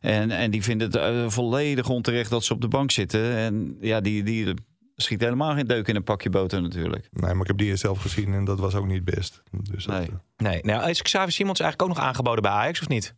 En, 0.00 0.30
en 0.30 0.50
die 0.50 0.62
vinden 0.62 0.86
het 0.86 0.96
eh, 0.96 1.28
volledig 1.28 1.88
onterecht 1.88 2.30
dat 2.30 2.44
ze 2.44 2.52
op 2.52 2.60
de 2.60 2.68
bank 2.68 2.90
zitten. 2.90 3.34
En 3.36 3.76
ja, 3.80 4.00
die, 4.00 4.22
die 4.22 4.54
schiet 4.96 5.20
helemaal 5.20 5.54
geen 5.54 5.66
deuk 5.66 5.88
in 5.88 5.96
een 5.96 6.04
pakje 6.04 6.30
boter 6.30 6.62
natuurlijk. 6.62 7.08
Nee, 7.10 7.32
maar 7.32 7.40
ik 7.42 7.46
heb 7.46 7.56
die 7.58 7.76
zelf 7.76 8.00
gezien 8.00 8.32
en 8.32 8.44
dat 8.44 8.58
was 8.58 8.74
ook 8.74 8.86
niet 8.86 9.04
best. 9.04 9.42
Dus 9.50 9.84
dat, 9.84 9.98
Nee. 9.98 10.06
eh, 10.08 10.14
nee, 10.36 10.60
nou, 10.62 10.90
is 10.90 11.02
Xavi 11.02 11.30
Simons 11.30 11.60
eigenlijk 11.60 11.90
ook 11.90 11.96
nog 11.96 12.06
aangeboden 12.06 12.42
bij 12.42 12.52
Ajax 12.52 12.80
of 12.80 12.88
niet? 12.88 13.14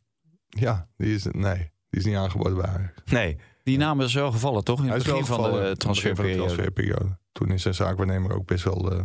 ja, 0.48 0.88
die 0.96 1.14
is, 1.14 1.24
nee, 1.30 1.56
die 1.90 2.00
is 2.00 2.04
niet 2.04 2.16
aangeboden 2.16 2.56
bij 2.56 2.66
Ajax. 2.66 2.92
Nee. 3.04 3.36
Die 3.62 3.78
naam 3.78 4.00
is 4.00 4.14
wel 4.14 4.32
gevallen, 4.32 4.64
toch? 4.64 4.80
In 4.80 4.88
het 4.88 5.02
begin 5.02 5.24
van 5.24 5.24
gevallen 5.24 5.52
de 5.52 5.58
in 5.58 5.64
het 5.64 5.78
begin 5.78 5.94
van 5.94 6.02
transferperiode. 6.02 6.52
transferperiode. 6.54 7.18
Toen 7.32 7.50
is 7.50 7.62
zijn 7.62 7.74
zaakwaarnemer 7.74 8.34
ook 8.34 8.46
best 8.46 8.64
wel 8.64 8.92
eh, 8.92 9.00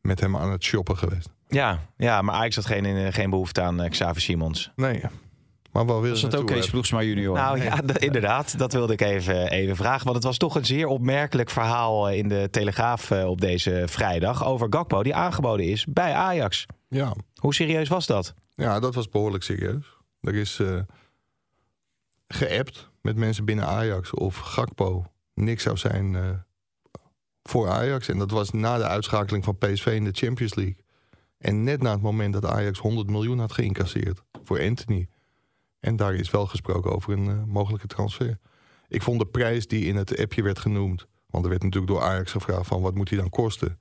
met 0.00 0.20
hem 0.20 0.36
aan 0.36 0.50
het 0.50 0.64
shoppen 0.64 0.96
geweest. 0.96 1.28
Ja, 1.48 1.78
ja, 1.96 2.22
maar 2.22 2.34
Ajax 2.34 2.54
had 2.54 2.66
geen, 2.66 2.84
eh, 2.84 3.12
geen 3.12 3.30
behoefte 3.30 3.60
aan 3.60 3.80
eh, 3.80 3.90
Xavi 3.90 4.20
Simons. 4.20 4.70
Nee, 4.76 5.02
maar 5.72 5.86
wel 5.86 6.00
weer 6.00 6.10
Was 6.10 6.20
dat 6.20 6.36
ook 6.36 6.46
Kees 6.46 6.70
Ploegsma 6.70 7.02
junior? 7.02 7.34
Nou 7.36 7.62
ja, 7.62 7.80
inderdaad. 7.94 8.58
Dat 8.58 8.72
wilde 8.72 8.92
ik 8.92 9.00
even, 9.00 9.50
even 9.50 9.76
vragen. 9.76 10.04
Want 10.04 10.16
het 10.16 10.24
was 10.24 10.36
toch 10.36 10.54
een 10.54 10.66
zeer 10.66 10.86
opmerkelijk 10.86 11.50
verhaal 11.50 12.10
in 12.10 12.28
de 12.28 12.48
Telegraaf 12.50 13.10
op 13.12 13.40
deze 13.40 13.82
vrijdag 13.86 14.44
over 14.44 14.66
Gakpo, 14.70 15.02
die 15.02 15.14
aangeboden 15.14 15.66
is 15.66 15.86
bij 15.86 16.12
Ajax. 16.12 16.66
Ja, 16.88 17.14
Hoe 17.34 17.54
serieus 17.54 17.88
was 17.88 18.06
dat? 18.06 18.34
ja, 18.54 18.80
dat 18.80 18.94
was 18.94 19.08
behoorlijk 19.08 19.44
serieus. 19.44 19.96
Er 20.20 20.34
is 20.34 20.58
eh 20.58 20.78
geappt 22.28 22.90
met 23.08 23.16
mensen 23.16 23.44
binnen 23.44 23.66
Ajax 23.66 24.10
of 24.14 24.36
Gakpo 24.36 25.04
niks 25.34 25.62
zou 25.62 25.76
zijn 25.76 26.14
eh, 26.14 26.30
voor 27.42 27.68
Ajax. 27.68 28.08
En 28.08 28.18
dat 28.18 28.30
was 28.30 28.50
na 28.50 28.76
de 28.76 28.86
uitschakeling 28.86 29.44
van 29.44 29.58
PSV 29.58 29.86
in 29.86 30.04
de 30.04 30.12
Champions 30.12 30.54
League. 30.54 30.76
En 31.38 31.62
net 31.62 31.82
na 31.82 31.90
het 31.90 32.00
moment 32.00 32.32
dat 32.32 32.44
Ajax 32.44 32.78
100 32.78 33.10
miljoen 33.10 33.38
had 33.38 33.52
geïncasseerd 33.52 34.22
voor 34.42 34.60
Anthony. 34.60 35.08
En 35.80 35.96
daar 35.96 36.14
is 36.14 36.30
wel 36.30 36.46
gesproken 36.46 36.92
over 36.92 37.12
een 37.12 37.28
eh, 37.28 37.44
mogelijke 37.44 37.86
transfer. 37.86 38.38
Ik 38.88 39.02
vond 39.02 39.18
de 39.18 39.26
prijs 39.26 39.66
die 39.66 39.84
in 39.84 39.96
het 39.96 40.18
appje 40.18 40.42
werd 40.42 40.58
genoemd... 40.58 41.06
want 41.26 41.44
er 41.44 41.50
werd 41.50 41.62
natuurlijk 41.62 41.92
door 41.92 42.02
Ajax 42.02 42.32
gevraagd 42.32 42.66
van 42.66 42.82
wat 42.82 42.94
moet 42.94 43.08
hij 43.08 43.18
dan 43.18 43.30
kosten... 43.30 43.78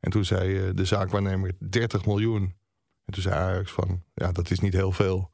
En 0.00 0.10
toen 0.10 0.24
zei 0.24 0.58
eh, 0.58 0.74
de 0.74 0.84
zaakwaarnemer 0.84 1.52
30 1.58 2.06
miljoen. 2.06 2.42
En 3.04 3.12
toen 3.12 3.22
zei 3.22 3.34
Ajax 3.34 3.72
van, 3.72 4.02
ja, 4.14 4.32
dat 4.32 4.50
is 4.50 4.60
niet 4.60 4.72
heel 4.72 4.92
veel. 4.92 5.30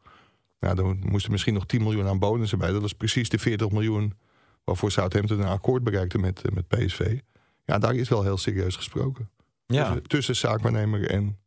Ja, 0.67 0.75
dan 0.75 0.99
moest 1.05 1.25
er 1.25 1.31
misschien 1.31 1.55
nog 1.55 1.67
10 1.67 1.83
miljoen 1.83 2.07
aan 2.07 2.19
bonussen 2.19 2.59
bij. 2.59 2.71
Dat 2.71 2.81
was 2.81 2.93
precies 2.93 3.29
de 3.29 3.39
40 3.39 3.71
miljoen 3.71 4.13
waarvoor 4.65 4.91
Southampton 4.91 5.41
een 5.41 5.47
akkoord 5.47 5.85
bereikte 5.85 6.19
met, 6.19 6.43
eh, 6.43 6.53
met 6.53 6.69
PSV. 6.69 7.19
Ja, 7.65 7.79
daar 7.79 7.95
is 7.95 8.09
wel 8.09 8.23
heel 8.23 8.37
serieus 8.37 8.77
gesproken. 8.77 9.31
Tussen, 9.67 10.03
tussen 10.03 10.37
zaakwaarnemer 10.37 11.11
en 11.11 11.39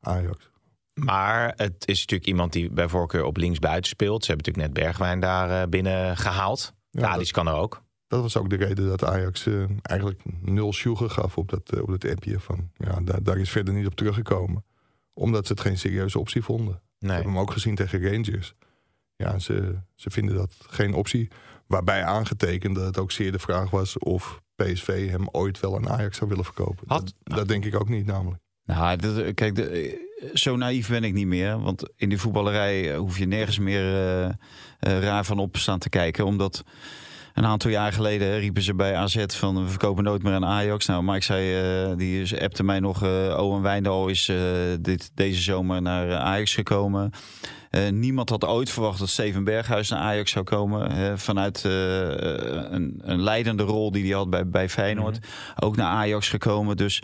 Ajax. 0.00 0.50
Maar 0.94 1.52
het 1.56 1.88
is 1.88 2.00
natuurlijk 2.00 2.28
iemand 2.28 2.52
die 2.52 2.70
bij 2.70 2.88
voorkeur 2.88 3.24
op 3.24 3.36
linksbuiten 3.36 3.90
speelt. 3.90 4.24
Ze 4.24 4.30
hebben 4.30 4.46
natuurlijk 4.46 4.74
net 4.74 4.84
Bergwijn 4.84 5.20
daar 5.20 5.62
eh, 5.62 5.68
binnen 5.68 6.16
gehaald. 6.16 6.72
Ja, 6.90 7.00
Ja, 7.00 7.16
dat, 7.16 7.30
kan 7.30 7.46
er 7.46 7.54
ook. 7.54 7.82
dat 8.06 8.20
was 8.20 8.36
ook 8.36 8.50
de 8.50 8.56
reden 8.56 8.88
dat 8.88 9.04
Ajax 9.04 9.46
eh, 9.46 9.64
eigenlijk 9.82 10.20
nul 10.40 10.72
sjoegen 10.72 11.10
gaf 11.10 11.36
op 11.36 11.48
dat, 11.48 11.80
op 11.80 11.88
dat 11.88 12.10
appje. 12.10 12.40
Van, 12.40 12.70
ja, 12.76 13.00
daar, 13.00 13.22
daar 13.22 13.38
is 13.38 13.50
verder 13.50 13.74
niet 13.74 13.86
op 13.86 13.94
teruggekomen. 13.94 14.64
Omdat 15.12 15.46
ze 15.46 15.52
het 15.52 15.62
geen 15.62 15.78
serieuze 15.78 16.18
optie 16.18 16.42
vonden. 16.42 16.82
Nee. 16.98 17.16
heb 17.16 17.24
hem 17.24 17.38
ook 17.38 17.50
gezien 17.50 17.74
tegen 17.74 18.02
Rangers. 18.02 18.54
Ja, 19.16 19.38
ze, 19.38 19.78
ze 19.94 20.10
vinden 20.10 20.34
dat 20.36 20.50
geen 20.68 20.94
optie. 20.94 21.28
Waarbij 21.66 22.04
aangetekend 22.04 22.74
dat 22.74 22.84
het 22.84 22.98
ook 22.98 23.12
zeer 23.12 23.32
de 23.32 23.38
vraag 23.38 23.70
was 23.70 23.98
of 23.98 24.40
PSV 24.56 25.10
hem 25.10 25.28
ooit 25.30 25.60
wel 25.60 25.76
aan 25.76 25.88
Ajax 25.88 26.16
zou 26.16 26.28
willen 26.30 26.44
verkopen. 26.44 26.84
Had- 26.88 27.14
dat, 27.22 27.36
dat 27.36 27.48
denk 27.48 27.64
ik 27.64 27.74
ook 27.80 27.88
niet 27.88 28.06
namelijk. 28.06 28.42
Nou, 28.64 28.96
dat- 28.96 29.34
kijk, 29.34 29.54
de- 29.54 30.02
zo 30.34 30.56
naïef 30.56 30.88
ben 30.88 31.04
ik 31.04 31.12
niet 31.12 31.26
meer. 31.26 31.60
Want 31.60 31.92
in 31.96 32.08
die 32.08 32.18
voetballerij 32.18 32.92
eh, 32.92 32.98
hoef 32.98 33.18
je 33.18 33.26
nergens 33.26 33.58
meer 33.58 33.82
eh, 33.94 34.24
eh, 34.24 34.34
raar 35.02 35.24
van 35.24 35.38
op 35.38 35.56
staan 35.56 35.78
te 35.78 35.88
kijken. 35.88 36.24
Omdat 36.24 36.64
een 37.34 37.46
aantal 37.46 37.70
jaar 37.70 37.92
geleden 37.92 38.28
hè, 38.28 38.36
riepen 38.36 38.62
ze 38.62 38.74
bij 38.74 38.94
AZ 38.96 39.24
van 39.26 39.62
we 39.64 39.68
verkopen 39.70 40.04
nooit 40.04 40.22
meer 40.22 40.32
aan 40.32 40.44
Ajax. 40.44 40.86
Nou, 40.86 41.04
Mike 41.04 41.24
zei, 41.24 41.54
eh, 41.90 41.96
die 41.96 42.20
is- 42.22 42.38
appte 42.38 42.62
mij 42.64 42.80
nog, 42.80 43.02
eh 43.02 43.36
Owen 43.38 43.62
Wijndal 43.62 44.08
is 44.08 44.28
eh, 44.28 44.36
dit, 44.80 45.10
deze 45.14 45.40
zomer 45.42 45.82
naar 45.82 46.14
Ajax 46.14 46.54
gekomen. 46.54 47.10
Niemand 47.90 48.28
had 48.30 48.44
ooit 48.44 48.70
verwacht 48.70 48.98
dat 48.98 49.08
Steven 49.08 49.44
Berghuis 49.44 49.88
naar 49.88 49.98
Ajax 50.00 50.30
zou 50.30 50.44
komen. 50.44 50.90
hè, 50.92 51.18
vanuit 51.18 51.64
een, 51.64 53.00
een 53.02 53.22
leidende 53.22 53.62
rol 53.62 53.90
die 53.90 54.04
hij 54.04 54.12
had 54.14 54.30
bij, 54.30 54.48
bij 54.48 54.68
Feyenoord. 54.68 55.18
Ook 55.60 55.76
naar 55.76 55.86
Ajax 55.92 56.28
gekomen. 56.28 56.76
Dus 56.76 57.02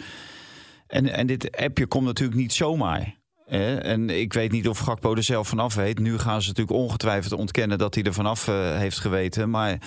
en, 0.87 1.13
en 1.13 1.27
dit 1.27 1.57
appje 1.57 1.87
komt 1.87 2.05
natuurlijk 2.05 2.41
niet 2.41 2.53
zomaar. 2.53 3.15
Hè? 3.51 3.77
En 3.77 4.11
ik 4.11 4.33
weet 4.33 4.53
niet 4.53 4.69
of 4.69 4.79
Gakpo 4.79 5.15
er 5.15 5.23
zelf 5.23 5.49
vanaf 5.49 5.75
weet. 5.75 5.99
Nu 5.99 6.19
gaan 6.19 6.43
ze 6.43 6.49
natuurlijk 6.49 6.77
ongetwijfeld 6.79 7.33
ontkennen 7.41 7.79
dat 7.79 7.95
hij 7.95 8.05
er 8.05 8.13
vanaf 8.13 8.49
eh, 8.49 8.77
heeft 8.77 8.99
geweten. 8.99 9.51
Maar 9.51 9.79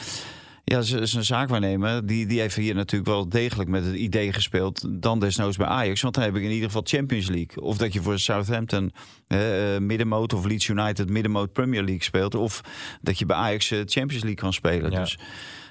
ja, 0.63 0.81
z- 0.81 1.01
zijn 1.01 1.23
zaakwaarnemer, 1.23 2.05
die, 2.05 2.25
die 2.25 2.39
heeft 2.39 2.55
hier 2.55 2.75
natuurlijk 2.75 3.09
wel 3.09 3.29
degelijk 3.29 3.69
met 3.69 3.85
het 3.85 3.95
idee 3.95 4.33
gespeeld. 4.33 4.85
Dan 5.01 5.19
desnoods 5.19 5.57
bij 5.57 5.67
Ajax. 5.67 6.01
Want 6.01 6.13
dan 6.15 6.23
heb 6.23 6.35
ik 6.35 6.43
in 6.43 6.49
ieder 6.51 6.65
geval 6.65 6.81
Champions 6.85 7.27
League. 7.27 7.63
Of 7.63 7.77
dat 7.77 7.93
je 7.93 8.01
voor 8.01 8.19
Southampton 8.19 8.93
eh, 9.27 9.75
eh, 9.75 9.81
middenmoot 9.81 10.33
of 10.33 10.45
Leeds 10.45 10.67
United 10.67 11.09
middenmoot 11.09 11.53
Premier 11.53 11.81
League 11.83 12.03
speelt. 12.03 12.35
Of 12.35 12.61
dat 13.01 13.19
je 13.19 13.25
bij 13.25 13.35
Ajax 13.35 13.71
eh, 13.71 13.77
Champions 13.85 14.23
League 14.23 14.35
kan 14.41 14.53
spelen. 14.53 14.91
Ja. 14.91 14.99
Dus, 14.99 15.17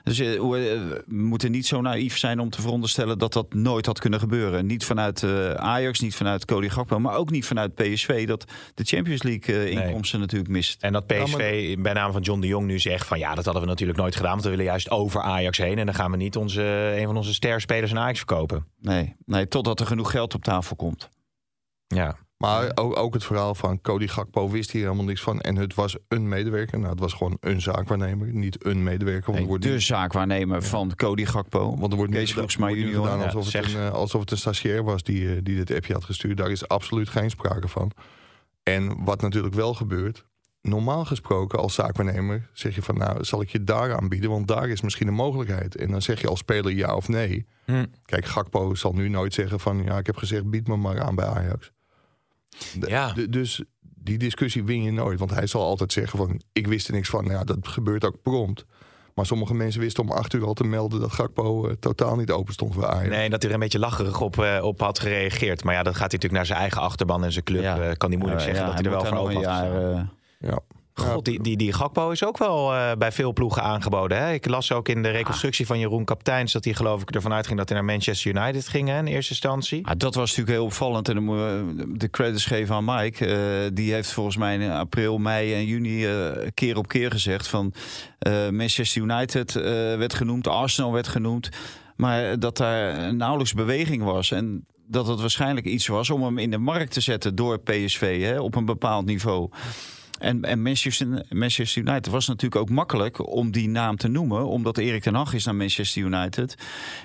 dus 0.03 0.19
eh, 0.19 0.35
eh, 0.35 0.41
we 0.41 1.05
moeten 1.07 1.51
niet 1.51 1.67
zo 1.67 1.81
naïef 1.81 2.19
zijn 2.19 2.41
om 2.41 2.51
te 2.51 2.61
veronderstellen 2.61 3.19
dat 3.19 3.33
dat 3.33 3.55
nooit 3.55 3.87
had 3.87 3.99
kunnen 3.99 4.21
gebeuren. 4.21 4.67
Niet 4.67 4.85
vanuit 4.85 5.23
eh, 5.23 5.55
Ajax, 5.55 6.01
niet 6.01 6.15
vanuit 6.15 6.45
Cody 6.45 6.69
Gakpo, 6.69 6.99
maar 6.99 7.17
ook 7.17 7.31
niet 7.31 7.47
vanuit 7.47 7.75
PSV. 7.75 8.27
Dat 8.27 8.45
de 8.75 8.85
Champions 8.85 9.23
League 9.23 9.55
Nee. 9.55 9.71
inkomsten 9.71 10.21
natuurlijk 10.21 10.51
mist. 10.51 10.83
En 10.83 10.93
dat 10.93 11.07
PSV 11.07 11.77
bij 11.79 11.93
naam 11.93 12.13
van 12.13 12.23
John 12.23 12.41
de 12.41 12.47
Jong 12.47 12.67
nu 12.67 12.79
zegt 12.79 13.07
van 13.07 13.19
ja, 13.19 13.35
dat 13.35 13.45
hadden 13.45 13.63
we 13.63 13.69
natuurlijk 13.69 13.99
nooit 13.99 14.17
gedaan. 14.17 14.31
Want 14.31 14.43
we 14.43 14.51
willen 14.51 14.65
juist 14.65 14.91
over 14.91 15.21
Ajax 15.21 15.59
heen. 15.59 15.79
En 15.79 15.87
dan 15.87 15.95
gaan 15.95 16.11
we 16.11 16.17
niet 16.17 16.37
onze, 16.37 16.63
een 16.97 17.07
van 17.07 17.17
onze 17.17 17.35
sterspelers 17.35 17.91
aan 17.91 17.99
Ajax 18.03 18.19
verkopen. 18.19 18.67
Nee, 18.81 19.17
nee, 19.25 19.49
totdat 19.49 19.81
er 19.81 19.87
genoeg 19.87 20.11
geld 20.11 20.35
op 20.35 20.45
tafel 20.45 20.77
komt. 20.77 21.09
Ja, 21.87 22.17
Maar 22.51 22.71
ook, 22.75 22.97
ook 22.97 23.15
het 23.15 23.25
verhaal 23.25 23.55
van 23.55 23.81
Cody 23.81 24.07
Gakpo 24.07 24.51
wist 24.51 24.71
hier 24.71 24.83
helemaal 24.83 25.05
niks 25.05 25.21
van. 25.23 25.41
En 25.41 25.57
het 25.57 25.75
was 25.75 25.97
een 26.09 26.29
medewerker. 26.29 26.79
Nou, 26.79 26.91
het 26.91 27.01
was 27.01 27.13
gewoon 27.13 27.37
een 27.41 27.61
zaakwaarnemer, 27.61 28.29
niet 28.33 28.65
een 28.67 28.83
medewerker. 28.83 29.23
Want 29.25 29.33
Nee, 29.33 29.43
er 29.43 29.49
wordt 29.49 29.63
de 29.65 29.71
niet- 29.71 29.83
zaakwaarnemer 29.83 30.63
van 30.63 30.95
Cody 30.95 31.25
Gakpo. 31.25 31.77
Want 31.79 31.93
er 31.93 31.99
wordt 31.99 32.13
Kees 32.13 32.35
niet, 32.35 32.59
junior. 32.59 33.05
gedaan 33.05 33.23
alsof, 33.25 33.53
het 33.53 33.65
een, 33.75 33.81
eh, 33.81 33.91
alsof 33.91 34.21
het 34.21 34.31
een 34.31 34.37
stagiair 34.39 34.85
was 34.85 35.03
die, 35.03 35.29
eh, 35.35 35.39
die 35.43 35.57
dit 35.57 35.73
appje 35.75 35.93
had 35.93 36.05
gestuurd. 36.05 36.37
Daar 36.37 36.51
is 36.51 36.69
absoluut 36.69 37.09
geen 37.09 37.31
sprake 37.31 37.69
van. 37.69 37.91
En 38.63 39.05
wat 39.05 39.21
natuurlijk 39.21 39.55
wel 39.55 39.75
gebeurt. 39.75 40.25
Normaal 40.63 41.05
gesproken 41.05 41.59
als 41.59 41.75
zaakwaarnemer 41.75 42.49
zeg 42.53 42.75
je 42.75 42.83
van 42.83 42.97
nou 42.99 43.25
zal 43.25 43.41
ik 43.43 43.49
je 43.49 43.65
daar 43.65 43.97
aanbieden. 43.97 44.31
Want 44.31 44.49
daar 44.49 44.69
is 44.69 44.81
misschien 44.81 45.09
een 45.09 45.15
mogelijkheid. 45.15 45.77
En 45.77 45.91
dan 45.91 46.03
zeg 46.03 46.21
je 46.21 46.29
als 46.29 46.39
speler 46.39 46.73
ja 46.73 46.95
of 46.97 47.09
nee. 47.09 47.47
Hm. 47.65 47.85
Kijk 48.05 48.25
Gakpo 48.25 48.75
zal 48.75 48.93
nu 48.93 49.09
nooit 49.09 49.35
zeggen 49.35 49.61
van 49.61 49.83
ja 49.85 49.99
ik 49.99 50.07
heb 50.07 50.17
gezegd 50.17 50.51
bied 50.51 50.69
me 50.69 50.77
maar 50.77 51.01
aan 51.01 51.15
bij 51.15 51.27
Ajax. 51.27 51.73
De- 52.79 52.89
Ja. 52.89 53.13
de- 53.13 53.29
dus 53.29 53.63
die 53.81 54.19
discussie 54.19 54.65
win 54.65 54.83
je 54.83 54.93
nooit. 54.93 55.19
Want 55.19 55.31
hij 55.31 55.47
zal 55.47 55.63
altijd 55.63 55.93
zeggen 55.93 56.19
van 56.19 56.41
ik 56.53 56.67
wist 56.67 56.89
er 56.89 56.95
niks 56.95 57.09
van. 57.09 57.25
Nou 57.25 57.37
Ja, 57.37 57.45
dat 57.45 57.69
gebeurt 57.69 58.05
ook 58.05 58.23
prompt. 58.23 58.65
Maar 59.15 59.27
sommige 59.27 59.55
mensen 59.55 59.81
wisten 59.81 60.03
om 60.03 60.11
acht 60.13 60.33
uur 60.33 60.45
al 60.47 60.55
te 60.55 60.65
melden 60.65 61.01
dat 61.01 61.13
Gakpo 61.13 61.67
eh, 61.69 61.75
totaal 61.81 62.17
niet 62.17 62.31
open 62.31 62.53
stond 62.53 62.75
voor 62.75 62.87
Ajax. 62.87 63.09
Nee, 63.09 63.31
dat 63.31 63.41
hij 63.43 63.51
er 63.51 63.57
een 63.57 63.63
beetje 63.63 63.79
lacherig 63.79 64.21
op, 64.21 64.39
eh, 64.39 64.59
op 64.65 64.81
had 64.81 64.99
gereageerd. 64.99 65.65
Maar 65.65 65.75
ja, 65.75 65.83
dat 65.83 65.93
gaat 65.97 66.11
hij 66.11 66.21
natuurlijk 66.21 66.35
naar 66.35 66.47
zijn 66.47 66.59
eigen 66.59 66.81
achterban 66.81 67.25
en 67.25 67.33
zijn 67.33 67.45
club. 67.45 67.63
Ja. 67.63 67.81
eh, 67.81 67.97
kan 67.97 68.09
hij 68.11 68.19
moeilijk 68.19 68.43
zeggen 68.43 68.61
ja, 68.61 68.67
dat 68.67 68.75
hij 68.75 68.85
er 68.85 68.91
wel 68.91 69.03
daar 69.03 69.19
open 69.19 69.35
had 69.35 69.43
jaar, 69.45 70.11
Ja. 70.41 70.59
God, 70.95 71.25
die, 71.25 71.43
die, 71.43 71.57
die 71.57 71.73
Gakpo 71.73 72.11
is 72.11 72.25
ook 72.25 72.39
wel 72.39 72.75
eh, 72.75 72.93
bij 72.99 73.13
veel 73.13 73.33
ploegen 73.33 73.63
aangeboden. 73.63 74.19
Hè? 74.19 74.33
Ik 74.33 74.49
las 74.49 74.73
ook 74.73 74.89
in 74.89 75.03
de 75.03 75.11
reconstructie 75.11 75.67
van 75.67 75.79
Jeroen 75.79 76.05
Kapteins... 76.05 76.53
dat 76.53 76.65
hij 76.65 76.75
geloof 76.75 77.03
ik 77.03 77.15
ervan 77.15 77.33
uitging 77.33 77.59
dat 77.59 77.69
hij 77.69 77.79
naar 77.79 77.87
Manchester 77.87 78.35
United 78.35 78.69
ging 78.69 78.89
hè, 78.89 78.99
in 78.99 79.07
eerste 79.07 79.31
instantie. 79.31 79.87
Ah, 79.87 79.93
dat 79.97 80.15
was 80.15 80.29
natuurlijk 80.29 80.57
heel 80.57 80.65
opvallend. 80.65 81.09
En 81.09 81.15
dan 81.15 81.25
moeten 81.25 81.77
we 81.77 81.97
de 81.97 82.11
credits 82.11 82.47
geven 82.47 82.75
aan 82.75 82.85
Mike. 82.85 83.27
Eh, 83.27 83.71
die 83.73 83.93
heeft 83.93 84.13
volgens 84.13 84.37
mij 84.37 84.59
in 84.59 84.71
april, 84.71 85.19
mei 85.19 85.55
en 85.55 85.65
juni 85.65 86.07
eh, 86.07 86.49
keer 86.55 86.77
op 86.77 86.89
keer 86.89 87.11
gezegd 87.11 87.49
van 87.49 87.75
Manchester 88.51 89.03
United 89.03 89.53
werd 89.53 90.15
genoemd, 90.15 90.47
Arsenal 90.47 90.93
werd 90.93 91.09
genoemd. 91.09 91.49
Maar 91.97 92.39
dat 92.39 92.57
daar 92.57 93.15
nauwelijks 93.15 93.55
beweging 93.55 94.03
was. 94.03 94.31
En 94.31 94.67
dat 94.87 95.07
het 95.07 95.21
waarschijnlijk 95.21 95.67
iets 95.67 95.87
was 95.87 96.11
om 96.11 96.23
hem 96.23 96.39
in 96.39 96.51
de 96.51 96.59
markt 96.59 96.93
te 96.93 97.01
zetten 97.01 97.35
door 97.35 97.61
PSV 97.61 98.23
hè, 98.23 98.41
op 98.41 98.55
een 98.55 98.65
bepaald 98.65 99.07
niveau. 99.07 99.51
En, 100.23 100.43
en 100.45 100.63
Manchester, 100.63 101.25
Manchester 101.31 101.83
United 101.83 102.07
was 102.13 102.27
natuurlijk 102.27 102.61
ook 102.61 102.71
makkelijk 102.71 103.27
om 103.29 103.51
die 103.51 103.69
naam 103.69 103.97
te 103.97 104.09
noemen, 104.09 104.47
omdat 104.47 104.79
Erik 104.79 105.03
ten 105.03 105.15
Hag 105.15 105.35
is 105.35 105.45
naar 105.45 105.55
Manchester 105.55 106.03
United. 106.03 106.55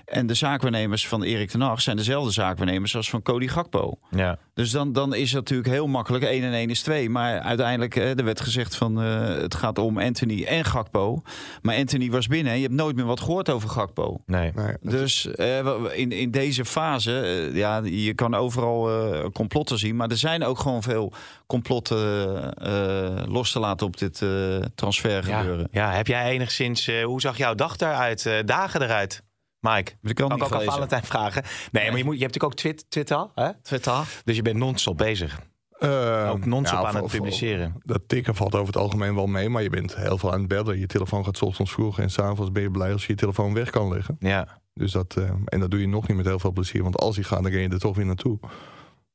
En 0.05 0.27
de 0.27 0.33
zaakwaarnemers 0.33 1.07
van 1.07 1.23
Erik 1.23 1.49
ten 1.49 1.61
Hag 1.61 1.81
zijn 1.81 1.97
dezelfde 1.97 2.31
zaakwaarnemers 2.31 2.95
als 2.95 3.09
van 3.09 3.21
Cody 3.21 3.47
Gakpo. 3.47 3.97
Ja. 4.11 4.37
Dus 4.53 4.71
dan, 4.71 4.93
dan 4.93 5.13
is 5.15 5.27
het 5.31 5.39
natuurlijk 5.39 5.69
heel 5.69 5.87
makkelijk. 5.87 6.23
1 6.23 6.43
en 6.43 6.53
1 6.53 6.69
is 6.69 6.81
2. 6.81 7.09
Maar 7.09 7.39
uiteindelijk, 7.39 7.95
eh, 7.95 8.17
er 8.17 8.23
werd 8.23 8.41
gezegd 8.41 8.75
van 8.75 9.01
eh, 9.01 9.27
het 9.27 9.55
gaat 9.55 9.77
om 9.77 9.99
Anthony 9.99 10.43
en 10.43 10.65
Gakpo. 10.65 11.21
Maar 11.61 11.75
Anthony 11.75 12.09
was 12.11 12.27
binnen 12.27 12.51
en 12.51 12.57
je 12.59 12.63
hebt 12.65 12.75
nooit 12.77 12.95
meer 12.95 13.05
wat 13.05 13.19
gehoord 13.19 13.49
over 13.49 13.69
Gakpo. 13.69 14.21
Nee. 14.25 14.51
Nee, 14.55 14.73
dat- 14.81 14.91
Dus 14.91 15.27
eh, 15.27 15.65
in, 15.93 16.11
in 16.11 16.31
deze 16.31 16.65
fase, 16.65 17.49
ja, 17.53 17.81
je 17.83 18.13
kan 18.13 18.35
overal 18.35 18.89
eh, 19.13 19.25
complotten 19.33 19.77
zien. 19.77 19.95
Maar 19.95 20.09
er 20.09 20.17
zijn 20.17 20.43
ook 20.43 20.59
gewoon 20.59 20.83
veel 20.83 21.13
complotten 21.47 22.53
eh, 22.55 23.06
los 23.27 23.51
te 23.51 23.59
laten 23.59 23.87
op 23.87 23.97
dit 23.97 24.21
eh 24.21 24.57
transfer 24.75 25.23
gebeuren. 25.23 25.67
ja, 25.71 25.91
heb 25.91 26.07
jij 26.07 26.29
enigszins... 26.31 26.87
eh, 26.87 27.03
hoe 27.03 27.21
zag 27.21 27.37
jouw 27.37 27.53
dag 27.55 27.75
daaruit, 27.77 28.25
eh, 28.25 28.33
dagen 28.45 28.81
eruit, 28.81 29.23
Mike? 29.59 29.91
Ik 30.01 30.15
Kan 30.15 30.29
niet 30.29 30.37
ik 30.37 30.43
ook 30.43 30.53
aan. 30.53 30.63
Valentijn 30.63 31.03
vragen? 31.03 31.43
Nee, 31.71 31.89
maar 31.89 31.97
je, 31.97 32.03
moet, 32.03 32.17
je 32.17 32.21
hebt 32.21 32.33
natuurlijk 32.33 32.43
ook 32.43 32.53
Twit- 32.53 32.85
Twitter, 32.89 33.27
hè? 33.35 33.49
Twitter. 33.61 33.93
Dus 34.23 34.35
je 34.35 34.41
bent 34.41 34.57
non-stop 34.57 34.97
bezig. 34.97 35.39
Eh, 35.79 36.29
Ook 36.31 36.45
non-stop 36.45 36.79
ja, 36.81 36.87
aan 36.87 36.95
het 36.95 37.07
publiceren. 37.11 37.75
Dat 37.83 38.01
tikken 38.07 38.35
valt 38.35 38.53
over 38.55 38.67
het 38.67 38.77
algemeen 38.77 39.15
wel 39.15 39.27
mee, 39.27 39.49
maar 39.49 39.63
je 39.63 39.69
bent 39.69 39.95
heel 39.95 40.17
veel 40.17 40.31
aan 40.33 40.39
het 40.39 40.47
bellen. 40.47 40.79
Je 40.79 40.85
telefoon 40.85 41.25
gaat 41.25 41.37
's 41.37 41.41
ochtends 41.41 41.71
vroeg 41.71 41.99
en 41.99 42.09
s'avonds 42.09 42.51
ben 42.51 42.61
je 42.63 42.71
blij 42.71 42.91
als 42.91 43.05
je 43.05 43.11
je 43.11 43.17
telefoon 43.19 43.53
weg 43.53 43.69
kan 43.69 43.93
leggen. 43.93 44.15
Ja, 44.19 44.61
Dus 44.73 44.91
dat, 44.91 45.15
eh, 45.17 45.29
en 45.45 45.59
dat 45.59 45.71
doe 45.71 45.79
je 45.79 45.87
nog 45.87 46.07
niet 46.07 46.17
met 46.17 46.25
heel 46.25 46.39
veel 46.39 46.51
plezier, 46.51 46.83
want 46.83 46.97
als 46.97 47.15
hij 47.15 47.23
gaat, 47.23 47.43
dan 47.43 47.51
ren 47.51 47.61
je 47.61 47.69
er 47.69 47.79
toch 47.79 47.95
weer 47.95 48.05
naartoe. 48.05 48.39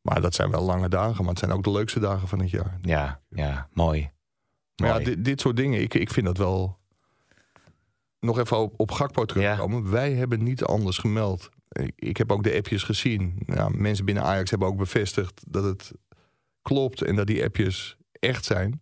Maar 0.03 0.21
dat 0.21 0.35
zijn 0.35 0.51
wel 0.51 0.63
lange 0.63 0.89
dagen, 0.89 1.25
maar 1.25 1.31
het 1.31 1.39
zijn 1.39 1.53
ook 1.53 1.65
de 1.65 1.71
leukste 1.71 2.01
dagen 2.01 2.29
van 2.29 2.39
het 2.39 2.51
jaar. 2.51 2.79
ja, 2.83 3.21
ja, 3.29 3.69
mooi. 3.73 4.11
Maar 4.77 4.89
ja, 4.89 5.05
dit, 5.05 5.25
dit 5.25 5.41
soort 5.41 5.57
dingen, 5.57 5.81
ik, 5.81 5.95
ik 5.95 6.11
vind 6.11 6.27
dat 6.27 6.37
wel... 6.37 6.81
Nog 8.21 8.39
even 8.39 8.59
op, 8.59 8.75
op 8.77 8.91
Gakpo 8.91 9.25
terugkomen. 9.25 9.91
Wij 9.91 10.13
hebben 10.13 10.43
niet 10.43 10.65
anders 10.65 10.99
gemeld. 10.99 11.49
Ik, 11.69 11.93
ik 11.97 12.17
heb 12.17 12.33
ook 12.33 12.43
de 12.43 12.57
appjes 12.57 12.83
gezien. 12.83 13.39
Ja, 13.47 13.69
mensen 13.69 14.05
binnen 14.05 14.25
Ajax 14.25 14.51
hebben 14.51 14.69
ook 14.69 14.77
bevestigd 14.77 15.43
dat 15.49 15.65
het 15.65 15.93
klopt... 16.63 17.03
en 17.03 17.17
dat 17.17 17.27
die 17.27 17.45
appjes 17.45 17.97
echt 18.13 18.45
zijn. 18.45 18.81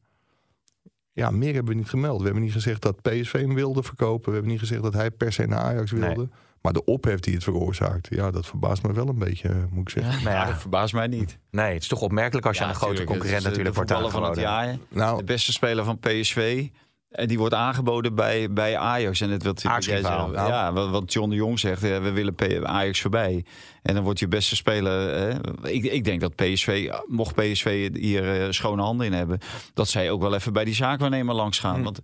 Ja, 1.12 1.30
meer 1.30 1.54
hebben 1.54 1.72
we 1.72 1.78
niet 1.78 1.88
gemeld. 1.88 2.18
We 2.18 2.24
hebben 2.24 2.42
niet 2.42 2.52
gezegd 2.52 2.82
dat 2.82 3.02
PSV 3.02 3.32
hem 3.32 3.54
wilde 3.54 3.82
verkopen. 3.82 4.26
We 4.26 4.32
hebben 4.32 4.50
niet 4.50 4.60
gezegd 4.60 4.82
dat 4.82 4.94
hij 4.94 5.10
per 5.10 5.32
se 5.32 5.46
naar 5.46 5.60
Ajax 5.60 5.90
wilde. 5.90 6.28
Maar 6.62 6.72
de 6.72 6.84
ophef 6.84 7.20
die 7.20 7.34
het 7.34 7.44
veroorzaakt, 7.44 8.08
ja, 8.10 8.30
dat 8.30 8.46
verbaast 8.46 8.82
me 8.82 8.92
wel 8.92 9.08
een 9.08 9.18
beetje, 9.18 9.48
eh, 9.48 9.54
moet 9.70 9.90
ik 9.90 10.02
zeggen. 10.02 10.24
Nou 10.24 10.36
ja, 10.36 10.44
dat 10.44 10.60
verbaast 10.60 10.94
mij 10.94 11.06
niet. 11.06 11.38
nee, 11.50 11.72
het 11.72 11.82
is 11.82 11.88
toch 11.88 12.00
opmerkelijk 12.00 12.46
als 12.46 12.56
je 12.56 12.62
aan 12.62 12.68
een 12.68 12.74
grote 12.74 13.04
concurrent 13.04 13.42
eh, 13.42 13.48
natuurlijk 13.48 13.74
wordt 13.74 14.10
van 14.10 14.24
het 14.24 14.38
jaar. 14.38 14.78
Nou, 14.88 15.18
De 15.18 15.24
beste 15.24 15.52
speler 15.52 15.84
van 15.84 15.98
PSV. 15.98 16.68
En 17.10 17.28
die 17.28 17.38
wordt 17.38 17.54
aangeboden 17.54 18.14
bij, 18.14 18.52
bij 18.52 18.76
Ajax. 18.76 19.20
En 19.20 19.30
het 19.30 19.42
wat, 19.42 19.62
wat 19.62 19.84
jij 19.84 20.00
Nou. 20.00 20.34
ja, 20.34 20.72
wat, 20.72 21.12
John 21.12 21.30
de 21.30 21.36
Jong 21.36 21.58
zegt, 21.58 21.80
we 21.80 22.10
willen 22.10 22.66
Ajax 22.68 23.00
voorbij. 23.00 23.44
En 23.82 23.94
dan 23.94 24.02
wordt 24.04 24.18
je 24.18 24.28
beste 24.28 24.56
speler. 24.56 25.12
eh, 25.12 25.74
ik, 25.74 25.84
ik 25.84 26.04
denk 26.04 26.20
dat 26.20 26.34
PSV, 26.34 26.90
mocht 27.06 27.34
PSV 27.34 27.88
hier 27.92 28.42
eh, 28.42 28.50
schone 28.50 28.82
handen 28.82 29.06
in 29.06 29.12
hebben, 29.12 29.38
dat 29.74 29.88
zij 29.88 30.10
ook 30.10 30.20
wel 30.20 30.34
even 30.34 30.52
bij 30.52 30.64
die 30.64 30.74
zaakwaarnemer 30.74 31.34
langs 31.34 31.58
gaan. 31.58 31.76
Hm. 31.76 31.82
Want 31.82 32.00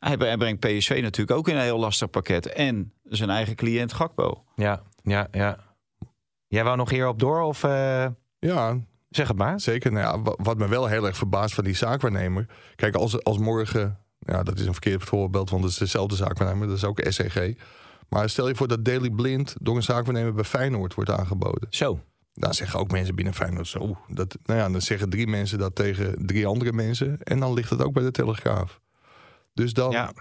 hij, 0.00 0.36
brengt 0.36 0.60
PSV 0.60 0.98
natuurlijk 1.02 1.38
ook 1.38 1.48
in 1.48 1.56
een 1.56 1.62
heel 1.62 1.78
lastig 1.78 2.10
pakket. 2.10 2.46
En 2.46 2.92
zijn 3.04 3.30
eigen 3.30 3.54
cliënt 3.54 3.92
Gakpo. 3.92 4.44
Ja, 4.56 4.82
ja, 5.02 5.28
ja. 5.30 5.58
Jij 6.46 6.64
wou 6.64 6.76
nog 6.76 6.90
hierop 6.90 7.18
door 7.18 7.40
of 7.40 7.64
eh, 7.64 8.06
ja, 8.38 8.78
zeg 9.08 9.28
het 9.28 9.36
maar? 9.36 9.60
Zeker. 9.60 9.92
Nou 9.92 10.04
ja, 10.06 10.22
wa- 10.22 10.36
wat 10.42 10.58
me 10.58 10.68
wel 10.68 10.86
heel 10.86 11.06
erg 11.06 11.16
verbaast 11.16 11.54
van 11.54 11.64
die 11.64 11.74
zaakwaarnemer. 11.74 12.46
Kijk, 12.76 12.94
als, 12.94 13.24
als 13.24 13.38
morgen. 13.38 13.98
Ja, 14.18 14.42
dat 14.42 14.58
is 14.58 14.66
een 14.66 14.72
verkeerd 14.72 15.02
voorbeeld, 15.04 15.50
want 15.50 15.62
het 15.62 15.72
is 15.72 15.78
dezelfde 15.78 16.16
zaakwaarnemer. 16.16 16.66
Dat 16.68 16.76
is 16.76 16.84
ook 16.84 17.00
SCG. 17.08 17.52
Maar 18.08 18.28
stel 18.30 18.48
je 18.48 18.54
voor 18.54 18.68
dat 18.68 18.84
Daily 18.84 19.10
Blind 19.10 19.54
door 19.60 19.76
een 19.76 19.82
zaakwaarnemer 19.82 20.32
bij 20.34 20.44
Feyenoord 20.44 20.94
wordt 20.94 21.10
aangeboden. 21.10 21.66
Zo. 21.70 22.00
Dan 22.34 22.54
zeggen 22.54 22.80
ook 22.80 22.90
mensen 22.90 23.14
binnen 23.14 23.34
Feyenoord 23.34 23.66
zo. 23.66 23.96
Dat, 24.08 24.38
nou 24.44 24.58
ja, 24.60 24.68
dan 24.68 24.80
zeggen 24.80 25.10
drie 25.10 25.26
mensen 25.26 25.58
dat 25.58 25.74
tegen 25.74 26.26
drie 26.26 26.46
andere 26.46 26.72
mensen. 26.72 27.18
En 27.22 27.40
dan 27.40 27.52
ligt 27.54 27.70
het 27.70 27.82
ook 27.82 27.92
bij 27.92 28.02
de 28.02 28.10
Telegraaf. 28.10 28.80
Dus 29.52 29.72
dan, 29.72 29.90
Ja. 29.90 30.12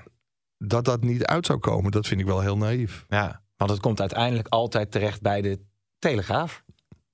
dat 0.57 0.85
dat 0.85 1.01
niet 1.03 1.25
uit 1.25 1.45
zou 1.45 1.59
komen, 1.59 1.91
dat 1.91 2.07
vind 2.07 2.19
ik 2.21 2.25
wel 2.27 2.39
heel 2.41 2.57
naïef. 2.57 3.05
Ja, 3.07 3.41
want 3.57 3.71
het 3.71 3.79
komt 3.79 3.99
uiteindelijk 3.99 4.47
altijd 4.47 4.91
terecht 4.91 5.21
bij 5.21 5.41
de 5.41 5.59
Telegraaf. 5.99 6.63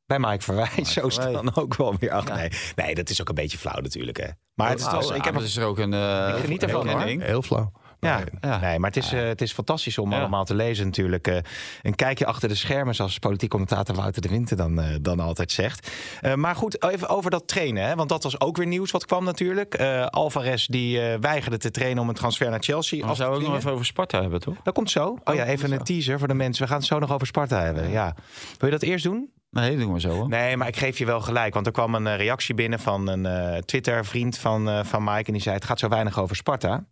Bij 0.06 0.20
Mike 0.20 0.42
Verwij, 0.44 0.70
zo 0.86 1.08
is 1.08 1.16
het 1.16 1.24
Verwij. 1.24 1.32
dan 1.32 1.56
ook 1.56 1.76
wel 1.76 1.96
weer. 1.98 2.12
Ach, 2.12 2.28
nee. 2.36 2.50
nee, 2.76 2.96
dat 2.96 3.10
is 3.10 3.22
ook 3.22 3.30
een 3.30 3.36
beetje 3.36 3.58
flauw 3.58 3.82
natuurlijk. 3.82 4.18
Hè. 4.18 4.28
Maar 4.54 4.70
het 4.70 4.80
is, 4.80 4.86
toch- 4.86 5.16
ik 5.16 5.24
heb 5.24 5.34
er 5.34 5.40
het 5.40 5.50
is 5.50 5.58
er 5.58 5.66
ook 5.66 5.78
een. 5.78 5.94
eh, 5.94 6.34
Ik 6.38 6.44
geniet 6.44 6.64
ervan, 6.64 6.88
hoor. 6.90 7.02
Heel 7.02 7.42
flauw. 7.42 7.72
Ja. 8.00 8.24
Ja. 8.42 8.60
nee, 8.60 8.80
maar 8.80 8.90
het 8.90 9.04
is, 9.04 9.14
eh, 9.14 9.24
het 9.24 9.42
is 9.42 9.54
fantastisch 9.54 9.98
om 9.98 10.12
Ja. 10.12 10.20
allemaal 10.20 10.46
te 10.46 10.56
lezen 10.56 10.86
natuurlijk. 10.86 11.28
Eh, 11.28 11.38
een 11.82 11.96
kijkje 11.96 12.26
achter 12.26 12.50
de 12.50 12.56
schermen, 12.56 12.96
zoals 12.96 13.20
politiek 13.20 13.50
commentator 13.50 13.96
Wouter 13.96 14.22
de 14.22 14.30
Winter 14.30 14.58
dan, 14.58 14.80
eh, 14.82 14.96
dan 15.02 15.20
altijd 15.20 15.52
zegt. 15.52 15.92
Maar 16.36 16.56
goed, 16.56 16.84
even 16.84 17.10
over 17.10 17.32
dat 17.32 17.48
trainen. 17.48 17.84
Hè? 17.88 17.96
Want 17.96 18.10
dat 18.10 18.24
was 18.24 18.40
ook 18.40 18.58
weer 18.58 18.68
nieuws 18.68 18.92
wat 18.92 19.06
kwam 19.06 19.24
natuurlijk. 19.24 19.76
Alvarez 20.06 20.66
die 20.66 21.00
weigerde 21.20 21.58
te 21.58 21.72
trainen 21.72 22.04
om 22.04 22.10
een 22.10 22.16
transfer 22.16 22.50
naar 22.50 22.64
Chelsea 22.64 23.00
We 23.00 23.06
af 23.06 23.10
te 23.12 23.16
zouden 23.16 23.42
ook 23.42 23.48
nog 23.48 23.58
even 23.58 23.72
over 23.72 23.86
Sparta 23.86 24.22
hebben, 24.22 24.40
toch? 24.40 24.56
Dat 24.64 24.74
komt 24.74 24.92
zo. 24.92 25.18
Oh, 25.24 25.34
ja, 25.34 25.40
dat 25.40 25.48
even 25.48 25.72
een 25.72 25.84
teaser 25.84 26.20
voor 26.20 26.28
de 26.28 26.34
mensen. 26.34 26.64
We 26.64 26.70
gaan 26.70 26.78
het 26.78 26.88
zo 26.88 27.00
nog 27.00 27.12
over 27.12 27.28
Sparta 27.28 27.62
hebben. 27.62 27.90
Ja. 27.90 28.16
Wil 28.58 28.70
je 28.70 28.76
dat 28.76 28.82
eerst 28.82 29.04
doen? 29.04 29.30
Nee, 29.52 29.78
doen 29.78 29.94
we 29.94 30.00
zo. 30.00 30.10
Hoor. 30.10 30.30
Nee, 30.30 30.58
maar 30.58 30.68
ik 30.68 30.76
geef 30.78 30.98
je 30.98 31.06
wel 31.06 31.22
gelijk. 31.22 31.54
Want 31.54 31.66
er 31.66 31.72
kwam 31.72 31.96
een 31.96 32.16
reactie 32.18 32.56
binnen 32.56 32.80
van 32.80 33.08
een 33.08 33.64
Twitter-vriend 33.66 34.38
van, 34.38 34.86
van 34.86 35.04
Mike. 35.04 35.24
En 35.26 35.34
die 35.34 35.42
zei: 35.42 35.56
Het 35.56 35.66
gaat 35.66 35.80
zo 35.80 35.88
weinig 35.88 36.20
over 36.20 36.36
Sparta. 36.36 36.86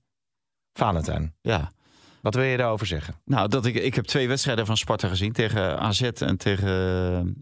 Valentijn, 0.73 1.33
Ja. 1.41 1.71
wat 2.21 2.35
wil 2.35 2.43
je 2.43 2.57
daarover 2.57 2.87
zeggen? 2.87 3.15
Nou, 3.25 3.47
dat 3.47 3.65
ik, 3.65 3.75
ik 3.75 3.95
heb 3.95 4.05
twee 4.05 4.27
wedstrijden 4.27 4.65
van 4.65 4.77
Sparta 4.77 5.07
gezien. 5.07 5.31
Tegen 5.31 5.79
AZ 5.79 6.01
en 6.01 6.37
tegen 6.37 6.69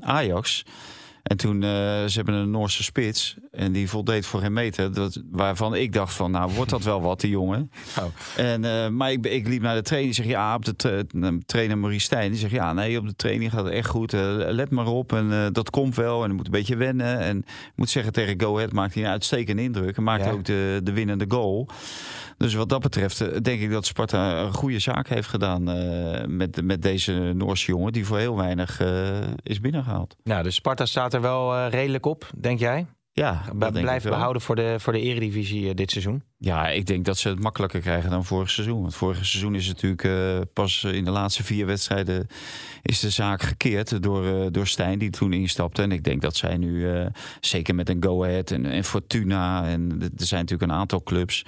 eh, 0.01 0.09
Ajax. 0.09 0.63
En 1.23 1.37
toen, 1.37 1.63
eh, 1.63 1.69
ze 2.05 2.11
hebben 2.13 2.33
een 2.33 2.51
Noorse 2.51 2.83
spits. 2.83 3.35
En 3.51 3.71
die 3.71 3.89
voldeed 3.89 4.25
voor 4.25 4.39
geen 4.39 4.53
meter. 4.53 4.93
Dat, 4.93 5.21
waarvan 5.31 5.75
ik 5.75 5.93
dacht 5.93 6.13
van, 6.13 6.31
nou, 6.31 6.51
wordt 6.51 6.71
dat 6.71 6.83
wel 6.83 7.01
wat, 7.01 7.19
die 7.21 7.29
jongen. 7.29 7.71
Oh. 7.99 8.05
En, 8.45 8.65
eh, 8.65 8.87
maar 8.87 9.11
ik, 9.11 9.25
ik 9.25 9.47
liep 9.47 9.61
naar 9.61 9.75
de 9.75 9.81
training. 9.81 10.15
Die 10.15 10.23
zeg 10.25 10.33
ja, 10.33 10.55
op 10.55 10.65
de 10.65 10.75
tra- 10.75 11.37
trainer 11.45 11.77
Maurice 11.77 12.05
Stijn. 12.05 12.31
Die 12.31 12.39
zegt, 12.39 12.51
ja, 12.53 12.73
nee, 12.73 12.97
op 12.99 13.07
de 13.07 13.15
training 13.15 13.51
gaat 13.51 13.63
het 13.65 13.73
echt 13.73 13.89
goed. 13.89 14.11
Let 14.11 14.69
maar 14.69 14.87
op. 14.87 15.13
En 15.13 15.53
dat 15.53 15.69
komt 15.69 15.95
wel. 15.95 16.23
En 16.23 16.29
je 16.29 16.35
moet 16.35 16.45
een 16.45 16.51
beetje 16.51 16.75
wennen. 16.75 17.19
En 17.19 17.37
ik 17.47 17.71
moet 17.75 17.89
zeggen, 17.89 18.13
tegen 18.13 18.41
Go 18.41 18.55
Ahead 18.55 18.71
maakt 18.71 18.93
hij 18.93 19.03
een 19.03 19.09
uitstekende 19.09 19.61
indruk. 19.61 19.97
En 19.97 20.03
maakte 20.03 20.27
Ja. 20.27 20.33
ook 20.33 20.45
de, 20.45 20.79
de 20.83 20.91
winnende 20.93 21.25
goal. 21.27 21.67
Dus 22.41 22.53
wat 22.53 22.69
dat 22.69 22.81
betreft 22.81 23.21
eh, 23.21 23.37
denk 23.41 23.61
ik 23.61 23.71
dat 23.71 23.85
Sparta 23.85 24.39
een 24.39 24.53
goede 24.53 24.79
zaak 24.79 25.07
heeft 25.07 25.27
gedaan 25.27 25.69
eh, 25.69 26.25
met, 26.27 26.61
met 26.63 26.81
deze 26.81 27.13
Noorse 27.35 27.71
jongen. 27.71 27.93
Die 27.93 28.05
voor 28.05 28.17
heel 28.17 28.35
weinig 28.35 28.79
eh, 28.79 29.19
is 29.43 29.59
binnengehaald. 29.59 30.15
Nou, 30.23 30.43
dus 30.43 30.55
Sparta 30.55 30.85
staat 30.85 31.13
er 31.13 31.21
wel 31.21 31.67
redelijk 31.67 32.05
op, 32.05 32.29
denk 32.37 32.59
jij? 32.59 32.85
Ja, 33.13 33.43
wel. 33.57 33.71
behouden 34.01 34.41
voor 34.41 34.55
de, 34.55 34.75
voor 34.79 34.93
de 34.93 34.99
eredivisie 34.99 35.73
dit 35.73 35.91
seizoen? 35.91 36.23
Ja, 36.37 36.69
ik 36.69 36.85
denk 36.85 37.05
dat 37.05 37.17
ze 37.17 37.29
het 37.29 37.39
makkelijker 37.39 37.79
krijgen 37.79 38.09
dan 38.09 38.25
vorig 38.25 38.49
seizoen. 38.49 38.81
Want 38.81 38.95
vorig 38.95 39.25
seizoen 39.25 39.55
is 39.55 39.67
het 39.67 39.81
natuurlijk 39.81 40.53
pas 40.53 40.83
in 40.83 41.03
de 41.03 41.11
laatste 41.11 41.43
vier 41.43 41.65
wedstrijden 41.65 42.27
is 42.81 42.99
de 42.99 43.09
zaak 43.09 43.41
gekeerd 43.41 44.03
door, 44.03 44.51
door 44.51 44.67
Stijn 44.67 44.99
die 44.99 45.09
toen 45.09 45.33
instapte. 45.33 45.81
En 45.81 45.91
ik 45.91 46.03
denk 46.03 46.21
dat 46.21 46.35
zij 46.35 46.57
nu, 46.57 46.87
zeker 47.39 47.75
met 47.75 47.89
een 47.89 48.03
Go 48.03 48.23
Ahead 48.23 48.51
en, 48.51 48.65
en 48.65 48.83
Fortuna 48.83 49.65
en 49.65 49.97
er 50.01 50.25
zijn 50.25 50.41
natuurlijk 50.41 50.71
een 50.71 50.77
aantal 50.77 51.03
clubs. 51.03 51.43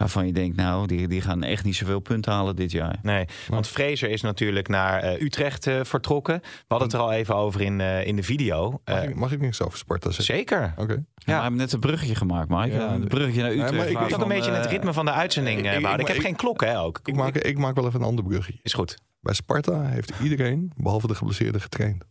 Waarvan 0.00 0.26
je 0.26 0.32
denkt, 0.32 0.56
nou, 0.56 0.86
die, 0.86 1.08
die 1.08 1.20
gaan 1.20 1.42
echt 1.42 1.64
niet 1.64 1.76
zoveel 1.76 2.00
punten 2.00 2.32
halen 2.32 2.56
dit 2.56 2.70
jaar. 2.70 2.98
Nee, 3.02 3.24
want 3.48 3.66
Fraser 3.68 4.10
is 4.10 4.20
natuurlijk 4.22 4.68
naar 4.68 5.02
eh, 5.02 5.22
Utrecht 5.22 5.66
eh, 5.66 5.80
vertrokken. 5.82 6.40
We 6.42 6.48
hadden 6.68 6.88
het 6.88 6.96
er 6.96 7.02
al 7.02 7.12
even 7.12 7.34
over 7.36 7.60
in, 7.60 7.80
eh, 7.80 8.06
in 8.06 8.16
de 8.16 8.22
video. 8.22 8.70
Mag, 8.70 8.80
Eh, 9.02 9.08
ik, 9.08 9.14
mag 9.14 9.32
ik 9.32 9.40
niks 9.40 9.62
over 9.62 9.78
Sparta 9.78 10.10
zeggen? 10.10 10.34
zeker. 10.36 10.74
Oké. 10.76 10.92
Ja. 10.92 11.02
Ja. 11.14 11.36
we 11.36 11.42
hebben 11.42 11.60
net 11.60 11.72
een 11.72 11.80
bruggetje 11.80 12.14
gemaakt, 12.14 12.48
Mike. 12.48 12.74
Ja, 12.76 12.92
een 12.92 13.08
bruggetje 13.08 13.42
naar 13.42 13.50
Utrecht. 13.50 13.72
maar 13.72 13.88
ik- 13.88 13.98
moet 14.00 14.14
ook 14.14 14.22
een 14.22 14.28
beetje 14.28 14.50
in 14.50 14.56
het 14.56 14.66
ritme 14.66 14.92
van 14.92 15.04
de 15.04 15.12
uitzending 15.12 15.58
ik- 15.58 15.64
eh. 15.64 15.78
Ik, 15.92 16.00
ik- 16.00 16.06
heb 16.06 16.18
geen 16.18 16.36
klok, 16.36 16.60
hè, 16.60 16.80
ook. 16.80 17.00
Ik, 17.04 17.14
maak, 17.16 17.34
ik 17.34 17.58
maak 17.58 17.74
wel 17.74 17.86
even 17.86 18.00
een 18.00 18.06
ander 18.06 18.24
bruggetje. 18.24 18.60
Is 18.62 18.72
goed. 18.72 18.98
Bij 19.20 19.34
Sparta 19.34 19.82
heeft 19.82 20.12
iedereen, 20.22 20.72
behalve 20.76 21.06
de 21.06 21.14
geblesseerde, 21.14 21.60
getraind. 21.60 22.04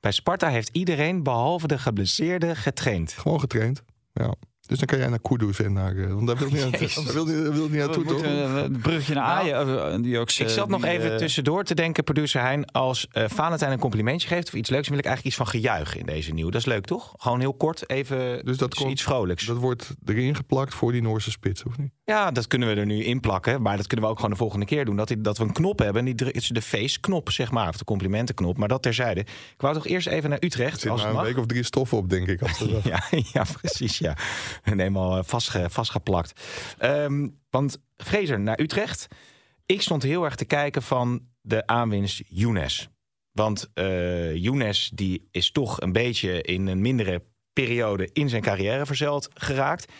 Bij 0.00 0.12
Sparta 0.12 0.48
heeft 0.48 0.68
iedereen, 0.72 1.22
behalve 1.22 1.66
de 1.66 1.78
geblesseerde, 1.78 2.56
getraind. 2.56 3.12
Gewoon 3.12 3.40
getraind. 3.40 3.82
Ja. 4.12 4.34
Dus 4.66 4.78
dan 4.78 4.86
kan 4.86 4.98
jij 4.98 5.08
naar 5.08 5.20
Kudus 5.20 5.60
en 5.60 5.72
naar... 5.72 5.96
eh, 5.96 6.12
Want 6.12 6.26
daar 6.26 6.36
wil 6.36 6.48
niet, 6.50 6.60
daar 7.04 7.12
wil 7.14 7.24
niet, 7.26 7.52
wil 7.54 7.68
naartoe, 7.68 8.04
toch? 8.04 8.22
eh, 8.22 8.54
een 8.62 8.78
bruggetje 8.80 9.14
naar 9.14 9.44
Nou, 9.44 9.52
Ajax. 9.68 9.94
eh, 9.96 10.02
die 10.02 10.18
ook, 10.18 10.30
Ik 10.30 10.48
zat 10.48 10.68
nog 10.68 10.84
even 10.84 11.16
tussendoor 11.16 11.64
te 11.64 11.74
denken, 11.74 12.04
producer 12.04 12.40
Hein. 12.42 12.64
Als 12.70 13.06
eh 13.10 13.24
Valentijn 13.28 13.72
een 13.72 13.78
complimentje 13.78 14.28
geeft 14.28 14.46
of 14.46 14.54
iets 14.54 14.70
leuks, 14.70 14.88
wil 14.88 14.98
ik 14.98 15.04
eigenlijk 15.04 15.36
iets 15.36 15.44
van 15.50 15.60
gejuich 15.60 15.96
in 15.96 16.06
deze 16.06 16.32
nieuw. 16.32 16.50
Dat 16.50 16.60
is 16.60 16.66
leuk, 16.66 16.84
toch? 16.84 17.12
Gewoon 17.16 17.40
heel 17.40 17.54
kort, 17.54 17.90
even 17.90 18.44
Dus 18.44 18.56
dat 18.56 18.68
iets- 18.68 18.78
komt- 18.78 18.92
iets 18.92 19.02
vrolijks. 19.02 19.44
Dat 19.46 19.56
wordt 19.56 19.94
erin 20.06 20.34
geplakt 20.34 20.74
voor 20.74 20.92
die 20.92 21.02
Noorse 21.02 21.30
spits, 21.30 21.62
of 21.64 21.78
niet? 21.78 21.90
Ja, 22.04 22.30
dat 22.30 22.46
kunnen 22.46 22.68
we 22.68 22.74
er 22.80 22.86
nu 22.86 23.04
in 23.04 23.20
plakken. 23.20 23.62
Maar 23.62 23.76
dat 23.76 23.86
kunnen 23.86 24.04
we 24.06 24.10
ook 24.10 24.16
gewoon 24.18 24.32
de 24.32 24.38
volgende 24.40 24.66
keer 24.66 24.84
doen. 24.84 24.96
Dat, 24.96 25.08
die- 25.08 25.20
dat 25.20 25.38
we 25.38 25.44
een 25.44 25.52
knop 25.52 25.78
hebben. 25.78 26.04
Die, 26.04 26.14
dru- 26.14 26.26
het 26.26 26.36
is 26.36 26.48
de 26.48 26.62
feestknop, 26.62 27.30
zeg 27.30 27.50
maar. 27.50 27.68
Of 27.68 27.76
de 27.76 27.84
complimentenknop. 27.84 28.56
Maar 28.58 28.68
dat 28.68 28.82
terzijde. 28.82 29.20
Ik 29.20 29.54
wou 29.60 29.74
toch 29.74 29.86
eerst 29.86 30.06
even 30.06 30.30
naar 30.30 30.38
Utrecht. 30.42 30.74
Er 30.74 30.80
zit 30.80 30.90
als 30.90 31.00
maar 31.00 31.10
een 31.10 31.16
mag. 31.16 31.24
week 31.24 31.38
of 31.38 31.46
drie 31.46 31.62
stoffen 31.62 31.98
op, 31.98 32.10
denk 32.10 32.28
ik. 32.28 32.42
Als 32.42 32.58
dat- 32.68 32.82
Ja, 32.84 33.02
ja, 33.32 33.44
precies. 33.60 33.98
Ja. 33.98 34.16
En 34.62 34.80
eenmaal 34.80 35.16
eh, 35.16 35.24
vastge, 35.24 35.70
vastgeplakt. 35.70 36.40
Ehm, 36.78 37.28
want 37.50 37.78
Fraser 37.96 38.40
naar 38.40 38.60
Utrecht. 38.60 39.06
Ik 39.66 39.82
stond 39.82 40.02
heel 40.02 40.24
erg 40.24 40.34
te 40.34 40.44
kijken 40.44 40.82
van 40.82 41.26
de 41.40 41.66
aanwinst 41.66 42.22
Younes. 42.28 42.88
Want 43.32 43.70
eh 43.74 44.34
Younes 44.34 44.90
die 44.94 45.28
is 45.30 45.50
toch 45.50 45.80
een 45.80 45.92
beetje 45.92 46.42
in 46.42 46.66
een 46.66 46.80
mindere 46.80 47.22
periode 47.52 48.08
in 48.12 48.28
zijn 48.28 48.42
carrière 48.42 48.86
verzeild 48.86 49.28
geraakt. 49.34 49.92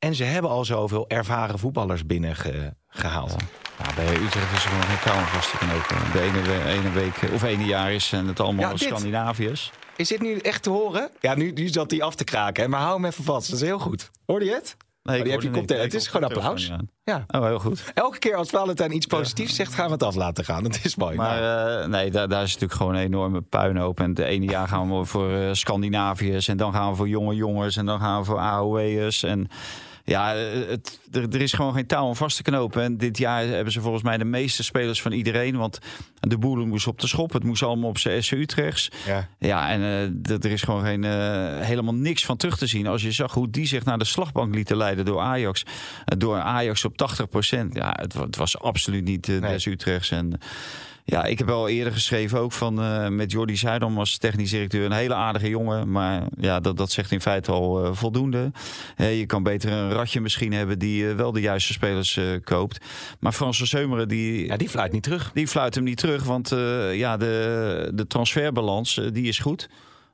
En 0.00 0.14
ze 0.14 0.24
hebben 0.24 0.50
al 0.50 0.64
zoveel 0.64 1.08
ervaren 1.08 1.58
voetballers 1.58 2.06
binnengehaald. 2.06 3.36
Ja, 3.78 3.94
bij 3.96 4.14
Utrecht 4.14 4.52
is 4.52 4.64
er 4.64 4.70
gewoon 4.70 4.82
geen 4.82 5.12
touw 5.12 5.20
vast 5.24 5.50
te 5.50 5.56
knopen. 5.56 6.12
De 6.12 6.20
ene, 6.20 6.42
we- 6.42 6.64
ene 6.70 6.90
week 6.90 7.32
of 7.34 7.42
ene 7.42 7.64
jaar 7.64 7.92
is 7.92 8.12
en 8.12 8.26
het 8.26 8.40
allemaal 8.40 8.70
Ja. 8.70 8.76
Scandinaviërs. 8.76 9.70
Is 9.96 10.08
dit 10.08 10.20
nu 10.20 10.36
echt 10.36 10.62
te 10.62 10.70
horen? 10.70 11.10
Ja, 11.20 11.34
nu, 11.34 11.50
nu 11.52 11.68
zat 11.68 11.90
hij 11.90 12.02
af 12.02 12.14
te 12.14 12.24
kraken. 12.24 12.62
hè, 12.62 12.68
Maar 12.68 12.80
hou 12.80 12.94
hem 12.94 13.04
even 13.04 13.24
vast. 13.24 13.50
Dat 13.50 13.60
is 13.60 13.66
heel 13.66 13.78
goed. 13.78 14.10
Hoorde 14.26 14.44
je 14.44 14.52
het? 14.52 14.76
Nee, 15.02 15.16
Oh, 15.18 15.22
die 15.24 15.32
heb 15.32 15.42
je 15.42 15.50
niet. 15.50 15.68
het 15.70 15.94
is 15.94 16.06
gewoon 16.06 16.28
applaus. 16.28 16.72
Ja. 17.04 17.24
Oh, 17.28 17.44
heel 17.44 17.58
goed. 17.58 17.84
Elke 17.94 18.18
keer 18.18 18.34
als 18.34 18.48
Valentijn 18.50 18.94
iets 18.94 19.06
positiefs 19.06 19.54
zegt, 19.54 19.74
gaan 19.74 19.86
we 19.86 19.92
het 19.92 20.02
af 20.02 20.14
laten 20.14 20.44
gaan. 20.44 20.62
Dat 20.62 20.78
is 20.82 20.96
mooi. 20.96 21.16
Maar 21.16 21.40
Nou, 21.40 21.82
eh, 21.82 21.88
nee, 21.88 22.10
daar, 22.10 22.28
daar 22.28 22.42
is 22.42 22.52
natuurlijk 22.52 22.80
gewoon 22.80 22.94
een 22.94 23.00
enorme 23.02 23.40
puinhoop. 23.40 24.00
En 24.00 24.08
het 24.08 24.18
ene 24.18 24.44
jaar 24.44 24.68
gaan 24.68 24.98
we 24.98 25.04
voor 25.04 25.32
eh, 25.32 25.48
Scandinaviërs. 25.52 26.48
En 26.48 26.56
dan 26.56 26.72
gaan 26.72 26.90
we 26.90 26.96
voor 26.96 27.08
jonge 27.08 27.34
jongens. 27.34 27.76
En 27.76 27.86
dan 27.86 28.00
gaan 28.00 28.18
we 28.20 28.24
voor 28.26 28.38
AOW'ers. 28.38 29.22
En 29.22 29.48
ja, 30.04 30.34
eh, 30.34 30.68
het, 30.68 31.00
er, 31.12 31.28
er 31.28 31.40
is 31.40 31.52
gewoon 31.52 31.72
geen 31.74 31.86
touw 31.86 32.06
om 32.06 32.16
vast 32.16 32.36
te 32.36 32.42
knopen. 32.42 32.82
En 32.82 32.96
dit 32.96 33.18
jaar 33.18 33.46
hebben 33.46 33.72
ze 33.72 33.80
volgens 33.80 34.02
mij 34.02 34.18
de 34.18 34.24
meeste 34.24 34.62
spelers 34.62 35.02
van 35.02 35.12
iedereen. 35.12 35.56
Want 35.56 35.78
de 36.20 36.38
boel 36.38 36.66
moest 36.66 36.86
op 36.86 37.00
de 37.00 37.06
schop. 37.06 37.32
Het 37.32 37.44
moest 37.44 37.62
allemaal 37.62 37.88
op 37.88 37.98
zijn 37.98 38.22
SC 38.22 38.32
Utrechts. 38.32 38.90
ja. 39.06 39.28
Ja, 39.38 39.70
en 39.70 39.80
eh, 39.80 40.44
er 40.44 40.50
is 40.50 40.62
gewoon 40.62 40.84
geen, 40.84 41.04
eh, 41.04 41.60
helemaal 41.60 41.94
niks 41.94 42.24
van 42.24 42.36
terug 42.36 42.58
te 42.58 42.66
zien. 42.66 42.86
Als 42.86 43.02
je 43.02 43.12
zag 43.12 43.34
hoe 43.34 43.50
die 43.50 43.66
zich 43.66 43.84
naar 43.84 43.98
de 43.98 44.04
slagbank 44.04 44.54
lieten 44.54 44.76
leiden 44.76 45.04
door 45.04 45.20
Ajax. 45.20 45.62
Door 46.04 46.38
Ajax 46.38 46.84
op 46.84 46.96
80%. 46.96 47.72
Ja, 47.72 47.96
het, 48.00 48.12
het 48.12 48.36
was 48.36 48.58
absoluut 48.58 49.04
niet 49.04 49.28
uh, 49.28 49.40
Nee. 49.40 49.52
des 49.52 49.66
Utrechts. 49.66 50.10
En 50.10 50.38
ja, 51.04 51.24
ik 51.24 51.38
heb 51.38 51.50
al 51.50 51.68
eerder 51.68 51.92
geschreven 51.92 52.38
ook 52.38 52.52
van 52.52 52.82
eh, 52.82 53.08
met 53.08 53.30
Jordi 53.30 53.56
Zuidam 53.56 53.98
als 53.98 54.18
technisch 54.18 54.50
directeur. 54.50 54.84
Een 54.84 54.92
hele 54.92 55.14
aardige 55.14 55.48
jongen. 55.48 55.90
Maar 55.90 56.22
ja, 56.38 56.60
dat, 56.60 56.76
dat 56.76 56.90
zegt 56.90 57.10
in 57.10 57.20
feite 57.20 57.52
al 57.52 57.84
eh, 57.84 57.92
voldoende. 57.92 58.52
Je 58.96 59.26
kan 59.26 59.42
beter 59.42 59.72
een 59.72 59.92
ratje 59.92 60.20
misschien 60.20 60.52
hebben 60.52 60.78
die 60.78 61.08
eh, 61.08 61.14
wel 61.14 61.32
de 61.32 61.40
juiste 61.40 61.72
spelers 61.72 62.20
koopt. 62.44 62.84
Maar 63.20 63.32
Frans 63.32 63.58
van 63.58 63.66
Seumeren 63.66 64.08
die... 64.08 64.46
ja, 64.46 64.56
die 64.56 64.68
fluit 64.68 64.92
niet 64.92 65.02
terug. 65.02 65.30
Die 65.34 65.48
fluit 65.48 65.74
hem 65.74 65.84
niet 65.84 65.98
terug, 65.98 66.24
want 66.24 66.48
ja, 66.92 67.16
de, 67.16 67.90
de 67.94 68.06
transferbalans 68.06 69.00
die 69.12 69.28
is 69.28 69.38
goed. 69.38 69.68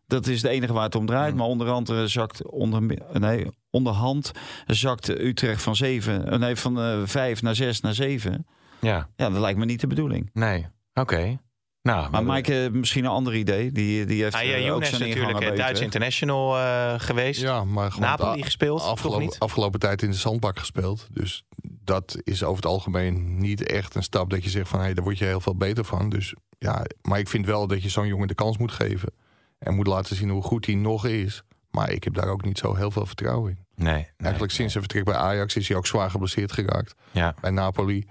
Dat 0.07 0.27
is 0.27 0.43
het 0.43 0.51
enige 0.51 0.73
waar 0.73 0.85
het 0.85 0.95
om 0.95 1.07
draait. 1.07 1.35
Maar 1.35 1.47
onder 1.47 1.71
andere 1.71 2.09
zakt 2.09 2.51
onder, 2.51 2.83
nee, 3.13 3.47
onderhand 3.71 4.33
zakt 4.67 5.09
Utrecht 5.09 5.63
van, 5.63 5.77
zeven, 5.77 6.41
nee, 6.41 6.57
van 6.57 6.81
eh, 6.81 7.01
vijf 7.05 7.43
naar 7.43 7.55
zes 7.55 7.81
naar 7.81 7.95
zeven. 7.95 8.47
Ja, 8.81 9.09
Ja, 9.17 9.31
dat 9.31 9.41
lijkt 9.41 9.59
me 9.59 9.65
niet 9.65 9.81
de 9.81 9.87
bedoeling. 9.87 10.31
nee. 10.33 10.67
Oké. 11.01 11.39
Nou, 11.83 12.11
Maar 12.11 12.25
Mike 12.25 12.53
heeft 12.53 12.73
misschien 12.73 13.05
een 13.05 13.11
ander 13.11 13.35
idee. 13.35 13.73
Die, 13.73 14.05
die 14.07 14.23
heeft 14.23 14.35
Ah, 14.35 14.43
ja, 14.43 14.49
eh, 14.53 14.59
ook 14.59 14.65
Younes 14.67 14.89
zijn 14.89 15.09
natuurlijk, 15.09 15.41
eh, 15.41 15.57
Duits 15.57 15.81
international 15.81 16.57
eh, 16.59 16.95
geweest. 16.97 17.41
Ja, 17.41 17.65
maar 17.65 17.93
gewoon 17.93 18.09
Napoli 18.09 18.37
de- 18.37 18.43
gespeeld, 18.45 18.81
toch 18.81 18.89
Afgelopen, 18.91 19.23
niet? 19.23 19.39
afgelopen 19.39 19.81
tijd 19.81 20.03
in 20.03 20.11
de 20.11 20.17
zandbak 20.17 20.59
gespeeld. 20.59 21.07
Dus 21.11 21.45
dat 21.63 22.19
is 22.23 22.43
over 22.43 22.57
het 22.57 22.67
algemeen 22.73 23.39
niet 23.39 23.67
echt 23.67 23.95
een 23.95 24.03
stap 24.03 24.31
dat 24.31 24.45
je 24.45 24.51
zegt 24.51 24.69
van... 24.69 24.81
hé, 24.81 24.95
daar 24.95 25.05
word 25.05 25.19
je 25.19 25.25
heel 25.25 25.41
veel 25.41 25.57
beter 25.57 25.85
van. 25.85 26.09
Dus 26.09 26.35
ja, 26.59 26.85
maar 27.03 27.19
ik 27.19 27.29
vind 27.29 27.47
wel 27.47 27.67
dat 27.67 27.83
je 27.83 27.89
zo'n 27.89 28.07
jongen 28.07 28.29
de 28.29 28.35
kans 28.35 28.59
moet 28.59 28.73
geven. 28.73 29.13
En 29.59 29.75
moet 29.75 29.87
laten 29.87 30.17
zien 30.17 30.29
hoe 30.31 30.43
goed 30.43 30.67
hij 30.67 30.75
nog 30.75 31.07
is. 31.07 31.43
Maar 31.71 31.91
ik 31.91 32.05
heb 32.05 32.15
daar 32.15 32.29
ook 32.29 32.45
niet 32.45 32.59
zo 32.59 32.75
heel 32.75 32.91
veel 32.91 33.07
vertrouwen 33.07 33.51
in. 33.51 33.85
Nee. 33.85 33.95
nee, 33.95 34.07
Eigenlijk 34.17 34.53
sinds 34.53 34.73
zijn 34.73 34.85
vertrek 34.85 35.05
bij 35.05 35.15
Ajax 35.15 35.57
is 35.57 35.69
hij 35.69 35.77
ook 35.77 35.87
zwaar 35.87 36.11
geblesseerd 36.11 36.53
geraakt. 36.53 36.95
Ja. 37.11 37.35
Bij 37.41 37.51
Napoli. 37.51 38.07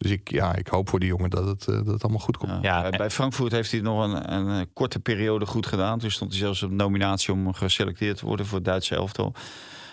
Dus 0.00 0.10
ik, 0.10 0.30
ja, 0.30 0.54
ik 0.54 0.66
hoop 0.66 0.88
voor 0.88 1.00
die 1.00 1.08
jongen 1.08 1.30
dat 1.30 1.46
het, 1.46 1.68
eh, 1.68 1.74
dat 1.74 1.86
het 1.86 2.02
allemaal 2.02 2.20
goed 2.20 2.36
komt. 2.36 2.62
Ja, 2.62 2.84
Ja, 2.84 2.90
bij, 2.90 3.10
Frankfurt 3.10 3.52
heeft 3.52 3.70
hij 3.70 3.80
nog 3.80 4.04
een, 4.04 4.32
een, 4.32 4.60
eh, 4.60 4.66
korte 4.72 5.00
periode 5.00 5.46
goed 5.46 5.66
gedaan. 5.66 5.98
Toen 5.98 6.10
stond 6.10 6.30
hij 6.30 6.40
zelfs 6.40 6.62
op 6.62 6.70
nominatie 6.70 7.32
om 7.32 7.52
geselecteerd 7.52 8.16
te 8.16 8.26
worden 8.26 8.46
voor 8.46 8.56
het 8.56 8.66
Duitse 8.66 8.94
elftal. 8.94 9.34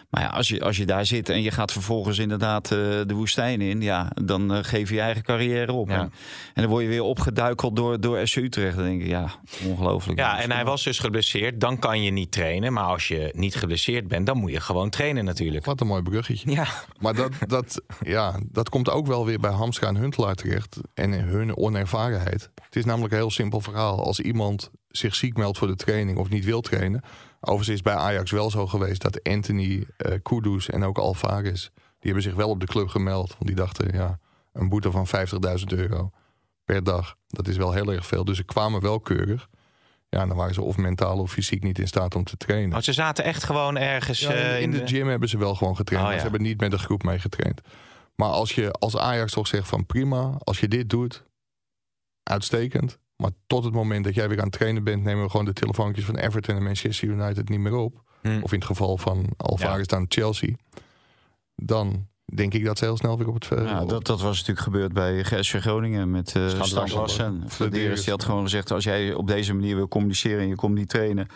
Maar 0.09 0.21
ja, 0.21 0.27
als 0.27 0.47
je, 0.47 0.61
als 0.61 0.77
je 0.77 0.85
daar 0.85 1.05
zit 1.05 1.29
en 1.29 1.41
je 1.41 1.51
gaat 1.51 1.71
vervolgens 1.71 2.17
inderdaad 2.17 2.71
eh, 2.71 2.77
de 2.79 3.13
woestijn 3.13 3.61
in, 3.61 3.81
ja, 3.81 4.11
dan 4.23 4.53
eh, 4.53 4.63
geef 4.63 4.89
je 4.89 4.95
je 4.95 5.01
eigen 5.01 5.23
carrière 5.23 5.71
op. 5.71 5.89
Ja. 5.89 5.95
En, 5.99 6.11
en 6.53 6.61
dan 6.61 6.71
word 6.71 6.83
je 6.83 6.89
weer 6.89 7.01
opgeduikeld 7.01 7.75
door, 7.75 7.99
door 7.99 8.27
SC 8.27 8.35
Utrecht. 8.35 8.75
Dan 8.75 8.85
denk 8.85 9.01
ik, 9.01 9.07
ja, 9.07 9.31
ongelooflijk. 9.65 10.19
Ja, 10.19 10.41
en 10.41 10.51
hij 10.51 10.65
was 10.65 10.83
dus 10.83 10.99
geblesseerd. 10.99 11.59
Dan 11.59 11.79
kan 11.79 12.03
je 12.03 12.11
niet 12.11 12.31
trainen. 12.31 12.73
Maar 12.73 12.83
als 12.83 13.07
je 13.07 13.31
niet 13.35 13.55
geblesseerd 13.55 14.07
bent, 14.07 14.25
dan 14.25 14.37
moet 14.37 14.51
je 14.51 14.59
gewoon 14.59 14.89
trainen 14.89 15.25
natuurlijk. 15.25 15.65
Wat 15.65 15.81
een 15.81 15.87
mooi 15.87 16.01
bruggetje. 16.01 16.51
Ja, 16.51 16.67
Maar 16.99 17.15
dat, 17.15 17.31
dat, 17.47 17.81
ja, 17.99 18.39
dat 18.43 18.69
komt 18.69 18.89
ook 18.89 19.07
wel 19.07 19.25
weer 19.25 19.39
bij 19.39 19.51
Hamstra 19.51 19.87
en 19.87 19.95
Huntelaar 19.95 20.35
terecht. 20.35 20.77
En 20.93 21.11
hun 21.11 21.57
onervarenheid. 21.57 22.49
Het 22.65 22.75
is 22.75 22.85
namelijk 22.85 23.13
een 23.13 23.19
heel 23.19 23.31
simpel 23.31 23.61
verhaal. 23.61 24.03
Als 24.03 24.19
iemand 24.19 24.71
zich 24.87 25.15
ziek 25.15 25.37
meldt 25.37 25.57
voor 25.57 25.67
de 25.67 25.75
training 25.75 26.17
of 26.17 26.29
niet 26.29 26.45
wil 26.45 26.61
trainen. 26.61 27.01
Overigens 27.39 27.75
is 27.75 27.81
bij 27.81 27.95
Ajax 27.95 28.31
wel 28.31 28.49
zo 28.49 28.67
geweest 28.67 29.01
dat 29.01 29.23
Anthony, 29.23 29.85
eh 29.97 30.13
Kudus 30.21 30.69
en 30.69 30.83
ook 30.83 30.97
Alvarez... 30.97 31.69
die 31.73 32.11
hebben 32.11 32.23
zich 32.23 32.35
wel 32.35 32.49
op 32.49 32.59
de 32.59 32.65
club 32.65 32.87
gemeld. 32.87 33.29
Want 33.29 33.45
die 33.45 33.55
dachten, 33.55 33.93
ja, 33.93 34.19
een 34.53 34.69
boete 34.69 34.91
van 34.91 35.07
50.000 35.07 35.65
euro 35.65 36.11
per 36.65 36.83
dag. 36.83 37.15
Dat 37.27 37.47
is 37.47 37.57
wel 37.57 37.73
heel 37.73 37.93
erg 37.93 38.05
veel. 38.05 38.23
Dus 38.23 38.37
ze 38.37 38.43
kwamen 38.43 38.81
wel 38.81 38.99
keurig. 38.99 39.47
Ja, 40.09 40.25
dan 40.25 40.37
waren 40.37 40.53
ze 40.53 40.61
of 40.61 40.77
mentaal 40.77 41.19
of 41.19 41.31
fysiek 41.31 41.63
niet 41.63 41.79
in 41.79 41.87
staat 41.87 42.15
om 42.15 42.23
te 42.23 42.37
trainen. 42.37 42.77
oh, 42.77 42.83
ze 42.83 42.93
zaten 42.93 43.23
echt 43.23 43.43
gewoon 43.43 43.77
ergens 43.77 44.19
Ja, 44.19 44.31
eh, 44.31 44.61
in, 44.61 44.71
de, 44.71 44.87
gym 44.87 45.07
hebben 45.07 45.29
ze 45.29 45.37
wel 45.37 45.55
gewoon 45.55 45.75
getraind. 45.75 46.03
Oh, 46.03 46.09
maar. 46.09 46.19
Ze 46.19 46.29
hebben 46.29 46.47
niet 46.47 46.59
met 46.59 46.71
de 46.71 46.77
groep 46.77 47.03
meegetraind. 47.03 47.61
Maar 48.15 48.29
als 48.29 48.55
je 48.55 48.71
als 48.71 48.97
Ajax 48.97 49.31
toch 49.31 49.47
zegt 49.47 49.67
van 49.67 49.85
prima, 49.85 50.35
als 50.39 50.59
je 50.59 50.67
dit 50.67 50.89
doet, 50.89 51.23
uitstekend. 52.23 52.99
Maar 53.17 53.31
tot 53.47 53.63
het 53.63 53.73
moment 53.73 54.03
dat 54.03 54.15
jij 54.15 54.29
weer 54.29 54.37
aan 54.37 54.43
het 54.43 54.53
trainen 54.53 54.83
bent, 54.83 55.03
nemen 55.03 55.23
we 55.23 55.29
gewoon 55.29 55.45
de 55.45 55.53
telefoontjes 55.53 56.05
van 56.05 56.15
Everton 56.15 56.55
en 56.55 56.63
Manchester 56.63 57.07
United 57.07 57.49
niet 57.49 57.59
meer 57.59 57.75
op. 57.75 58.03
Hm. 58.21 58.39
Of 58.41 58.51
in 58.51 58.57
het 58.57 58.67
geval 58.67 58.97
van 58.97 59.25
Alvarez 59.37 59.85
dan 59.85 60.05
Chelsea. 60.07 60.55
Dan 61.55 62.07
denk 62.33 62.53
ik 62.53 62.65
dat 62.65 62.77
ze 62.77 62.85
heel 62.85 62.97
snel 62.97 63.17
weer 63.17 63.27
op 63.27 63.33
het 63.33 63.45
veld. 63.45 63.69
Ja, 63.69 63.85
dat, 63.85 64.05
dat 64.05 64.21
was 64.21 64.37
natuurlijk 64.37 64.59
gebeurd 64.59 64.93
bij 64.93 65.23
GSV 65.23 65.59
Groningen 65.59 66.11
met 66.11 66.33
uh, 66.35 66.61
Stan. 66.61 67.43
Flederis 67.47 68.03
die 68.03 68.13
had 68.13 68.23
gewoon 68.23 68.43
gezegd, 68.43 68.71
als 68.71 68.83
jij 68.83 69.13
op 69.13 69.27
deze 69.27 69.53
manier 69.53 69.75
wil 69.75 69.87
communiceren 69.87 70.39
en 70.39 70.47
je 70.47 70.55
komt 70.55 70.75
niet 70.75 70.89
trainen... 70.89 71.27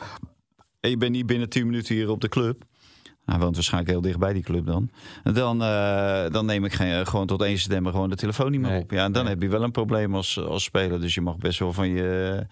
en 0.80 0.90
je 0.90 0.98
bent 0.98 1.12
niet 1.12 1.26
binnen 1.26 1.50
10 1.50 1.66
minuten 1.66 1.96
hier 1.96 2.10
op 2.10 2.22
de 2.22 2.30
club... 2.30 2.64
Hij 3.26 3.40
woont 3.40 3.56
waarschijnlijk 3.56 3.92
heel 3.92 4.02
dicht 4.02 4.20
bij 4.20 4.34
die 4.34 4.44
club 4.44 4.66
dan. 4.66 4.90
Dan, 5.24 5.64
eh, 5.64 6.30
dan 6.30 6.46
neem 6.46 6.66
ik 6.66 6.74
geen, 6.74 7.08
gewoon 7.08 7.28
tot 7.28 7.42
1 7.42 7.58
september 7.58 7.92
gewoon 7.92 8.10
de 8.10 8.16
telefoon 8.16 8.52
niet 8.52 8.62
meer 8.62 8.72
Nee, 8.72 8.82
op. 8.82 8.92
Ja, 8.92 9.04
en 9.04 9.12
dan 9.12 9.24
nee. 9.24 9.34
heb 9.34 9.42
je 9.42 9.48
wel 9.50 9.64
een 9.64 9.72
probleem 9.72 10.16
als, 10.16 10.40
als 10.40 10.64
speler. 10.64 11.02
Dus 11.02 11.14
je 11.14 11.22
mag 11.22 11.38
best 11.38 11.60
wel 11.60 11.74
van 11.74 11.90
je, 11.90 12.46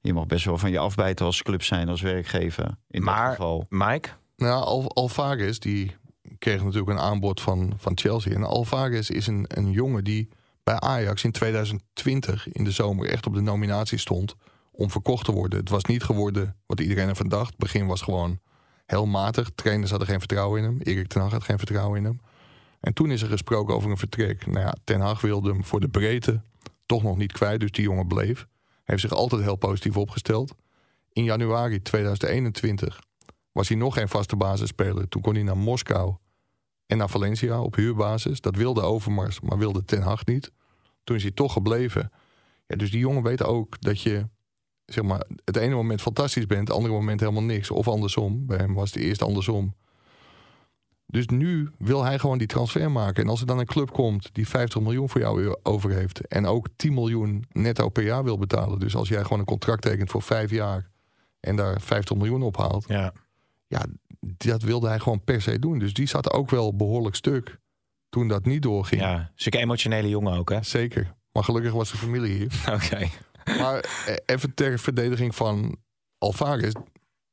je, 0.00 0.12
mag 0.12 0.26
best 0.26 0.44
wel 0.44 0.58
van 0.58 0.70
je 0.70 0.78
afbijten 0.78 1.26
als 1.26 1.42
club 1.42 1.62
zijn, 1.62 1.88
als 1.88 2.00
werkgever. 2.00 2.76
In 2.88 3.02
Maar- 3.02 3.26
dat 3.26 3.36
geval. 3.36 3.66
Mike? 3.68 4.08
Nou, 4.36 4.64
Al 4.64 4.90
Alvarez 4.94 5.58
die 5.58 5.96
kreeg 6.38 6.62
natuurlijk 6.64 6.90
een 6.90 6.98
aanbod 7.04 7.40
van, 7.40 7.72
van 7.76 7.92
Chelsea. 7.98 8.34
En 8.34 8.44
Alvarez 8.44 9.08
is 9.08 9.26
een, 9.26 9.44
een 9.48 9.70
jongen 9.70 10.04
die 10.04 10.28
bij 10.62 10.80
Ajax 10.80 11.24
in 11.24 11.32
2020 11.32 12.48
in 12.48 12.64
de 12.64 12.70
zomer 12.70 13.08
echt 13.08 13.26
op 13.26 13.34
de 13.34 13.40
nominatie 13.40 13.98
stond 13.98 14.34
om 14.72 14.90
verkocht 14.90 15.24
te 15.24 15.32
worden. 15.32 15.58
Het 15.58 15.68
was 15.68 15.84
niet 15.84 16.02
geworden 16.02 16.56
wat 16.66 16.80
iedereen 16.80 17.08
ervan 17.08 17.28
dacht. 17.28 17.46
Het 17.50 17.56
begin 17.58 17.86
was 17.86 18.02
gewoon 18.02 18.38
heel 18.90 19.06
matig. 19.06 19.50
Trainers 19.54 19.90
hadden 19.90 20.08
geen 20.08 20.18
vertrouwen 20.18 20.58
in 20.58 20.64
hem. 20.64 20.78
Erik 20.80 21.08
ten 21.08 21.20
Hag 21.20 21.30
had 21.30 21.42
geen 21.42 21.58
vertrouwen 21.58 21.98
in 21.98 22.04
hem. 22.04 22.20
En 22.80 22.94
toen 22.94 23.10
is 23.10 23.22
er 23.22 23.28
gesproken 23.28 23.74
over 23.74 23.90
een 23.90 23.96
vertrek. 23.96 24.46
Nou 24.46 24.58
ja, 24.58 24.74
Ten 24.84 25.00
Hag 25.00 25.20
wilde 25.20 25.50
hem 25.50 25.64
voor 25.64 25.80
de 25.80 25.88
breedte 25.88 26.42
toch 26.86 27.02
nog 27.02 27.16
niet 27.16 27.32
kwijt. 27.32 27.60
Dus 27.60 27.70
die 27.70 27.84
jongen 27.84 28.06
bleef. 28.06 28.46
Heeft 28.84 29.00
zich 29.00 29.12
altijd 29.12 29.42
heel 29.42 29.56
positief 29.56 29.96
opgesteld. 29.96 30.54
In 31.12 31.24
januari 31.24 31.82
2021 31.82 33.00
was 33.52 33.68
hij 33.68 33.76
nog 33.76 33.94
geen 33.94 34.08
vaste 34.08 34.36
basisspeler. 34.36 35.08
Toen 35.08 35.22
kon 35.22 35.34
hij 35.34 35.42
naar 35.42 35.56
Moskou 35.56 36.14
en 36.86 36.96
naar 36.96 37.08
Valencia 37.08 37.60
op 37.60 37.74
huurbasis. 37.74 38.40
Dat 38.40 38.56
wilde 38.56 38.80
Overmars, 38.80 39.40
maar 39.40 39.58
wilde 39.58 39.84
Ten 39.84 40.02
Hag 40.02 40.26
niet. 40.26 40.52
Toen 41.04 41.16
is 41.16 41.22
hij 41.22 41.32
toch 41.32 41.52
gebleven. 41.52 42.12
Ja, 42.66 42.76
dus 42.76 42.90
die 42.90 43.00
jongen 43.00 43.22
weet 43.22 43.44
ook 43.44 43.80
dat 43.80 44.02
je 44.02 44.28
zeg 44.88 45.04
maar, 45.04 45.26
het 45.44 45.56
ene 45.56 45.74
moment 45.74 46.00
fantastisch 46.00 46.46
bent, 46.46 46.68
het 46.68 46.76
andere 46.76 46.94
moment 46.94 47.20
helemaal 47.20 47.42
niks. 47.42 47.70
Of 47.70 47.88
andersom. 47.88 48.46
Bij 48.46 48.56
hem 48.56 48.74
was 48.74 48.92
het 48.92 49.02
eerst 49.02 49.22
andersom. 49.22 49.74
Dus 51.06 51.26
nu 51.26 51.70
wil 51.78 52.04
hij 52.04 52.18
gewoon 52.18 52.38
die 52.38 52.46
transfer 52.46 52.90
maken. 52.90 53.22
En 53.22 53.28
als 53.28 53.40
er 53.40 53.46
dan 53.46 53.58
een 53.58 53.66
club 53.66 53.92
komt 53.92 54.28
die 54.32 54.48
50 54.48 54.80
miljoen 54.80 55.08
voor 55.08 55.20
jou 55.20 55.56
over 55.62 55.90
heeft. 55.90 56.26
En 56.26 56.46
ook 56.46 56.68
10 56.76 56.94
miljoen 56.94 57.44
netto 57.52 57.88
per 57.88 58.02
jaar 58.02 58.24
wil 58.24 58.38
betalen. 58.38 58.78
Dus 58.78 58.96
als 58.96 59.08
jij 59.08 59.22
gewoon 59.22 59.38
een 59.38 59.44
contract 59.44 59.82
tekent 59.82 60.10
voor 60.10 60.22
vijf 60.22 60.50
jaar. 60.50 60.90
En 61.40 61.56
daar 61.56 61.80
50 61.80 62.16
miljoen 62.16 62.42
op 62.42 62.56
haalt. 62.56 62.84
Ja. 62.88 63.12
Ja, 63.66 63.84
dat 64.20 64.62
wilde 64.62 64.88
hij 64.88 64.98
gewoon 64.98 65.24
per 65.24 65.42
se 65.42 65.58
doen. 65.58 65.78
Dus 65.78 65.94
die 65.94 66.06
zat 66.06 66.32
ook 66.32 66.50
wel 66.50 66.76
behoorlijk 66.76 67.14
stuk. 67.14 67.58
Toen 68.08 68.28
dat 68.28 68.44
niet 68.44 68.62
doorging. 68.62 69.00
Ja, 69.00 69.32
zulke 69.34 69.58
emotionele 69.58 70.08
jongen 70.08 70.32
ook, 70.38 70.50
hè? 70.50 70.62
Zeker. 70.62 71.14
Maar 71.32 71.44
gelukkig 71.44 71.72
was 71.72 71.90
de 71.90 71.96
familie 71.96 72.36
hier. 72.36 72.64
Oké. 72.74 73.08
Maar 73.58 73.80
eh, 74.06 74.14
even 74.26 74.54
ter 74.54 74.78
verdediging 74.78 75.34
van 75.34 75.76
Alvarez. 76.18 76.72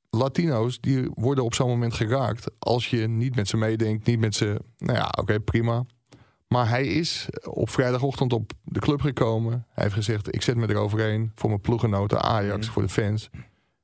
Latino's 0.09 0.79
die 0.81 1.09
worden 1.13 1.43
op 1.43 1.53
zo'n 1.53 1.69
moment 1.69 1.93
geraakt. 1.93 2.51
Als 2.59 2.89
je 2.89 3.07
niet 3.07 3.35
met 3.35 3.47
ze 3.47 3.57
meedenkt, 3.57 4.05
niet 4.05 4.19
met 4.19 4.35
ze. 4.35 4.61
Nou 4.77 4.97
ja, 4.97 5.13
oké, 5.19 5.39
prima. 5.39 5.85
Maar 6.47 6.69
hij 6.69 6.85
is 6.87 7.27
op 7.43 7.69
vrijdagochtend 7.69 8.33
op 8.33 8.51
de 8.63 8.79
club 8.79 9.01
gekomen. 9.01 9.65
Hij 9.73 9.83
heeft 9.83 9.95
gezegd: 9.95 10.35
Ik 10.35 10.41
zet 10.41 10.55
me 10.55 10.69
eroverheen 10.69 11.31
voor 11.35 11.49
mijn 11.49 11.61
ploegenoten 11.61 12.21
Ajax, 12.21 12.65
Mhm. 12.65 12.73
voor 12.73 12.81
de 12.81 12.89
fans. 12.89 13.29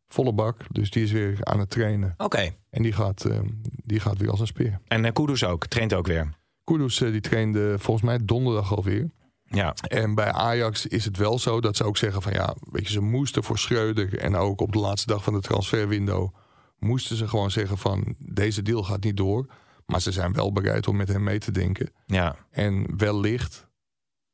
Volle 0.08 0.34
bak. 0.34 0.58
Dus 0.70 0.90
die 0.92 1.04
is 1.04 1.12
weer 1.12 1.38
aan 1.42 1.60
het 1.60 1.70
trainen. 1.70 2.14
Oké. 2.18 2.50
En 2.70 2.82
die 2.84 2.92
gaat, 2.94 3.26
eh, 3.26 3.40
die 3.76 4.00
gaat 4.00 4.18
weer 4.18 4.30
als 4.30 4.40
een 4.40 4.48
speer. 4.48 4.80
En 4.88 5.04
uh, 5.06 5.12
Kudus 5.12 5.44
ook, 5.44 5.68
traint 5.68 5.94
ook 5.94 6.08
weer. 6.08 6.30
Kudus 6.64 7.02
eh, 7.02 7.12
die 7.12 7.22
trainde 7.22 7.76
volgens 7.80 8.06
mij 8.06 8.20
donderdag 8.24 8.76
alweer. 8.76 9.10
Ja. 9.52 9.74
En 9.74 10.16
bij 10.16 10.32
Ajax 10.32 10.86
is 10.88 11.06
het 11.06 11.18
wel 11.18 11.40
zo 11.40 11.62
dat 11.62 11.76
ze 11.76 11.84
ook 11.84 11.98
zeggen 11.98 12.22
van 12.22 12.34
ja, 12.34 12.56
weet 12.72 12.88
je, 12.88 12.92
ze 12.92 13.02
moesten 13.02 13.44
voor 13.44 13.58
Schreuder 13.58 14.18
en 14.18 14.36
ook 14.36 14.62
op 14.62 14.72
de 14.72 14.80
laatste 14.80 15.08
dag 15.08 15.24
van 15.24 15.34
de 15.34 15.40
transferwindow 15.40 16.34
moesten 16.80 17.16
ze 17.16 17.28
gewoon 17.28 17.52
zeggen 17.52 17.78
van 17.78 18.16
deze 18.18 18.62
deal 18.62 18.84
gaat 18.84 19.04
niet 19.04 19.18
door. 19.18 19.46
Maar 19.86 20.02
ze 20.02 20.12
zijn 20.12 20.34
wel 20.34 20.52
bereid 20.52 20.88
om 20.88 20.96
met 20.96 21.08
hem 21.08 21.24
mee 21.24 21.40
te 21.40 21.52
denken. 21.52 21.92
Ja. 22.06 22.36
En 22.52 22.98
wellicht 22.98 23.68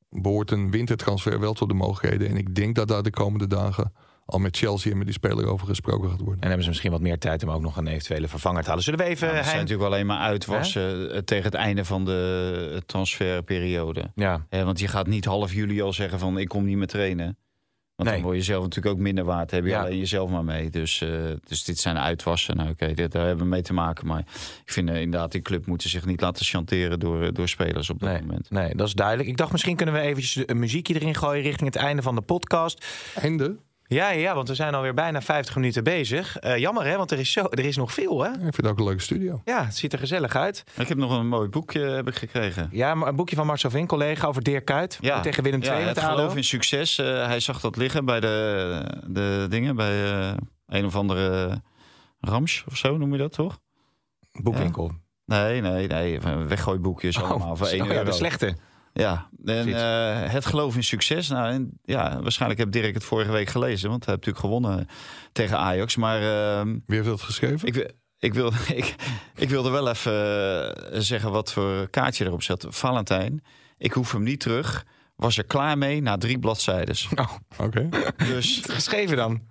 behoort 0.10 0.52
een 0.52 0.72
wintertransfer 0.72 1.40
wel 1.40 1.54
tot 1.54 1.68
de 1.68 1.74
mogelijkheden. 1.74 2.30
En 2.30 2.38
ik 2.38 2.56
denk 2.56 2.76
dat 2.76 2.88
daar 2.88 3.04
de 3.04 3.10
komende 3.10 3.48
dagen 3.48 3.94
al 4.30 4.40
met 4.40 4.58
Chelsea 4.58 4.92
en 4.92 4.98
met 4.98 5.06
die 5.08 5.16
speler 5.16 5.46
over 5.46 5.68
gesproken 5.68 6.10
gaat 6.10 6.20
worden. 6.20 6.40
En 6.42 6.46
hebben 6.48 6.64
ze 6.64 6.70
misschien 6.70 6.92
wat 6.92 7.02
meer 7.02 7.18
tijd 7.18 7.44
om 7.44 7.50
ook 7.52 7.62
nog 7.62 7.78
een 7.78 7.88
eventuele 7.88 8.28
vervanger 8.28 8.62
te 8.64 8.68
halen. 8.70 8.84
Zullen 8.84 9.00
we 9.00 9.06
even... 9.06 9.28
Ja, 9.34 9.44
zijn 9.44 9.58
natuurlijk 9.58 9.90
alleen 9.90 10.06
maar 10.06 10.20
uitwassen 10.20 11.12
eh, 11.14 11.18
tegen 11.20 11.44
het 11.46 11.54
einde 11.54 11.86
van 11.86 12.06
de 12.06 12.82
transferperiode. 12.86 14.04
Ja. 14.16 14.46
Want 14.50 14.80
je 14.80 14.88
gaat 14.88 15.08
niet 15.08 15.26
half 15.26 15.54
juli 15.54 15.82
al 15.82 15.94
zeggen 15.94 16.20
van 16.20 16.38
ik 16.38 16.48
kom 16.48 16.66
niet 16.66 16.78
meer 16.78 16.88
trainen. 16.88 17.38
Want 17.96 18.10
Nee. 18.10 18.18
dan 18.18 18.28
word 18.28 18.38
je 18.38 18.44
zelf 18.52 18.64
natuurlijk 18.64 18.96
ook 18.96 19.02
minder 19.02 19.24
waard. 19.24 19.52
Heb 19.52 19.64
je 19.64 19.70
Ja. 19.70 19.82
alleen 19.82 19.98
jezelf 19.98 20.30
maar 20.30 20.44
mee. 20.44 20.70
Dus, 20.70 21.02
eh, 21.02 21.10
dus 21.48 21.64
dit 21.64 21.78
zijn 21.80 21.98
uitwassen. 21.98 22.56
Nou, 22.58 22.70
oké, 22.70 22.94
dit- 22.94 23.12
daar 23.12 23.26
hebben 23.26 23.44
we 23.44 23.50
mee 23.50 23.62
te 23.62 23.74
maken. 23.74 24.08
Maar 24.08 24.20
ik 24.66 24.72
vind 24.72 24.90
eh, 24.90 25.02
inderdaad, 25.02 25.32
die 25.32 25.42
club 25.42 25.66
moeten 25.66 25.90
zich 25.90 26.06
niet 26.06 26.22
laten 26.22 26.46
chanteren 26.46 27.00
door, 27.00 27.34
door 27.34 27.48
spelers 27.48 27.90
op 27.90 28.00
dat 28.00 28.10
Nee, 28.10 28.22
moment. 28.22 28.50
nee, 28.50 28.76
dat 28.76 28.88
is 28.88 28.94
duidelijk. 28.94 29.30
Ik 29.30 29.38
dacht 29.38 29.52
misschien 29.52 29.76
kunnen 29.76 29.96
we 29.96 30.02
eventjes 30.02 30.44
een 30.46 30.60
muziekje 30.60 30.94
erin 30.96 31.16
gooien 31.16 31.44
richting 31.44 31.74
het 31.74 31.84
einde 31.84 32.02
van 32.02 32.16
de 32.16 32.22
podcast. 32.22 32.86
Einde? 33.16 33.56
Ja, 33.90 34.10
ja, 34.10 34.20
ja, 34.20 34.36
want 34.36 34.48
we 34.48 34.56
zijn 34.56 34.74
alweer 34.76 34.94
bijna 34.94 35.22
50 35.22 35.56
minuten 35.56 35.84
bezig. 35.84 36.38
Eh, 36.38 36.58
jammer 36.58 36.86
hè, 36.86 36.98
want 36.98 37.12
er 37.12 37.20
is, 37.20 37.32
zo, 37.32 37.44
er 37.50 37.66
is 37.66 37.78
nog 37.78 37.94
veel 37.94 38.24
hè. 38.24 38.30
Ik 38.32 38.38
vind 38.40 38.56
het 38.56 38.66
ook 38.68 38.78
een 38.78 38.84
leuke 38.86 39.02
studio. 39.02 39.42
Ja, 39.46 39.66
het 39.66 39.78
ziet 39.78 39.94
er 39.94 40.00
gezellig 40.00 40.36
uit. 40.36 40.64
Ik 40.78 40.88
heb 40.88 40.98
nog 40.98 41.18
een 41.20 41.28
mooi 41.28 41.50
boekje 41.50 41.80
heb 41.82 42.08
ik 42.08 42.16
gekregen. 42.16 42.70
Ja, 42.72 42.96
maar 42.96 43.08
een 43.08 43.16
boekje 43.16 43.36
van 43.36 43.46
Marcel 43.46 43.70
Vink, 43.70 43.88
collega 43.90 44.28
over 44.28 44.44
Dirk 44.44 44.66
Kuyt. 44.66 45.00
tegen 45.22 45.44
Willem 45.44 45.62
II 45.62 45.72
ja, 45.72 45.78
met 45.80 45.88
het 45.96 45.98
ADO. 46.06 46.16
geloof 46.16 46.36
in 46.36 46.44
succes. 46.44 46.98
Eh, 46.98 47.26
hij 47.26 47.40
zag 47.40 47.60
dat 47.60 47.76
liggen 47.76 48.06
bij 48.06 48.20
de, 48.20 48.82
de 49.08 49.46
dingen. 49.50 49.76
Bij 49.76 50.04
eh, 50.12 50.34
een 50.68 50.86
of 50.86 50.96
andere 50.96 51.50
Rams 52.20 52.64
of 52.68 52.78
zo 52.78 52.98
noem 52.98 53.12
je 53.12 53.18
dat 53.18 53.32
toch? 53.32 53.60
Boekwinkel. 54.42 54.92
Nee, 55.26 55.62
nee, 55.62 55.88
nee. 55.88 56.20
Weggooiboekjes 56.48 57.22
allemaal 57.22 57.56
voor 57.56 57.66
Oh, 57.68 57.72
1 57.74 57.82
oh 57.82 57.88
ja, 57.88 57.94
euro. 57.94 58.06
de 58.06 58.12
slechte. 58.16 58.56
Ja, 58.98 59.30
en 59.46 59.74
eh, 59.74 60.32
het 60.32 60.46
geloof 60.46 60.76
in 60.76 60.84
succes. 60.84 61.28
Nou, 61.28 61.52
en, 61.52 61.80
ja, 61.84 62.22
waarschijnlijk 62.22 62.60
heb 62.60 62.72
Dirk 62.72 62.94
het 62.94 63.04
vorige 63.04 63.32
week 63.32 63.50
gelezen, 63.50 63.90
want 63.90 64.06
hij 64.06 64.14
heeft 64.14 64.26
natuurlijk 64.26 64.54
gewonnen 64.54 64.88
tegen 65.32 65.58
Ajax. 65.58 65.96
Maar 65.96 66.22
ehm, 66.22 66.68
Wie 66.86 66.96
heeft 66.96 67.10
dat 67.10 67.22
geschreven? 67.22 67.68
ik, 67.68 67.94
ik, 68.20 68.34
wil, 68.34 68.52
ik, 68.76 68.96
ik 69.36 69.50
wilde 69.50 69.70
wel 69.70 69.90
even 69.90 70.92
eh, 70.92 71.00
zeggen 71.00 71.32
wat 71.32 71.54
voor 71.54 71.90
kaartje 71.90 72.26
erop 72.26 72.44
zat. 72.44 72.66
Valentijn, 72.70 73.44
ik 73.78 73.94
hoef 73.94 74.12
hem 74.12 74.24
niet 74.24 74.40
terug. 74.40 74.86
Was 75.16 75.38
er 75.38 75.46
klaar 75.46 75.78
mee 75.78 76.02
na 76.02 76.18
drie 76.18 76.40
bladzijden. 76.40 76.96
Oh, 77.16 77.34
Oké. 77.58 77.90
Dus 78.18 78.62
geschreven 78.72 79.18
dan. 79.18 79.42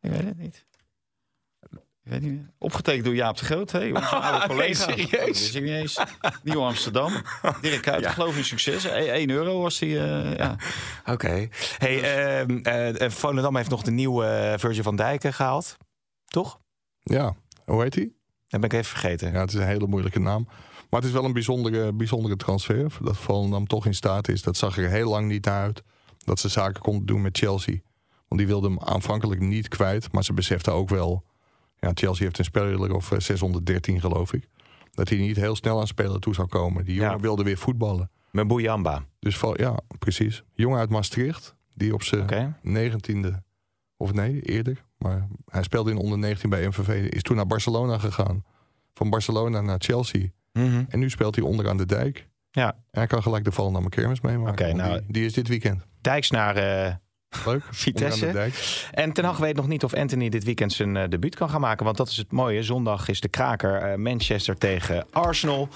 ik 0.00 0.10
weet 0.10 0.24
het 0.24 0.38
niet. 0.38 0.64
Ik 2.04 2.10
weet 2.10 2.20
niet 2.20 2.32
meer. 2.32 2.50
Opgetekend 2.58 3.04
door 3.04 3.14
Jaap 3.14 3.38
de 3.38 3.44
Groot, 3.44 3.70
hè? 3.72 3.88
onze 3.88 4.00
oude 4.06 4.38
Nee, 4.38 4.46
collega. 4.46 4.92
serieus? 4.92 5.54
Oh, 5.54 5.60
niet 5.62 5.70
eens. 5.70 5.98
Nieuw 6.42 6.60
Amsterdam. 6.64 7.12
Dirk 7.60 7.82
Kuyt, 7.82 8.06
geloof 8.06 8.36
in 8.36 8.44
succes. 8.44 8.84
1 8.84 9.30
euro 9.30 9.60
was 9.60 9.78
die, 9.78 9.98
eh, 9.98 10.36
ja. 10.36 10.56
Oké. 11.12 11.48
Hey, 11.78 12.02
ehm, 12.40 12.58
eh, 12.58 13.10
Volendam 13.10 13.56
heeft 13.56 13.70
nog 13.70 13.82
de 13.82 13.90
nieuwe 13.90 14.54
Virgil 14.58 14.82
van 14.82 14.96
Dijken 14.96 15.32
gehaald. 15.32 15.76
Toch? 16.24 16.60
Ja, 17.02 17.34
hoe 17.64 17.82
heet 17.82 17.94
hij? 17.94 18.12
Dat 18.48 18.60
ben 18.60 18.70
ik 18.70 18.72
even 18.72 18.90
vergeten. 18.98 19.32
Ja, 19.32 19.40
het 19.40 19.52
is 19.52 19.54
een 19.60 19.66
hele 19.66 19.86
moeilijke 19.86 20.20
naam. 20.20 20.44
Maar 20.90 21.00
het 21.00 21.04
is 21.04 21.12
wel 21.14 21.24
een 21.24 21.32
bijzondere, 21.32 21.92
bijzondere 21.92 22.36
transfer. 22.36 22.92
Dat 23.00 23.16
Volendam 23.16 23.66
toch 23.66 23.86
in 23.86 23.94
staat 23.94 24.28
is. 24.28 24.42
Dat 24.42 24.56
zag 24.56 24.78
er 24.78 24.88
heel 24.90 25.08
lang 25.08 25.28
niet 25.28 25.44
naar 25.44 25.62
uit. 25.62 25.82
Dat 26.18 26.40
ze 26.40 26.48
zaken 26.48 26.82
konden 26.82 27.06
doen 27.06 27.22
met 27.22 27.38
Chelsea. 27.38 27.78
Want 28.28 28.40
die 28.40 28.46
wilden 28.46 28.70
hem 28.70 28.80
aanvankelijk 28.88 29.40
niet 29.40 29.68
kwijt. 29.68 30.12
Maar 30.12 30.24
ze 30.24 30.32
beseften 30.32 30.72
ook 30.72 30.88
wel... 30.88 31.24
Ja, 31.84 31.90
Chelsea 31.94 32.24
heeft 32.24 32.38
een 32.38 32.44
speler 32.44 32.94
of 32.94 33.12
eh, 33.12 33.18
613 33.18 34.00
geloof 34.00 34.32
ik. 34.32 34.48
Dat 34.90 35.08
hij 35.08 35.18
niet 35.18 35.36
heel 35.36 35.56
snel 35.56 35.80
aan 35.80 35.86
spelen 35.86 36.20
toe 36.20 36.34
zou 36.34 36.48
komen. 36.48 36.84
Die 36.84 36.94
jongen 36.94 37.10
Ja. 37.10 37.18
wilde 37.20 37.42
weer 37.42 37.56
voetballen. 37.58 38.10
Met 38.30 38.46
Boujamba. 38.48 39.04
Dus 39.18 39.36
val- 39.38 39.60
ja, 39.60 39.76
precies. 39.98 40.42
Jongen 40.52 40.78
uit 40.78 40.90
Maastricht. 40.90 41.54
Die 41.74 41.94
op 41.94 42.02
zijn 42.02 42.22
Oké. 42.22 42.56
negentiende... 42.62 43.42
Of 43.96 44.12
nee, 44.12 44.40
eerder. 44.40 44.84
Maar 44.98 45.26
hij 45.50 45.62
speelde 45.62 45.90
in 45.90 45.96
onder 45.96 46.18
19 46.18 46.50
bij 46.50 46.66
MVV. 46.66 47.08
Is 47.10 47.22
toen 47.22 47.36
naar 47.36 47.46
Barcelona 47.46 47.98
gegaan. 47.98 48.44
Van 48.94 49.10
Barcelona 49.10 49.60
naar 49.60 49.78
Chelsea. 49.80 50.26
Mhm. 50.52 50.84
En 50.88 50.98
nu 50.98 51.10
speelt 51.10 51.34
hij 51.34 51.44
onderaan 51.44 51.76
de 51.76 51.86
dijk. 51.86 52.28
Ja. 52.50 52.72
En 52.72 52.76
hij 52.98 53.06
kan 53.06 53.22
gelijk 53.22 53.44
de 53.44 53.52
Volendam 53.52 53.88
kermis 53.88 54.20
meemaken. 54.20 54.52
Oké, 54.52 54.64
want 54.64 54.76
nou- 54.76 54.98
die, 55.00 55.12
die 55.12 55.24
is 55.24 55.32
dit 55.32 55.48
weekend. 55.48 55.86
Dijks 56.00 56.30
naar 56.30 56.56
eh, 56.56 56.94
Leuk. 57.44 57.62
Vitesse. 57.70 58.32
De. 58.32 58.50
En 58.90 59.12
Ten 59.12 59.24
Hag 59.24 59.36
weet 59.36 59.56
nog 59.56 59.68
niet 59.68 59.84
of 59.84 59.94
Anthony 59.94 60.28
dit 60.28 60.44
weekend 60.44 60.72
zijn 60.72 60.96
eh, 60.96 61.08
debuut 61.08 61.34
kan 61.34 61.50
gaan 61.50 61.60
maken. 61.60 61.84
Want 61.84 61.96
dat 61.96 62.08
is 62.08 62.16
het 62.16 62.32
mooie. 62.32 62.62
Zondag 62.62 63.08
is 63.08 63.20
de 63.20 63.28
kraker 63.28 63.76
eh, 63.76 63.94
Manchester 63.94 64.58
tegen 64.58 65.06
Arsenal. 65.10 65.62
En 65.62 65.68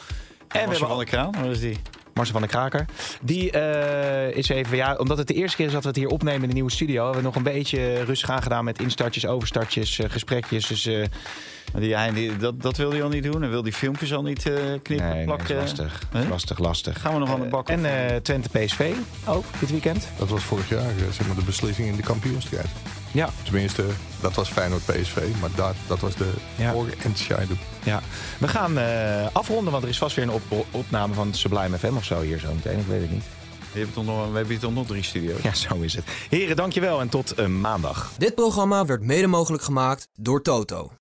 we 0.49 0.59
hebben 0.59 0.79
van 0.79 0.97
der 0.97 1.07
Kraan, 1.07 1.33
waar 1.33 1.47
is 1.47 1.61
die? 1.61 1.79
Marcel 2.19 2.39
van 2.39 2.49
der 2.49 2.51
Kraker. 2.51 2.85
Die 3.23 3.51
eh, 3.51 4.37
is 4.37 4.49
even, 4.49 4.77
ja, 4.77 4.95
omdat 4.95 5.19
het 5.19 5.27
de 5.27 5.35
eerste 5.35 5.57
keer 5.57 5.67
is 5.67 5.73
dat 5.73 5.83
we 5.83 5.89
het 5.89 5.97
hier 5.97 6.09
opnemen 6.09 6.43
in 6.43 6.49
de 6.49 6.55
nieuwe 6.55 6.71
studio. 6.71 7.03
Hebben 7.03 7.21
we 7.21 7.27
nog 7.27 7.37
een 7.37 7.43
beetje 7.43 8.03
rustig 8.05 8.31
aangedaan 8.31 8.65
met 8.65 8.81
instartjes, 8.81 9.27
overstartjes, 9.27 9.99
eh, 9.99 10.11
gesprekjes. 10.11 10.67
Dus 10.67 10.87
eh, 10.87 11.05
Maar 11.73 11.81
Die, 11.81 11.95
hij, 11.97 12.13
die- 12.13 12.37
dat, 12.37 12.63
dat 12.63 12.77
wil 12.77 12.91
hij 12.91 13.03
al 13.03 13.09
niet 13.09 13.23
doen. 13.23 13.43
En 13.43 13.51
wil 13.51 13.63
die 13.63 13.73
filmpjes 13.73 14.15
al 14.15 14.23
niet 14.23 14.47
eh, 14.47 14.55
knippen, 14.83 14.97
nee, 15.07 15.15
nee, 15.15 15.25
plakken. 15.25 15.49
is 15.57 15.61
lastig. 15.61 16.03
Lastig, 16.29 16.59
lastig. 16.59 17.01
Gaan 17.01 17.13
we 17.13 17.19
nog 17.19 17.31
aan 17.31 17.41
de 17.41 17.47
bak? 17.47 17.69
En 17.69 17.85
eh, 18.11 18.17
Twente 18.17 18.49
PSV 18.49 18.93
ook 19.27 19.45
dit 19.61 19.71
weekend. 19.71 20.09
Dat 20.19 20.29
was 20.29 20.43
vorig 20.43 20.69
jaar 20.69 20.91
zeg 21.13 21.27
maar, 21.27 21.37
de 21.37 21.43
beslissing 21.45 21.89
in 21.89 21.97
de 21.97 22.03
kampioenstrijd. 22.03 22.67
Ja. 23.13 23.31
Tenminste, 23.43 23.85
dat 24.21 24.35
was 24.35 24.49
Feyenoord 24.49 24.85
PSV. 24.87 25.17
Maar 25.41 25.51
dat, 25.55 25.75
dat 25.87 26.01
was 26.01 26.15
de 26.17 26.33
Ja. 26.57 26.73
voorentscheiding. 26.73 27.59
Ja, 27.85 28.01
we 28.39 28.49
gaan 28.49 28.79
eh, 28.79 29.27
afronden, 29.33 29.73
want 29.73 29.83
er 29.85 29.89
is 29.91 29.99
vast 29.99 30.17
weer 30.17 30.25
een 30.25 30.31
op- 30.31 30.67
opname 30.71 31.15
van 31.15 31.35
Sublime 31.35 31.79
FM 31.79 31.97
of 31.97 32.05
zo 32.05 32.21
hier 32.21 32.39
zo 32.39 32.55
meteen. 32.55 32.79
Ik 32.79 32.87
weet 32.87 33.01
het 33.01 33.11
niet. 33.11 33.25
Je 33.73 33.79
hebt 33.81 33.93
toch 33.95 34.05
nog, 34.05 34.17
we 34.19 34.23
hebben 34.35 34.49
hier 34.49 34.59
toch 34.59 34.75
nog 34.75 34.87
drie 34.87 35.03
studio's. 35.03 35.43
Ja, 35.43 35.55
zo 35.55 35.75
is 35.81 35.95
het. 35.95 36.05
Heren, 36.29 36.57
dankjewel 36.57 37.01
en 37.01 37.09
tot 37.09 37.35
eh, 37.35 37.47
maandag. 37.47 38.11
Dit 38.19 38.35
programma 38.35 38.85
werd 38.85 39.03
mede 39.03 39.27
mogelijk 39.27 39.63
gemaakt 39.63 40.09
door 40.15 40.43
Toto. 40.43 40.93